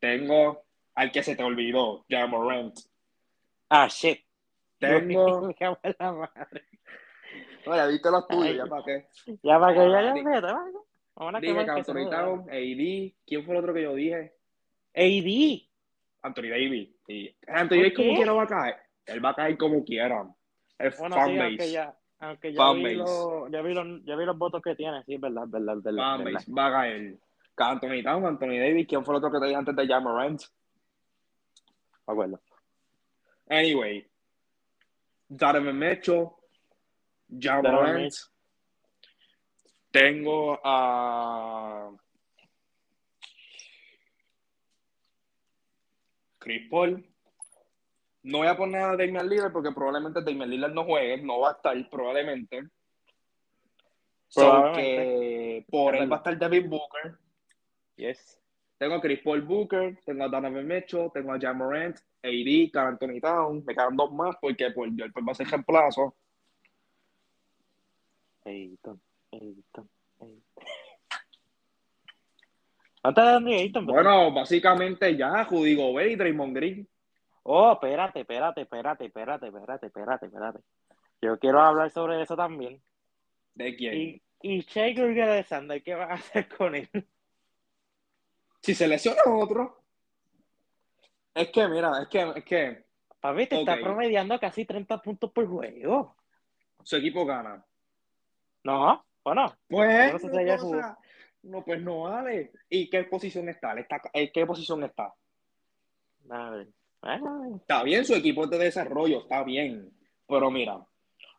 tengo 0.00 0.64
al 0.96 1.12
que 1.12 1.22
se 1.22 1.36
te 1.36 1.42
olvidó, 1.44 2.04
Jamal 2.08 2.48
Rent. 2.48 2.80
Ah, 3.68 3.86
shit. 3.88 4.24
Tengo. 4.80 5.54
Oye, 7.66 7.88
viste 7.88 8.10
los 8.10 8.26
tuyos, 8.28 8.56
ya 8.56 8.66
para 8.66 8.84
qué. 8.84 9.08
Ya 9.42 9.58
para 9.58 9.74
que 9.74 9.90
ya, 9.90 10.00
ya, 10.00 10.14
ya, 10.14 10.14
dije 11.40 11.64
que 11.64 11.70
Anthony 11.70 12.10
Town, 12.10 12.40
AD. 12.50 13.12
¿Quién 13.26 13.44
fue 13.44 13.54
el 13.54 13.60
otro 13.60 13.74
que 13.74 13.82
yo 13.82 13.94
dije? 13.94 14.34
AD. 14.94 15.68
Anthony 16.22 16.48
Davis. 16.48 16.88
Sí. 17.06 17.36
Anthony 17.46 17.76
Davis 17.76 17.94
como 17.94 18.14
quiera 18.14 18.32
va 18.32 18.42
a 18.42 18.46
caer. 18.46 18.76
Él 19.06 19.24
va 19.24 19.30
a 19.30 19.34
caer 19.34 19.58
como 19.58 19.84
quiera. 19.84 20.26
Es 20.78 20.98
bueno, 20.98 21.16
fanbase. 21.16 21.58
Sí, 21.58 21.72
ya, 21.72 21.96
aunque 22.18 22.52
ya 22.52 22.72
vi, 22.72 22.94
lo, 22.94 23.48
ya, 23.48 23.62
vi 23.62 23.74
los, 23.74 24.04
ya 24.04 24.16
vi 24.16 24.24
los 24.24 24.38
votos 24.38 24.62
que 24.62 24.74
tiene, 24.74 25.02
sí, 25.04 25.14
es 25.14 25.20
verdad, 25.20 25.44
verdad, 25.46 25.76
verdad. 25.82 26.16
Fanbase, 26.18 26.52
va 26.52 26.66
a 26.66 26.72
caer. 26.72 27.18
Anthony 27.56 28.02
Town, 28.02 28.26
Anthony 28.26 28.58
Davis. 28.58 28.86
¿Quién 28.88 29.04
fue 29.04 29.14
el 29.14 29.18
otro 29.18 29.30
que 29.30 29.38
te 29.38 29.46
dije 29.46 29.56
antes 29.56 29.76
de 29.76 29.86
Jamarant? 29.86 30.42
Me 32.06 32.12
acuerdo. 32.12 32.40
Anyway. 33.48 34.06
Donovan 35.28 35.78
Mitchell. 35.78 36.28
Jamarant. 37.38 38.12
Tengo 39.90 40.60
a 40.64 41.90
Chris 46.38 46.68
Paul. 46.68 47.04
No 48.24 48.38
voy 48.38 48.48
a 48.48 48.56
poner 48.56 48.82
a 48.82 48.96
Damian 48.96 49.28
Lillard 49.28 49.52
porque 49.52 49.72
probablemente 49.72 50.22
Damian 50.22 50.50
Lillard 50.50 50.72
no 50.72 50.84
juegue, 50.84 51.22
no 51.22 51.40
va 51.40 51.50
a 51.50 51.52
estar 51.52 51.90
probablemente. 51.90 52.64
que 54.74 55.64
por 55.70 55.94
él 55.94 56.10
va 56.10 56.16
a 56.16 56.18
estar 56.18 56.38
David 56.38 56.68
Booker. 56.68 57.16
Yes. 57.96 58.40
Tengo 58.78 58.96
a 58.96 59.00
Chris 59.00 59.20
Paul 59.22 59.42
Booker, 59.42 59.98
tengo 60.04 60.24
a 60.24 60.28
Donovan 60.28 60.66
Mitchell, 60.66 61.10
tengo 61.12 61.32
a 61.32 61.38
Jan 61.40 61.56
Morant, 61.56 61.96
AD, 62.22 62.70
Carl 62.72 62.88
Anthony 62.88 63.20
Town. 63.20 63.62
Me 63.64 63.74
quedan 63.74 63.96
dos 63.96 64.12
más 64.12 64.36
porque 64.40 64.70
pues, 64.72 64.90
yo 64.94 65.06
va 65.06 65.32
a 65.32 65.34
ser 65.34 65.46
reemplazo. 65.46 66.16
Bueno, 73.92 74.32
básicamente 74.32 75.14
ya, 75.16 75.44
Judy 75.44 75.74
Gobert 75.74 76.10
y 76.10 76.16
Draymond 76.16 76.56
Green. 76.56 76.88
Oh, 77.42 77.72
espérate, 77.72 78.20
espérate, 78.20 78.62
espérate, 78.62 79.04
espérate, 79.04 79.46
espérate, 79.46 79.86
espérate, 79.86 80.26
espérate. 80.26 80.58
Yo 81.20 81.38
quiero 81.38 81.60
hablar 81.60 81.90
sobre 81.90 82.22
eso 82.22 82.34
también. 82.34 82.82
¿De 83.54 83.76
quién? 83.76 83.94
Y, 83.94 84.22
y 84.40 84.60
Shea 84.62 84.86
Alexander, 84.86 85.82
¿qué 85.82 85.94
va 85.94 86.04
a 86.04 86.14
hacer 86.14 86.48
con 86.48 86.74
él? 86.74 86.88
Si 88.60 88.74
se 88.74 88.88
lesiona 88.88 89.20
otro. 89.26 89.82
Es 91.34 91.50
que, 91.50 91.68
mira, 91.68 91.90
es 92.00 92.08
que, 92.08 92.32
es 92.36 92.44
que. 92.44 92.84
Papi, 93.20 93.46
te 93.46 93.60
está 93.60 93.76
promediando 93.76 94.38
casi 94.40 94.64
30 94.64 95.02
puntos 95.02 95.30
por 95.32 95.46
juego. 95.46 96.16
Su 96.82 96.96
equipo 96.96 97.26
gana. 97.26 97.62
No, 98.64 99.04
bueno. 99.22 99.54
Pues, 99.68 100.22
no, 101.42 101.64
pues 101.64 101.82
no 101.82 102.02
vale. 102.02 102.52
¿Y 102.68 102.88
qué 102.88 103.04
posición 103.04 103.48
está? 103.48 103.74
¿Está 103.74 104.00
¿En 104.12 104.30
qué 104.32 104.46
posición 104.46 104.82
está? 104.84 105.14
A 106.30 106.50
ver. 106.50 106.68
Está 107.60 107.82
bien, 107.82 108.04
su 108.04 108.14
equipo 108.14 108.46
de 108.46 108.58
desarrollo, 108.58 109.20
está 109.20 109.44
bien. 109.44 109.90
Pero 110.26 110.50
mira, 110.50 110.82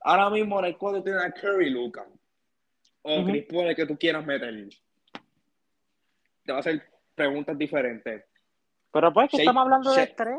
ahora 0.02 0.30
mismo 0.30 0.60
en 0.60 0.66
el 0.66 0.78
cuadro 0.78 1.02
tiene 1.02 1.20
a 1.24 1.32
Curry 1.32 1.72
Luca. 1.72 2.06
O 3.02 3.24
Chris 3.24 3.46
Paul, 3.46 3.68
el 3.68 3.76
que 3.76 3.86
tú 3.86 3.98
quieras 3.98 4.26
meter. 4.26 4.70
Te 6.44 6.52
va 6.52 6.58
a 6.58 6.60
hacer 6.60 6.84
preguntas 7.14 7.58
diferentes. 7.58 8.26
Pero 8.92 9.14
pues 9.14 9.30
que 9.30 9.38
estamos 9.38 9.64
hablando 9.64 9.92
de 9.92 10.08
tres. 10.08 10.38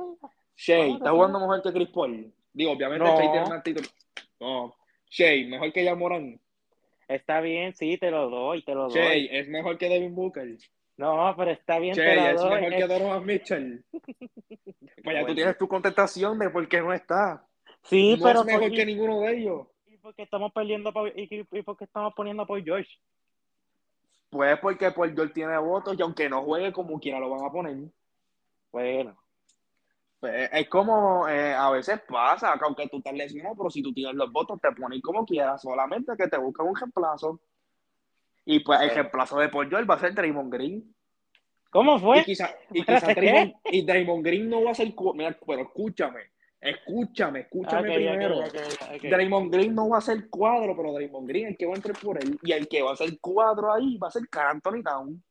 Shea, 0.56 0.86
¿está 0.86 1.10
jugando 1.10 1.40
mejor 1.40 1.62
que 1.62 1.72
Chris 1.72 1.88
Paul? 1.88 2.32
Digo, 2.52 2.72
obviamente 2.72 3.04
no. 3.04 3.16
Shea 3.16 3.32
tiene 3.32 3.48
más 3.48 3.62
título. 3.62 3.88
No. 4.40 4.74
Shea, 5.10 5.46
mejor 5.48 5.72
que 5.72 5.84
Yamoran. 5.84 6.40
Está 7.08 7.40
bien, 7.40 7.72
sí, 7.74 7.98
te 7.98 8.10
lo 8.10 8.28
doy, 8.28 8.64
te 8.64 8.74
lo 8.74 8.88
doy. 8.88 9.28
es 9.30 9.48
mejor 9.48 9.78
que 9.78 9.88
Devin 9.88 10.14
Booker. 10.14 10.56
No, 10.96 11.34
pero 11.36 11.50
está 11.50 11.78
bien, 11.78 11.94
te 11.94 12.16
lo 12.16 12.22
es 12.22 12.44
mejor 12.44 12.70
que 12.70 12.86
Donovan 12.86 13.24
Mitchell. 13.24 13.84
pues 15.04 15.16
ya 15.16 15.26
tú 15.26 15.34
tienes 15.34 15.58
tu 15.58 15.68
contestación 15.68 16.38
de 16.38 16.50
por 16.50 16.66
qué 16.68 16.80
no 16.80 16.92
está. 16.92 17.46
Sí, 17.82 18.18
pero... 18.22 18.40
es 18.40 18.46
mejor 18.46 18.72
que 18.72 18.86
ninguno 18.86 19.20
de 19.20 19.36
ellos. 19.36 19.66
Y 19.86 19.98
porque 19.98 20.22
estamos 20.22 20.52
perdiendo 20.52 20.92
y 21.14 21.62
porque 21.62 21.84
estamos 21.84 22.14
poniendo 22.14 22.46
por 22.46 22.62
George. 22.64 22.90
Pues 24.30 24.58
porque 24.58 24.90
por 24.90 25.12
George 25.14 25.34
tiene 25.34 25.56
votos 25.58 25.96
y 25.98 26.02
aunque 26.02 26.28
no 26.28 26.42
juegue 26.42 26.72
como 26.72 26.98
quiera 26.98 27.20
lo 27.20 27.30
van 27.30 27.44
a 27.44 27.52
poner. 27.52 27.76
Bueno. 28.72 29.16
Pues, 30.26 30.50
es 30.52 30.68
como 30.68 31.28
eh, 31.28 31.54
a 31.54 31.70
veces 31.70 32.00
pasa, 32.00 32.54
que 32.58 32.64
aunque 32.64 32.88
tú 32.88 32.98
estás 32.98 33.14
lesionado, 33.14 33.54
pero 33.56 33.70
si 33.70 33.80
tú 33.80 33.92
tienes 33.92 34.16
los 34.16 34.32
votos, 34.32 34.60
te 34.60 34.72
ponen 34.72 35.00
como 35.00 35.24
quieras, 35.24 35.62
solamente 35.62 36.14
que 36.18 36.26
te 36.26 36.36
buscan 36.36 36.66
un 36.66 36.74
reemplazo. 36.74 37.40
Y 38.44 38.60
pues 38.60 38.80
el 38.80 38.90
reemplazo 38.90 39.38
de 39.38 39.48
Paul 39.48 39.68
George 39.68 39.86
va 39.86 39.94
a 39.94 40.00
ser 40.00 40.14
Draymond 40.14 40.52
Green. 40.52 40.94
¿Cómo 41.70 41.98
fue? 42.00 42.20
Y 42.20 42.24
quizá, 42.24 42.50
y 42.72 42.82
Draymond, 42.82 43.54
y 43.66 43.86
Draymond 43.86 44.24
Green 44.24 44.50
no 44.50 44.64
va 44.64 44.72
a 44.72 44.74
ser. 44.74 44.92
Mira, 45.14 45.36
pero 45.46 45.62
escúchame, 45.62 46.20
escúchame, 46.60 47.40
escúchame 47.40 47.94
primero. 47.94 48.40
Draymond 49.02 49.52
Green 49.52 49.74
no 49.74 49.90
va 49.90 49.98
a 49.98 50.00
ser 50.00 50.28
cuadro, 50.28 50.76
pero 50.76 50.92
Draymond 50.92 51.28
Green, 51.28 51.46
el 51.48 51.56
que 51.56 51.66
va 51.66 51.74
a 51.74 51.76
entrar 51.76 51.96
por 52.00 52.20
él, 52.20 52.36
y 52.42 52.50
el 52.50 52.66
que 52.66 52.82
va 52.82 52.92
a 52.92 52.96
ser 52.96 53.16
cuadro 53.20 53.72
ahí 53.72 53.96
va 53.96 54.08
a 54.08 54.12
ser 54.12 54.22
Anthony 54.32 54.82
Town. 54.82 55.22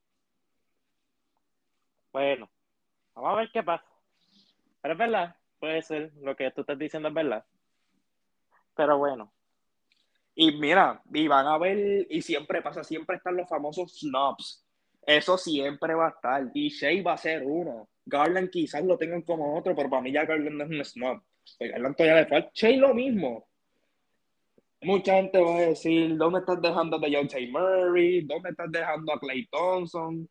Bueno, 2.14 2.50
vamos 3.14 3.32
a 3.32 3.36
ver 3.36 3.50
qué 3.52 3.62
pasa. 3.62 3.84
Pero 4.86 4.94
es 4.94 5.00
verdad, 5.00 5.36
puede 5.58 5.82
ser, 5.82 6.12
lo 6.22 6.36
que 6.36 6.52
tú 6.52 6.62
estás 6.62 6.78
diciendo 6.78 7.08
es 7.08 7.16
verdad. 7.16 7.44
Pero 8.76 9.00
bueno. 9.00 9.34
Y 10.36 10.52
mira, 10.52 11.02
y 11.12 11.28
van 11.28 11.48
a 11.48 11.58
ver, 11.58 12.06
y 12.08 12.22
siempre 12.22 12.62
pasa, 12.62 12.84
siempre 12.84 13.16
están 13.16 13.36
los 13.36 13.50
famosos 13.50 13.98
snobs. 14.00 14.64
Eso 15.04 15.40
siempre 15.40 15.96
va 15.96 16.06
a 16.06 16.10
estar. 16.10 16.52
Y 16.54 16.70
Shea 16.70 17.02
va 17.02 17.14
a 17.14 17.18
ser 17.18 17.42
uno. 17.44 17.90
Garland 18.06 18.52
quizás 18.52 18.86
lo 18.86 18.96
tengan 18.96 19.24
como 19.24 19.58
otro, 19.58 19.76
pero 19.76 19.90
para 19.90 20.04
mí 20.04 20.12
ya 20.12 20.24
Garland 20.24 20.62
es 20.62 20.70
un 20.70 20.86
snob. 20.86 21.24
Garland 21.60 21.96
todavía 21.96 22.22
le 22.22 22.28
falta. 22.28 22.52
Shea 22.54 22.78
lo 22.78 22.94
mismo. 22.94 23.48
Mucha 24.84 25.16
gente 25.16 25.42
va 25.42 25.58
a 25.58 25.62
decir, 25.62 26.16
¿dónde 26.16 26.42
estás 26.42 26.62
dejando 26.62 26.98
a 26.98 27.00
John 27.00 27.28
Murray? 27.52 28.22
¿Dónde 28.22 28.52
estás 28.52 28.72
dejando 28.72 29.14
a 29.14 29.20
Clay 29.20 29.48
Thompson? 29.48 30.30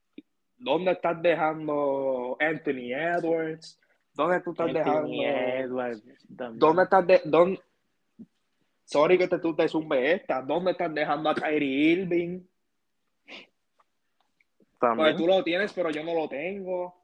¿Dónde 0.58 0.92
estás 0.92 1.20
dejando 1.20 2.36
Anthony 2.38 2.92
Edwards? 2.94 3.80
¿Dónde 4.14 4.40
tú 4.40 4.50
estás 4.52 4.72
dejando? 4.72 5.08
¿Dónde 6.54 6.82
estás 6.82 7.06
de, 7.06 7.20
dónde, 7.24 7.60
Sorry 8.84 9.18
que 9.18 9.28
te, 9.28 9.38
tú 9.38 9.54
te 9.54 9.68
zumbe 9.68 10.12
esta. 10.12 10.42
¿Dónde 10.42 10.72
están 10.72 10.94
dejando 10.94 11.30
a 11.30 11.34
Kyrie 11.34 11.92
Irving? 11.92 12.40
Pues 14.78 15.16
tú 15.16 15.26
lo 15.26 15.42
tienes, 15.42 15.72
pero 15.72 15.90
yo 15.90 16.04
no 16.04 16.14
lo 16.14 16.28
tengo. 16.28 16.94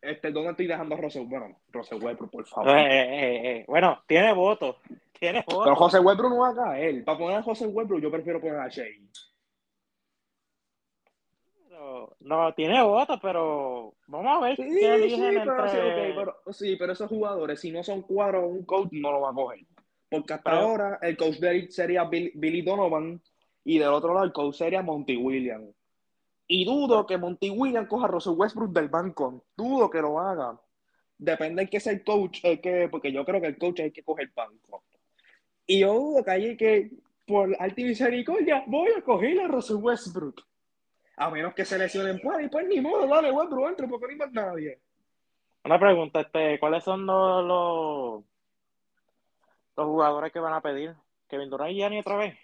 Este, 0.00 0.30
¿Dónde 0.30 0.50
estoy 0.50 0.66
dejando 0.66 0.94
a 0.94 0.98
José? 0.98 1.20
Bueno, 1.20 1.56
José 1.72 1.94
Westbrook, 1.96 2.30
por 2.30 2.46
favor. 2.46 2.76
Eh, 2.76 2.82
eh, 2.86 3.50
eh, 3.50 3.64
bueno, 3.66 4.02
tiene 4.06 4.32
votos. 4.32 4.76
Tiene 5.18 5.44
votos. 5.46 5.64
Pero 5.64 5.76
José 5.76 6.00
Westbrook 6.00 6.32
no 6.32 6.38
va 6.40 6.50
a 6.50 6.54
caer. 6.54 7.04
Para 7.04 7.18
poner 7.18 7.38
a 7.38 7.42
José 7.42 7.66
Westbrook, 7.66 8.02
yo 8.02 8.10
prefiero 8.10 8.40
poner 8.40 8.60
a 8.60 8.68
Shea. 8.68 8.86
No, 12.20 12.54
tiene 12.54 12.82
votos, 12.82 13.18
pero 13.20 13.94
vamos 14.06 14.36
a 14.36 14.46
ver 14.46 14.56
sí, 14.56 14.62
qué 14.62 14.94
eligen 14.94 15.32
sí, 15.32 15.38
pero, 16.14 16.52
sí, 16.52 16.76
pero, 16.78 16.92
esos 16.92 17.08
jugadores, 17.08 17.60
si 17.60 17.70
no 17.70 17.82
son 17.82 18.02
cuatro, 18.02 18.46
un 18.46 18.64
coach 18.64 18.88
no 18.92 19.12
lo 19.12 19.20
va 19.20 19.30
a 19.30 19.34
coger. 19.34 19.60
Porque 20.08 20.34
hasta 20.34 20.52
ahora 20.52 20.98
el 21.02 21.16
coach 21.16 21.36
de 21.36 21.70
sería 21.70 22.04
Billy 22.04 22.62
Donovan 22.62 23.20
y 23.64 23.78
del 23.78 23.88
otro 23.88 24.14
lado 24.14 24.24
el 24.24 24.32
coach 24.32 24.56
sería 24.56 24.82
Monty 24.82 25.16
Williams. 25.16 25.74
Y 26.48 26.64
dudo 26.64 27.06
que 27.06 27.18
Monty 27.18 27.50
Williams 27.50 27.88
coja 27.88 28.06
a 28.06 28.08
Russell 28.08 28.34
Westbrook 28.36 28.72
del 28.72 28.88
banco. 28.88 29.44
Dudo 29.56 29.90
que 29.90 30.00
lo 30.00 30.20
haga. 30.20 30.58
Depende 31.18 31.62
de 31.62 31.68
que 31.68 31.80
sea 31.80 31.92
el 31.92 32.04
coach, 32.04 32.40
el 32.44 32.60
que, 32.60 32.88
porque 32.88 33.10
yo 33.10 33.24
creo 33.24 33.40
que 33.40 33.48
el 33.48 33.58
coach 33.58 33.80
hay 33.80 33.90
que 33.90 34.04
coger 34.04 34.26
el 34.26 34.32
banco. 34.34 34.84
Y 35.66 35.80
yo 35.80 35.94
dudo 35.94 36.24
que 36.24 36.30
hay 36.30 36.56
que, 36.56 36.90
por 37.26 37.56
alta 37.58 37.82
misericordia, 37.82 38.62
voy 38.66 38.90
a 38.96 39.02
coger 39.02 39.40
a 39.40 39.48
Russell 39.48 39.76
Westbrook. 39.76 40.46
A 41.16 41.30
menos 41.30 41.54
que 41.54 41.64
se 41.64 41.78
lesionen 41.78 42.20
pues, 42.22 42.44
y 42.44 42.48
pues 42.48 42.66
ni 42.68 42.80
modo, 42.80 43.06
dale, 43.06 43.30
Westbrook, 43.30 43.68
entre, 43.68 43.88
porque 43.88 44.06
no 44.06 44.12
hay 44.12 44.18
más 44.18 44.32
nadie. 44.32 44.80
Una 45.64 45.80
pregunta, 45.80 46.20
este, 46.20 46.60
¿cuáles 46.60 46.84
son 46.84 47.06
los, 47.06 47.44
los, 49.76 49.86
jugadores 49.86 50.32
que 50.32 50.38
van 50.38 50.52
a 50.52 50.60
pedir? 50.60 50.94
¿Kevin 51.28 51.50
Durant 51.50 51.72
y 51.72 51.76
Gianni 51.76 51.98
otra 51.98 52.16
vez? 52.16 52.38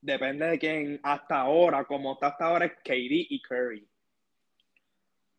Depende 0.00 0.46
de 0.46 0.58
quién. 0.58 1.00
Hasta 1.02 1.42
ahora, 1.42 1.84
como 1.84 2.14
está 2.14 2.28
hasta 2.28 2.46
ahora, 2.46 2.64
es 2.64 2.72
KD 2.82 3.26
y 3.28 3.42
Curry. 3.42 3.86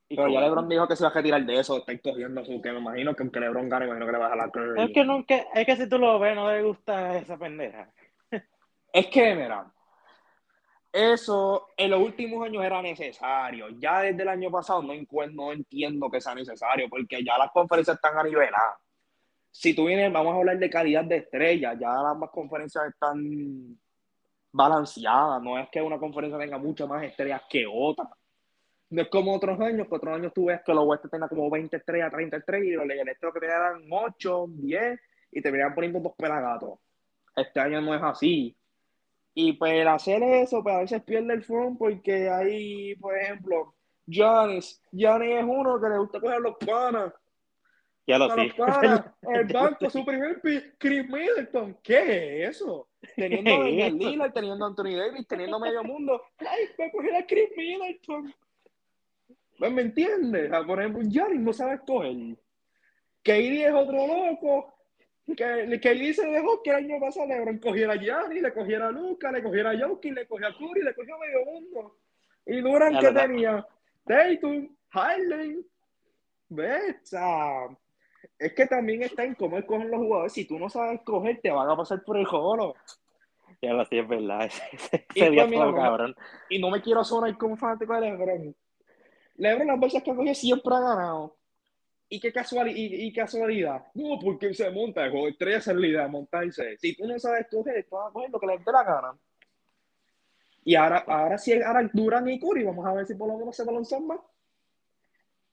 Pero 0.07 0.27
ya 0.27 0.41
LeBron 0.41 0.69
dijo 0.69 0.87
que 0.87 0.95
se 0.95 1.03
va 1.03 1.09
a 1.09 1.13
retirar 1.13 1.45
de 1.45 1.59
eso, 1.59 1.77
está 1.77 1.97
cogiendo 1.97 2.43
su, 2.45 2.61
que 2.61 2.71
me 2.71 2.79
imagino 2.79 3.15
que 3.15 3.23
aunque 3.23 3.39
LeBron 3.39 3.69
gane, 3.69 3.85
me 3.85 3.91
imagino 3.91 4.05
que 4.05 4.11
le 4.11 4.17
va 4.17 4.31
a 4.31 4.35
la 4.35 4.49
Curry. 4.49 4.81
Es 4.81 4.91
que, 4.93 5.03
nunca, 5.03 5.35
es 5.53 5.65
que 5.65 5.75
si 5.75 5.89
tú 5.89 5.97
lo 5.97 6.19
ves, 6.19 6.35
no 6.35 6.51
le 6.51 6.61
gusta 6.63 7.17
esa 7.17 7.37
pendeja. 7.37 7.89
es 8.93 9.07
que, 9.07 9.35
mira, 9.35 9.71
eso 10.91 11.69
en 11.77 11.91
los 11.91 12.01
últimos 12.01 12.45
años 12.45 12.63
era 12.63 12.81
necesario. 12.81 13.69
Ya 13.79 14.01
desde 14.01 14.23
el 14.23 14.29
año 14.29 14.51
pasado 14.51 14.83
no, 14.83 15.51
entiendo 15.53 16.09
que 16.09 16.19
sea 16.21 16.35
necesario, 16.35 16.89
porque 16.89 17.23
ya 17.23 17.37
las 17.37 17.51
conferencias 17.51 17.95
están 17.95 18.17
a 18.17 18.23
niveladas. 18.23 18.77
Si 19.51 19.73
tú 19.75 19.85
vienes, 19.85 20.11
vamos 20.11 20.33
a 20.33 20.37
hablar 20.37 20.57
de 20.57 20.69
calidad 20.69 21.03
de 21.03 21.17
estrella, 21.17 21.73
ya 21.73 21.89
las 21.89 22.29
conferencias 22.31 22.85
están 22.85 23.77
balanceada, 24.51 25.39
no 25.39 25.57
es 25.57 25.69
que 25.69 25.81
una 25.81 25.97
conferencia 25.97 26.37
tenga 26.37 26.57
muchas 26.57 26.87
más 26.87 27.03
estrellas 27.03 27.41
que 27.49 27.65
otra. 27.67 28.09
No 28.89 29.01
es 29.01 29.09
como 29.09 29.33
otros 29.33 29.59
años, 29.61 29.87
que 29.87 29.95
otros 29.95 30.15
años 30.15 30.33
tú 30.33 30.45
ves 30.45 30.61
que 30.65 30.73
los 30.73 30.85
West 30.85 31.05
tenían 31.09 31.29
como 31.29 31.49
20 31.49 31.77
estrellas, 31.77 32.11
30 32.11 32.37
estrellas, 32.37 32.67
y 32.67 32.87
los 32.87 32.89
electro 32.89 33.31
que 33.31 33.39
tenían 33.39 33.87
8, 33.89 34.45
10, 34.49 34.99
y 35.31 35.41
te 35.41 35.51
venían 35.51 35.73
poniendo 35.73 35.99
dos 36.01 36.13
pelagatos. 36.17 36.79
Este 37.35 37.59
año 37.61 37.79
no 37.79 37.95
es 37.95 38.03
así. 38.03 38.55
Y 39.33 39.53
pues 39.53 39.87
hacer 39.87 40.21
eso, 40.23 40.61
pues 40.61 40.75
a 40.75 40.79
veces 40.79 41.03
pierde 41.03 41.33
el 41.33 41.43
front 41.43 41.77
porque 41.77 42.29
hay, 42.29 42.95
por 42.95 43.17
ejemplo, 43.17 43.73
Giannis. 44.05 44.81
Giannis 44.91 45.37
es 45.37 45.43
uno 45.43 45.79
que 45.79 45.89
le 45.89 45.97
gusta 45.99 46.19
coger 46.19 46.41
los 46.41 46.57
panas. 46.57 47.13
Ya 48.07 48.17
lo 48.17 48.29
sé. 48.35 48.51
El 49.33 49.45
banco, 49.45 49.89
su 49.89 50.03
primer 50.03 50.41
pick, 50.41 50.75
Chris 50.77 51.07
Middleton. 51.07 51.77
¿Qué 51.83 52.43
es 52.43 52.57
eso? 52.57 52.89
Teniendo 53.15 53.53
a 53.53 53.63
Lillard, 53.89 54.33
teniendo 54.33 54.65
a 54.65 54.67
Anthony 54.67 54.97
Davis, 54.97 55.27
teniendo 55.27 55.59
medio 55.59 55.83
mundo. 55.83 56.21
¡Ay, 56.39 56.65
voy 56.77 56.87
a 56.87 56.91
coger 56.91 57.15
a 57.15 57.25
Chris 57.25 57.49
Middleton! 57.55 58.33
¿Me 59.59 59.81
entiendes? 59.81 60.51
Por 60.65 60.79
ejemplo, 60.79 61.03
Giannis 61.03 61.39
no 61.39 61.53
sabe 61.53 61.75
escoger. 61.75 62.15
KD 63.23 63.67
es 63.67 63.73
otro 63.73 64.07
loco. 64.07 64.73
Que, 65.25 65.79
que 65.81 66.13
se 66.13 66.25
dejó 66.25 66.61
que 66.61 66.71
el 66.71 66.77
año 66.77 66.99
pasado 66.99 67.27
LeBron 67.27 67.59
cogiera 67.59 67.93
a 67.93 67.95
Gianni, 67.95 68.41
le 68.41 68.53
cogiera 68.53 68.87
a 68.87 68.91
Luca, 68.91 69.31
le 69.31 69.41
cogiera 69.41 69.71
a 69.71 69.79
Jokic, 69.79 70.13
le 70.13 70.27
cogiera 70.27 70.51
a 70.51 70.57
Curry, 70.57 70.83
le 70.83 70.93
cogió 70.93 71.15
a 71.15 71.19
medio 71.19 71.45
mundo. 71.45 71.97
Y 72.45 72.59
Durant 72.59 72.99
que 72.99 73.11
tenía 73.11 73.65
Tatum, 74.05 74.75
Harden, 74.89 75.65
Betsa, 76.49 77.69
es 78.37 78.53
que 78.53 78.65
también 78.65 79.03
está 79.03 79.23
en 79.23 79.35
cómo 79.35 79.57
escogen 79.57 79.89
los 79.89 79.99
jugadores. 79.99 80.33
Si 80.33 80.45
tú 80.45 80.59
no 80.59 80.69
sabes 80.69 80.99
escoger, 80.99 81.39
te 81.41 81.51
van 81.51 81.69
a 81.69 81.77
pasar 81.77 82.03
por 82.03 82.17
el 82.17 82.25
jolo. 82.25 82.75
Ya 83.61 83.73
lo 83.73 83.85
sé, 83.85 83.99
es 83.99 84.07
verdad. 84.07 84.45
Ese, 84.71 85.05
y, 85.13 85.35
pues, 85.35 85.75
cabrón. 85.75 86.15
y 86.49 86.59
no 86.59 86.71
me 86.71 86.81
quiero 86.81 87.03
sonar 87.03 87.37
como 87.37 87.55
fanático 87.55 87.93
de 87.93 88.01
LeBron. 88.01 88.55
LeBron 89.35 89.67
las 89.67 89.79
veces 89.79 90.03
que 90.03 90.15
cogido 90.15 90.33
siempre 90.33 90.75
ha 90.75 90.79
ganado. 90.79 91.37
¿Y 92.13 92.19
qué 92.19 92.33
casualidad? 92.33 92.75
Y, 92.75 93.13
casualidad? 93.13 93.85
No, 93.93 94.19
porque 94.21 94.53
se 94.53 94.69
monta, 94.69 95.05
el 95.05 95.11
juego 95.11 95.29
estrella 95.29 95.59
es 95.59 95.67
la 95.67 96.09
montarse. 96.09 96.77
Si 96.77 96.93
tú 96.93 97.07
no 97.07 97.17
sabes 97.17 97.47
tú 97.49 97.63
vas 97.63 98.09
a 98.09 98.11
coger 98.11 98.29
lo 98.29 98.37
que 98.37 98.47
le 98.47 98.57
dé 98.57 98.63
la 98.69 98.83
gana. 98.83 99.17
Y 100.65 100.75
ahora, 100.75 101.05
ahora 101.07 101.37
sí, 101.37 101.53
ahora 101.53 101.89
Durán 101.93 102.27
y 102.27 102.37
Curry, 102.37 102.65
vamos 102.65 102.85
a 102.85 102.93
ver 102.93 103.05
si 103.05 103.15
por 103.15 103.29
lo 103.29 103.37
menos 103.37 103.55
se 103.55 103.63
balanzan 103.63 104.05
más. 104.07 104.19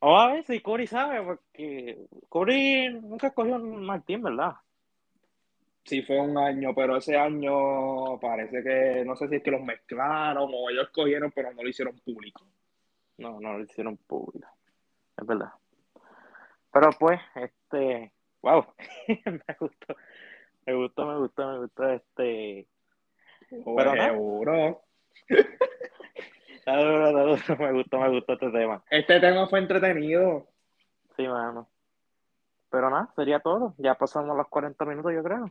O 0.01 0.19
a 0.19 0.33
ver 0.33 0.45
si 0.45 0.61
Curry 0.61 0.89
sabe, 0.89 1.23
porque 1.23 2.09
Curry 2.29 3.03
nunca 3.03 3.29
escogió 3.29 3.55
un 3.55 3.87
Martín, 3.87 4.23
¿verdad? 4.23 4.55
Sí, 5.85 6.03
fue 6.03 6.21
un 6.21 6.37
año, 6.39 6.75
pero 6.75 6.97
ese 6.97 7.17
año 7.17 8.19
parece 8.19 8.65
que, 8.65 9.05
no 9.07 9.15
sé 9.15 9.29
si 9.29 9.37
es 9.37 9.43
que 9.45 9.53
los 9.53 9.63
mezclaron 9.63 10.51
o 10.53 10.71
ellos 10.71 10.87
escogieron, 10.87 11.31
pero 11.31 11.55
no 11.55 11.63
lo 11.63 11.69
hicieron 11.69 11.97
público. 12.01 12.45
No, 13.19 13.39
no 13.39 13.59
lo 13.59 13.63
hicieron 13.63 13.97
público. 13.97 14.49
Es 15.17 15.25
verdad. 15.25 15.53
Pero 16.73 16.91
pues, 16.99 17.21
este, 17.35 18.13
wow, 18.43 18.67
me 19.09 19.57
gustó, 19.59 19.97
me 20.67 20.75
gustó, 20.75 21.07
me 21.07 21.19
gustó, 21.19 21.53
me 21.53 21.59
gustó 21.59 21.89
este. 21.91 22.67
Pero 23.51 23.93
seguro. 23.93 24.83
me 26.67 27.73
gustó, 27.73 27.99
me 27.99 28.11
gustó 28.11 28.33
este 28.35 28.51
tema. 28.51 28.83
Este 28.91 29.21
tema 29.21 29.47
fue 29.49 29.59
entretenido. 29.61 30.47
Sí, 31.17 31.27
mano. 31.27 31.69
Pero 32.71 32.91
nada, 32.91 33.11
sería 33.17 33.41
todo. 33.41 33.75
Ya 33.79 33.95
pasamos 33.95 34.37
los 34.37 34.49
40 34.49 34.85
minutos, 34.85 35.13
yo 35.15 35.23
creo. 35.23 35.51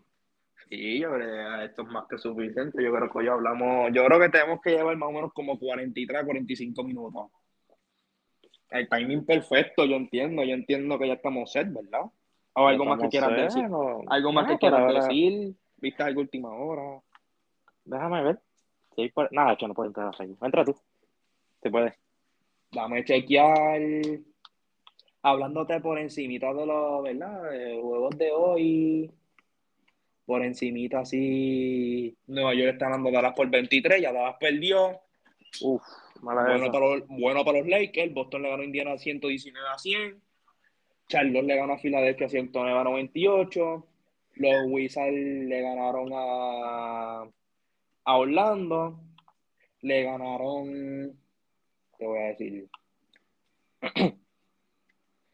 Sí, 0.70 1.00
yo 1.00 1.12
creo 1.12 1.60
que 1.60 1.66
esto 1.66 1.82
es 1.84 1.88
más 1.88 2.08
que 2.08 2.18
suficiente. 2.18 2.84
Yo 2.84 2.94
creo 2.94 3.10
que 3.12 3.18
hoy 3.18 3.28
hablamos. 3.28 3.92
Yo 3.94 4.06
creo 4.06 4.20
que 4.20 4.30
tenemos 4.30 4.62
que 4.62 4.72
llevar 4.72 4.96
más 4.98 5.10
o 5.10 5.12
menos 5.12 5.34
como 5.34 5.58
43, 5.58 6.24
45 6.24 6.84
minutos. 6.84 7.32
El 8.70 8.90
timing 8.90 9.26
perfecto, 9.26 9.86
yo 9.86 9.96
entiendo. 9.96 10.44
Yo 10.44 10.54
entiendo 10.54 11.00
que 11.00 11.08
ya 11.08 11.14
estamos 11.14 11.52
set, 11.52 11.72
¿verdad? 11.72 12.02
O 12.54 12.68
algo 12.68 12.86
más 12.86 13.00
que 13.00 13.10
quieras 13.10 13.36
decir. 13.36 13.66
Algo 14.08 14.34
más 14.34 14.48
que 14.48 14.58
quieras 14.58 14.94
decir. 14.94 15.56
¿Viste 15.78 16.04
algo 16.04 16.22
última 16.22 16.50
hora? 16.54 17.02
Déjame 17.86 18.24
ver. 18.24 18.40
Sí, 18.96 19.12
pues, 19.14 19.32
nada, 19.32 19.56
yo 19.58 19.68
no 19.68 19.74
puedo 19.74 19.88
entrar 19.90 20.12
ahí. 20.18 20.36
Entra 20.42 20.66
tú. 20.66 20.76
Se 21.62 21.70
puede. 21.70 21.96
Dame 22.72 23.06
chequear. 23.06 23.80
Hablándote 25.22 25.80
por 25.82 26.00
encimita 26.00 26.54
de 26.54 26.66
los, 26.66 27.04
¿verdad? 27.04 27.44
De 27.52 27.80
juegos 27.80 28.18
de 28.18 28.32
hoy. 28.32 29.12
Por 30.26 30.44
encimita 30.44 31.02
así. 31.02 32.18
Nueva 32.28 32.54
York 32.54 32.74
está 32.74 32.90
dando 32.90 33.12
Dallas 33.12 33.34
por 33.36 33.50
23, 33.50 34.02
ya 34.02 34.12
Dallas 34.12 34.36
perdió. 34.40 35.00
Uf, 35.62 35.84
mala 36.22 36.44
bueno, 36.44 36.72
para 36.72 36.88
los, 36.88 37.08
bueno 37.08 37.46
para 37.46 37.60
los 37.60 37.68
Lakers. 37.68 38.14
Boston 38.14 38.44
le 38.44 38.50
ganó 38.50 38.62
a 38.62 38.66
Indiana 38.66 38.98
119 38.98 39.68
a 39.68 39.78
100. 39.78 40.22
Charlotte 41.08 41.46
le 41.46 41.56
ganó 41.56 41.74
a 41.74 41.78
Filadelfia 41.78 42.30
109 42.30 42.80
a 42.80 42.84
98. 42.84 43.88
Los 44.36 44.56
Wizards 44.68 45.14
le 45.14 45.62
ganaron 45.62 46.10
a, 46.14 47.22
a 48.04 48.18
Orlando. 48.18 49.00
Le 49.82 50.04
ganaron 50.04 51.18
te 51.98 52.06
voy 52.06 52.20
a 52.20 52.28
decir. 52.28 52.70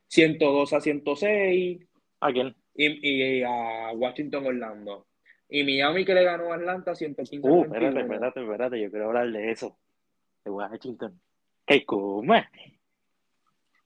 102 0.08 0.74
a 0.74 0.82
106. 0.82 1.88
¿A 2.22 2.32
quién? 2.32 2.56
Y, 2.76 3.44
a 3.44 3.92
Washington 3.94 4.48
Orlando. 4.48 5.08
Y 5.50 5.64
Miami 5.64 6.06
que 6.06 6.14
le 6.14 6.24
ganó 6.24 6.52
a 6.52 6.56
Atlanta 6.56 6.96
115 6.96 7.48
uh, 7.48 7.64
espérate, 7.64 8.00
espérate, 8.00 8.42
espérate, 8.42 8.82
yo 8.82 8.90
quiero 8.90 9.08
hablar 9.08 9.32
de 9.32 9.52
eso. 9.52 9.78
De 10.46 10.52
Washington. 10.52 11.20
¿Qué 11.66 11.86
come? 11.86 12.48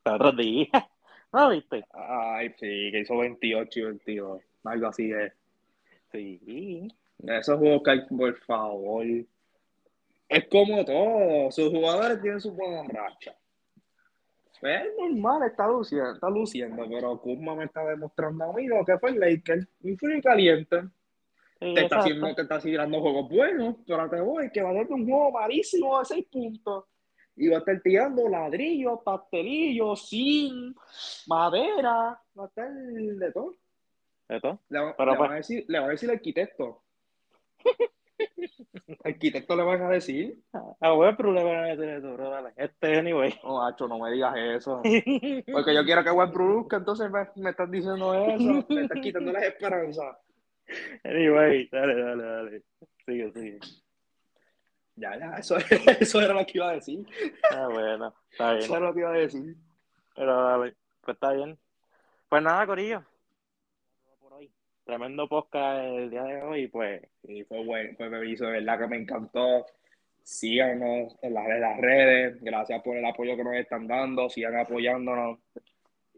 Otro 0.04 0.32
día. 0.32 0.70
¿No 1.34 1.50
viste? 1.50 1.86
Ay, 1.92 2.50
sí, 2.60 2.92
que 2.92 3.00
hizo 3.02 3.18
28 3.18 3.80
y 3.80 3.84
22. 3.84 4.42
Algo 4.64 4.88
así 4.88 5.12
es. 5.12 5.34
Sí. 6.12 6.88
Esos 7.24 7.60
juegos 7.60 7.82
que 7.84 7.92
hay, 7.92 8.06
por 8.08 8.36
favor 8.40 9.06
es 10.30 10.48
como 10.50 10.84
todo, 10.84 11.52
sus 11.52 11.70
jugadores 11.70 12.22
tienen 12.22 12.42
su 12.42 12.52
buena 12.52 12.84
racha. 12.84 13.36
Es 14.62 14.88
normal, 14.98 15.44
está 15.48 15.68
luciendo, 15.68 16.14
está 16.14 16.30
luciendo, 16.30 16.84
pero 16.90 17.22
Kuzma 17.22 17.56
me 17.56 17.66
está 17.66 17.86
demostrando 17.86 18.44
a 18.44 18.54
mí 18.54 18.66
lo 18.66 18.84
que 18.84 18.98
fue 18.98 19.12
el 19.12 19.20
Lakers, 19.20 19.68
un 19.84 19.98
frío 19.98 20.22
caliente. 20.22 20.82
Te, 21.60 21.84
está 21.84 22.00
haciendo, 22.00 22.36
te 22.36 22.42
está 22.42 22.60
tirando 22.60 23.02
juegos 23.02 23.30
buenos, 23.30 23.76
pero 23.86 24.10
te 24.10 24.22
voy, 24.22 24.52
que 24.52 24.62
va 24.62 24.72
a 24.72 24.74
ser 24.74 24.92
un 24.92 25.06
juego 25.06 25.32
malísimo 25.32 26.00
de 26.00 26.06
seis 26.06 26.26
puntos. 26.32 26.86
Y 27.36 27.48
va 27.50 27.58
a 27.58 27.60
estar 27.60 27.80
tirando 27.82 28.28
ladrillos, 28.28 29.00
pastelillos, 29.04 30.10
sin 30.10 30.76
madera, 31.28 32.20
va 32.38 32.44
a 32.44 32.48
estar 32.48 32.72
de 32.74 33.32
todo. 33.32 33.56
¿De 34.28 34.42
todo? 34.42 34.60
Le, 34.70 34.80
le, 34.80 35.18
van 35.18 35.32
a 35.32 35.36
decir, 35.36 35.66
le 35.68 35.80
van 35.80 35.90
a 35.90 35.92
decir 35.92 36.10
arquitecto. 36.10 36.84
arquitecto 39.04 39.56
le 39.56 39.64
van 39.64 39.82
a 39.84 39.90
decir. 39.90 40.42
A 40.80 40.94
Westbrook 40.94 41.36
le 41.36 41.44
van 41.44 41.56
a 41.58 41.68
decir 41.68 41.90
eso, 41.90 42.14
bro. 42.14 42.30
Dale. 42.30 42.54
Este 42.56 42.98
anyway. 42.98 43.34
No, 43.44 43.66
Hacho, 43.66 43.88
no 43.88 44.00
me 44.00 44.12
digas 44.12 44.36
eso. 44.36 44.82
Porque 45.52 45.74
yo 45.74 45.84
quiero 45.86 46.04
que 46.04 46.12
Westbrook, 46.12 46.74
entonces 46.74 47.10
me, 47.12 47.28
me 47.36 47.52
estás 47.52 47.70
diciendo 47.70 48.14
eso. 48.14 48.66
Me 48.70 48.82
estás 48.82 49.00
quitando 49.02 49.32
las 49.32 49.44
esperanzas. 49.44 50.18
Anyway, 51.04 51.70
dale, 51.72 52.02
dale, 52.02 52.24
dale. 52.24 52.62
Sigue, 53.06 53.32
sigue. 53.32 53.60
Ya, 54.96 55.18
ya, 55.18 55.36
eso, 55.38 55.58
eso 56.00 56.22
era 56.22 56.34
lo 56.34 56.46
que 56.46 56.58
iba 56.58 56.70
a 56.70 56.74
decir. 56.74 57.06
Ah, 57.52 57.68
bueno, 57.72 58.14
está 58.32 58.54
bien. 58.54 58.64
Eso 58.64 58.78
era 58.78 58.88
lo 58.88 58.94
que 58.94 59.00
iba 59.00 59.10
a 59.14 59.18
decir. 59.18 59.56
Pero 60.16 60.44
dale, 60.44 60.76
pues 61.02 61.16
está 61.16 61.34
bien. 61.34 61.58
Pues 62.30 62.44
nada, 62.44 62.66
Corillo 62.66 63.04
tremendo 64.88 65.28
podcast 65.28 65.84
el 65.84 66.10
día 66.10 66.24
de 66.24 66.42
hoy, 66.42 66.68
pues. 66.70 67.02
Sí, 67.26 67.44
fue 67.44 67.64
bueno, 67.64 67.94
fue 67.98 68.10
de 68.10 68.36
verdad 68.40 68.80
que 68.80 68.88
me 68.88 68.98
encantó. 68.98 69.66
Síganos 70.24 71.16
en 71.22 71.34
las, 71.34 71.48
las 71.48 71.78
redes, 71.78 72.42
gracias 72.42 72.82
por 72.82 72.96
el 72.98 73.06
apoyo 73.06 73.36
que 73.36 73.44
nos 73.44 73.56
están 73.56 73.88
dando, 73.88 74.30
sigan 74.30 74.58
apoyándonos. 74.58 75.40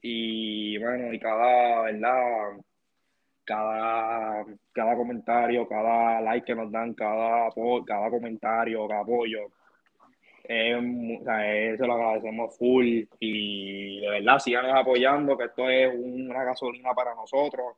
Y 0.02 0.78
bueno, 0.78 1.12
y 1.12 1.20
cada, 1.20 1.82
¿verdad? 1.82 2.58
Cada, 3.50 4.46
cada 4.72 4.96
comentario, 4.96 5.68
cada 5.68 6.22
like 6.22 6.46
que 6.46 6.54
nos 6.54 6.72
dan, 6.72 6.94
cada, 6.94 7.50
cada 7.84 8.10
comentario, 8.12 8.88
cada 8.88 9.02
apoyo, 9.02 9.50
eso 10.44 11.88
lo 11.88 11.94
agradecemos 11.94 12.56
full 12.56 13.06
y 13.20 14.02
de 14.02 14.10
verdad 14.10 14.38
sigan 14.38 14.78
apoyando, 14.78 15.36
que 15.36 15.46
esto 15.46 15.68
es 15.68 15.92
una 15.96 16.44
gasolina 16.44 16.94
para 16.94 17.16
nosotros. 17.16 17.76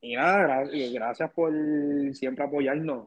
Y 0.00 0.16
nada, 0.16 0.64
gracias 0.92 1.30
por 1.30 1.52
siempre 2.12 2.44
apoyarnos. 2.44 3.06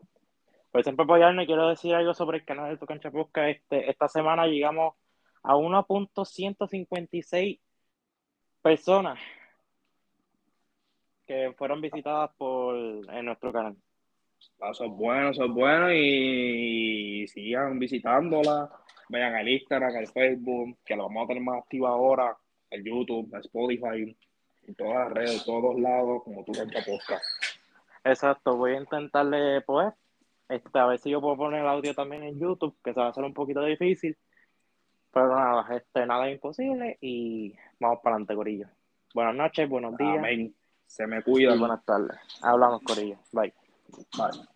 Por 0.72 0.84
siempre 0.84 1.04
apoyarnos, 1.04 1.48
quiero 1.48 1.68
decir 1.68 1.96
algo 1.96 2.14
sobre 2.14 2.38
el 2.38 2.46
canal 2.46 2.70
de 2.70 2.78
Tu 2.78 2.86
Cancha 2.86 3.12
Este, 3.50 3.90
esta 3.90 4.08
semana 4.08 4.48
llegamos 4.48 4.96
a 5.44 5.56
1.156 5.56 7.60
personas 8.62 9.20
que 11.30 11.54
fueron 11.56 11.80
visitadas 11.80 12.32
por 12.40 12.76
en 12.76 13.26
nuestro 13.26 13.54
canal. 13.54 13.76
Eso 14.72 14.86
es 14.86 14.92
bueno, 14.92 15.30
eso 15.30 15.46
es 15.46 15.52
bueno 15.52 15.94
y 15.94 17.28
sigan 17.28 17.78
visitándola. 17.78 18.68
Vayan 19.10 19.36
al 19.36 19.48
Instagram, 19.48 19.96
al 19.96 20.08
Facebook, 20.08 20.80
que 20.84 20.96
lo 20.96 21.04
vamos 21.04 21.26
a 21.26 21.28
tener 21.28 21.44
más 21.44 21.62
activo 21.62 21.88
ahora, 21.88 22.36
al 22.72 22.84
YouTube, 22.84 23.30
al 23.36 23.42
Spotify 23.42 24.18
en 24.68 24.76
todas 24.76 24.96
las 24.96 25.12
redes, 25.12 25.46
todos 25.46 25.80
lados, 25.80 26.24
como 26.24 26.44
tú 26.44 26.52
cancha 26.52 26.80
podcast. 26.84 27.24
Exacto, 28.04 28.56
voy 28.56 28.72
a 28.74 28.80
intentarle, 28.80 29.62
pues, 29.62 29.94
este, 30.48 30.80
a 30.80 30.88
ver 30.88 30.98
si 30.98 31.12
yo 31.12 31.22
puedo 31.22 31.38
poner 31.38 31.62
el 31.62 31.68
audio 31.68 31.94
también 31.94 32.24
en 32.24 32.40
YouTube, 32.40 32.76
que 32.84 32.92
se 32.92 33.00
va 33.00 33.08
a 33.08 33.10
hacer 33.10 33.24
un 33.24 33.36
poquito 33.36 33.64
difícil. 33.64 34.18
Pero 35.12 35.36
nada, 35.36 35.76
este, 35.76 36.08
nada 36.08 36.28
es 36.28 36.36
imposible 36.36 36.98
y 37.02 37.54
vamos 37.80 38.00
para 38.02 38.16
adelante, 38.16 38.36
Corillo. 38.36 38.68
Buenas 39.14 39.36
noches, 39.36 39.70
buenos 39.70 39.96
días. 39.96 40.18
Amén. 40.18 40.56
Se 40.90 41.06
me 41.06 41.22
cuida. 41.22 41.56
buenas 41.56 41.86
tardes. 41.86 42.18
Hablamos, 42.42 42.82
Corillo. 42.82 43.20
Bye. 43.32 43.54
Bye. 44.18 44.48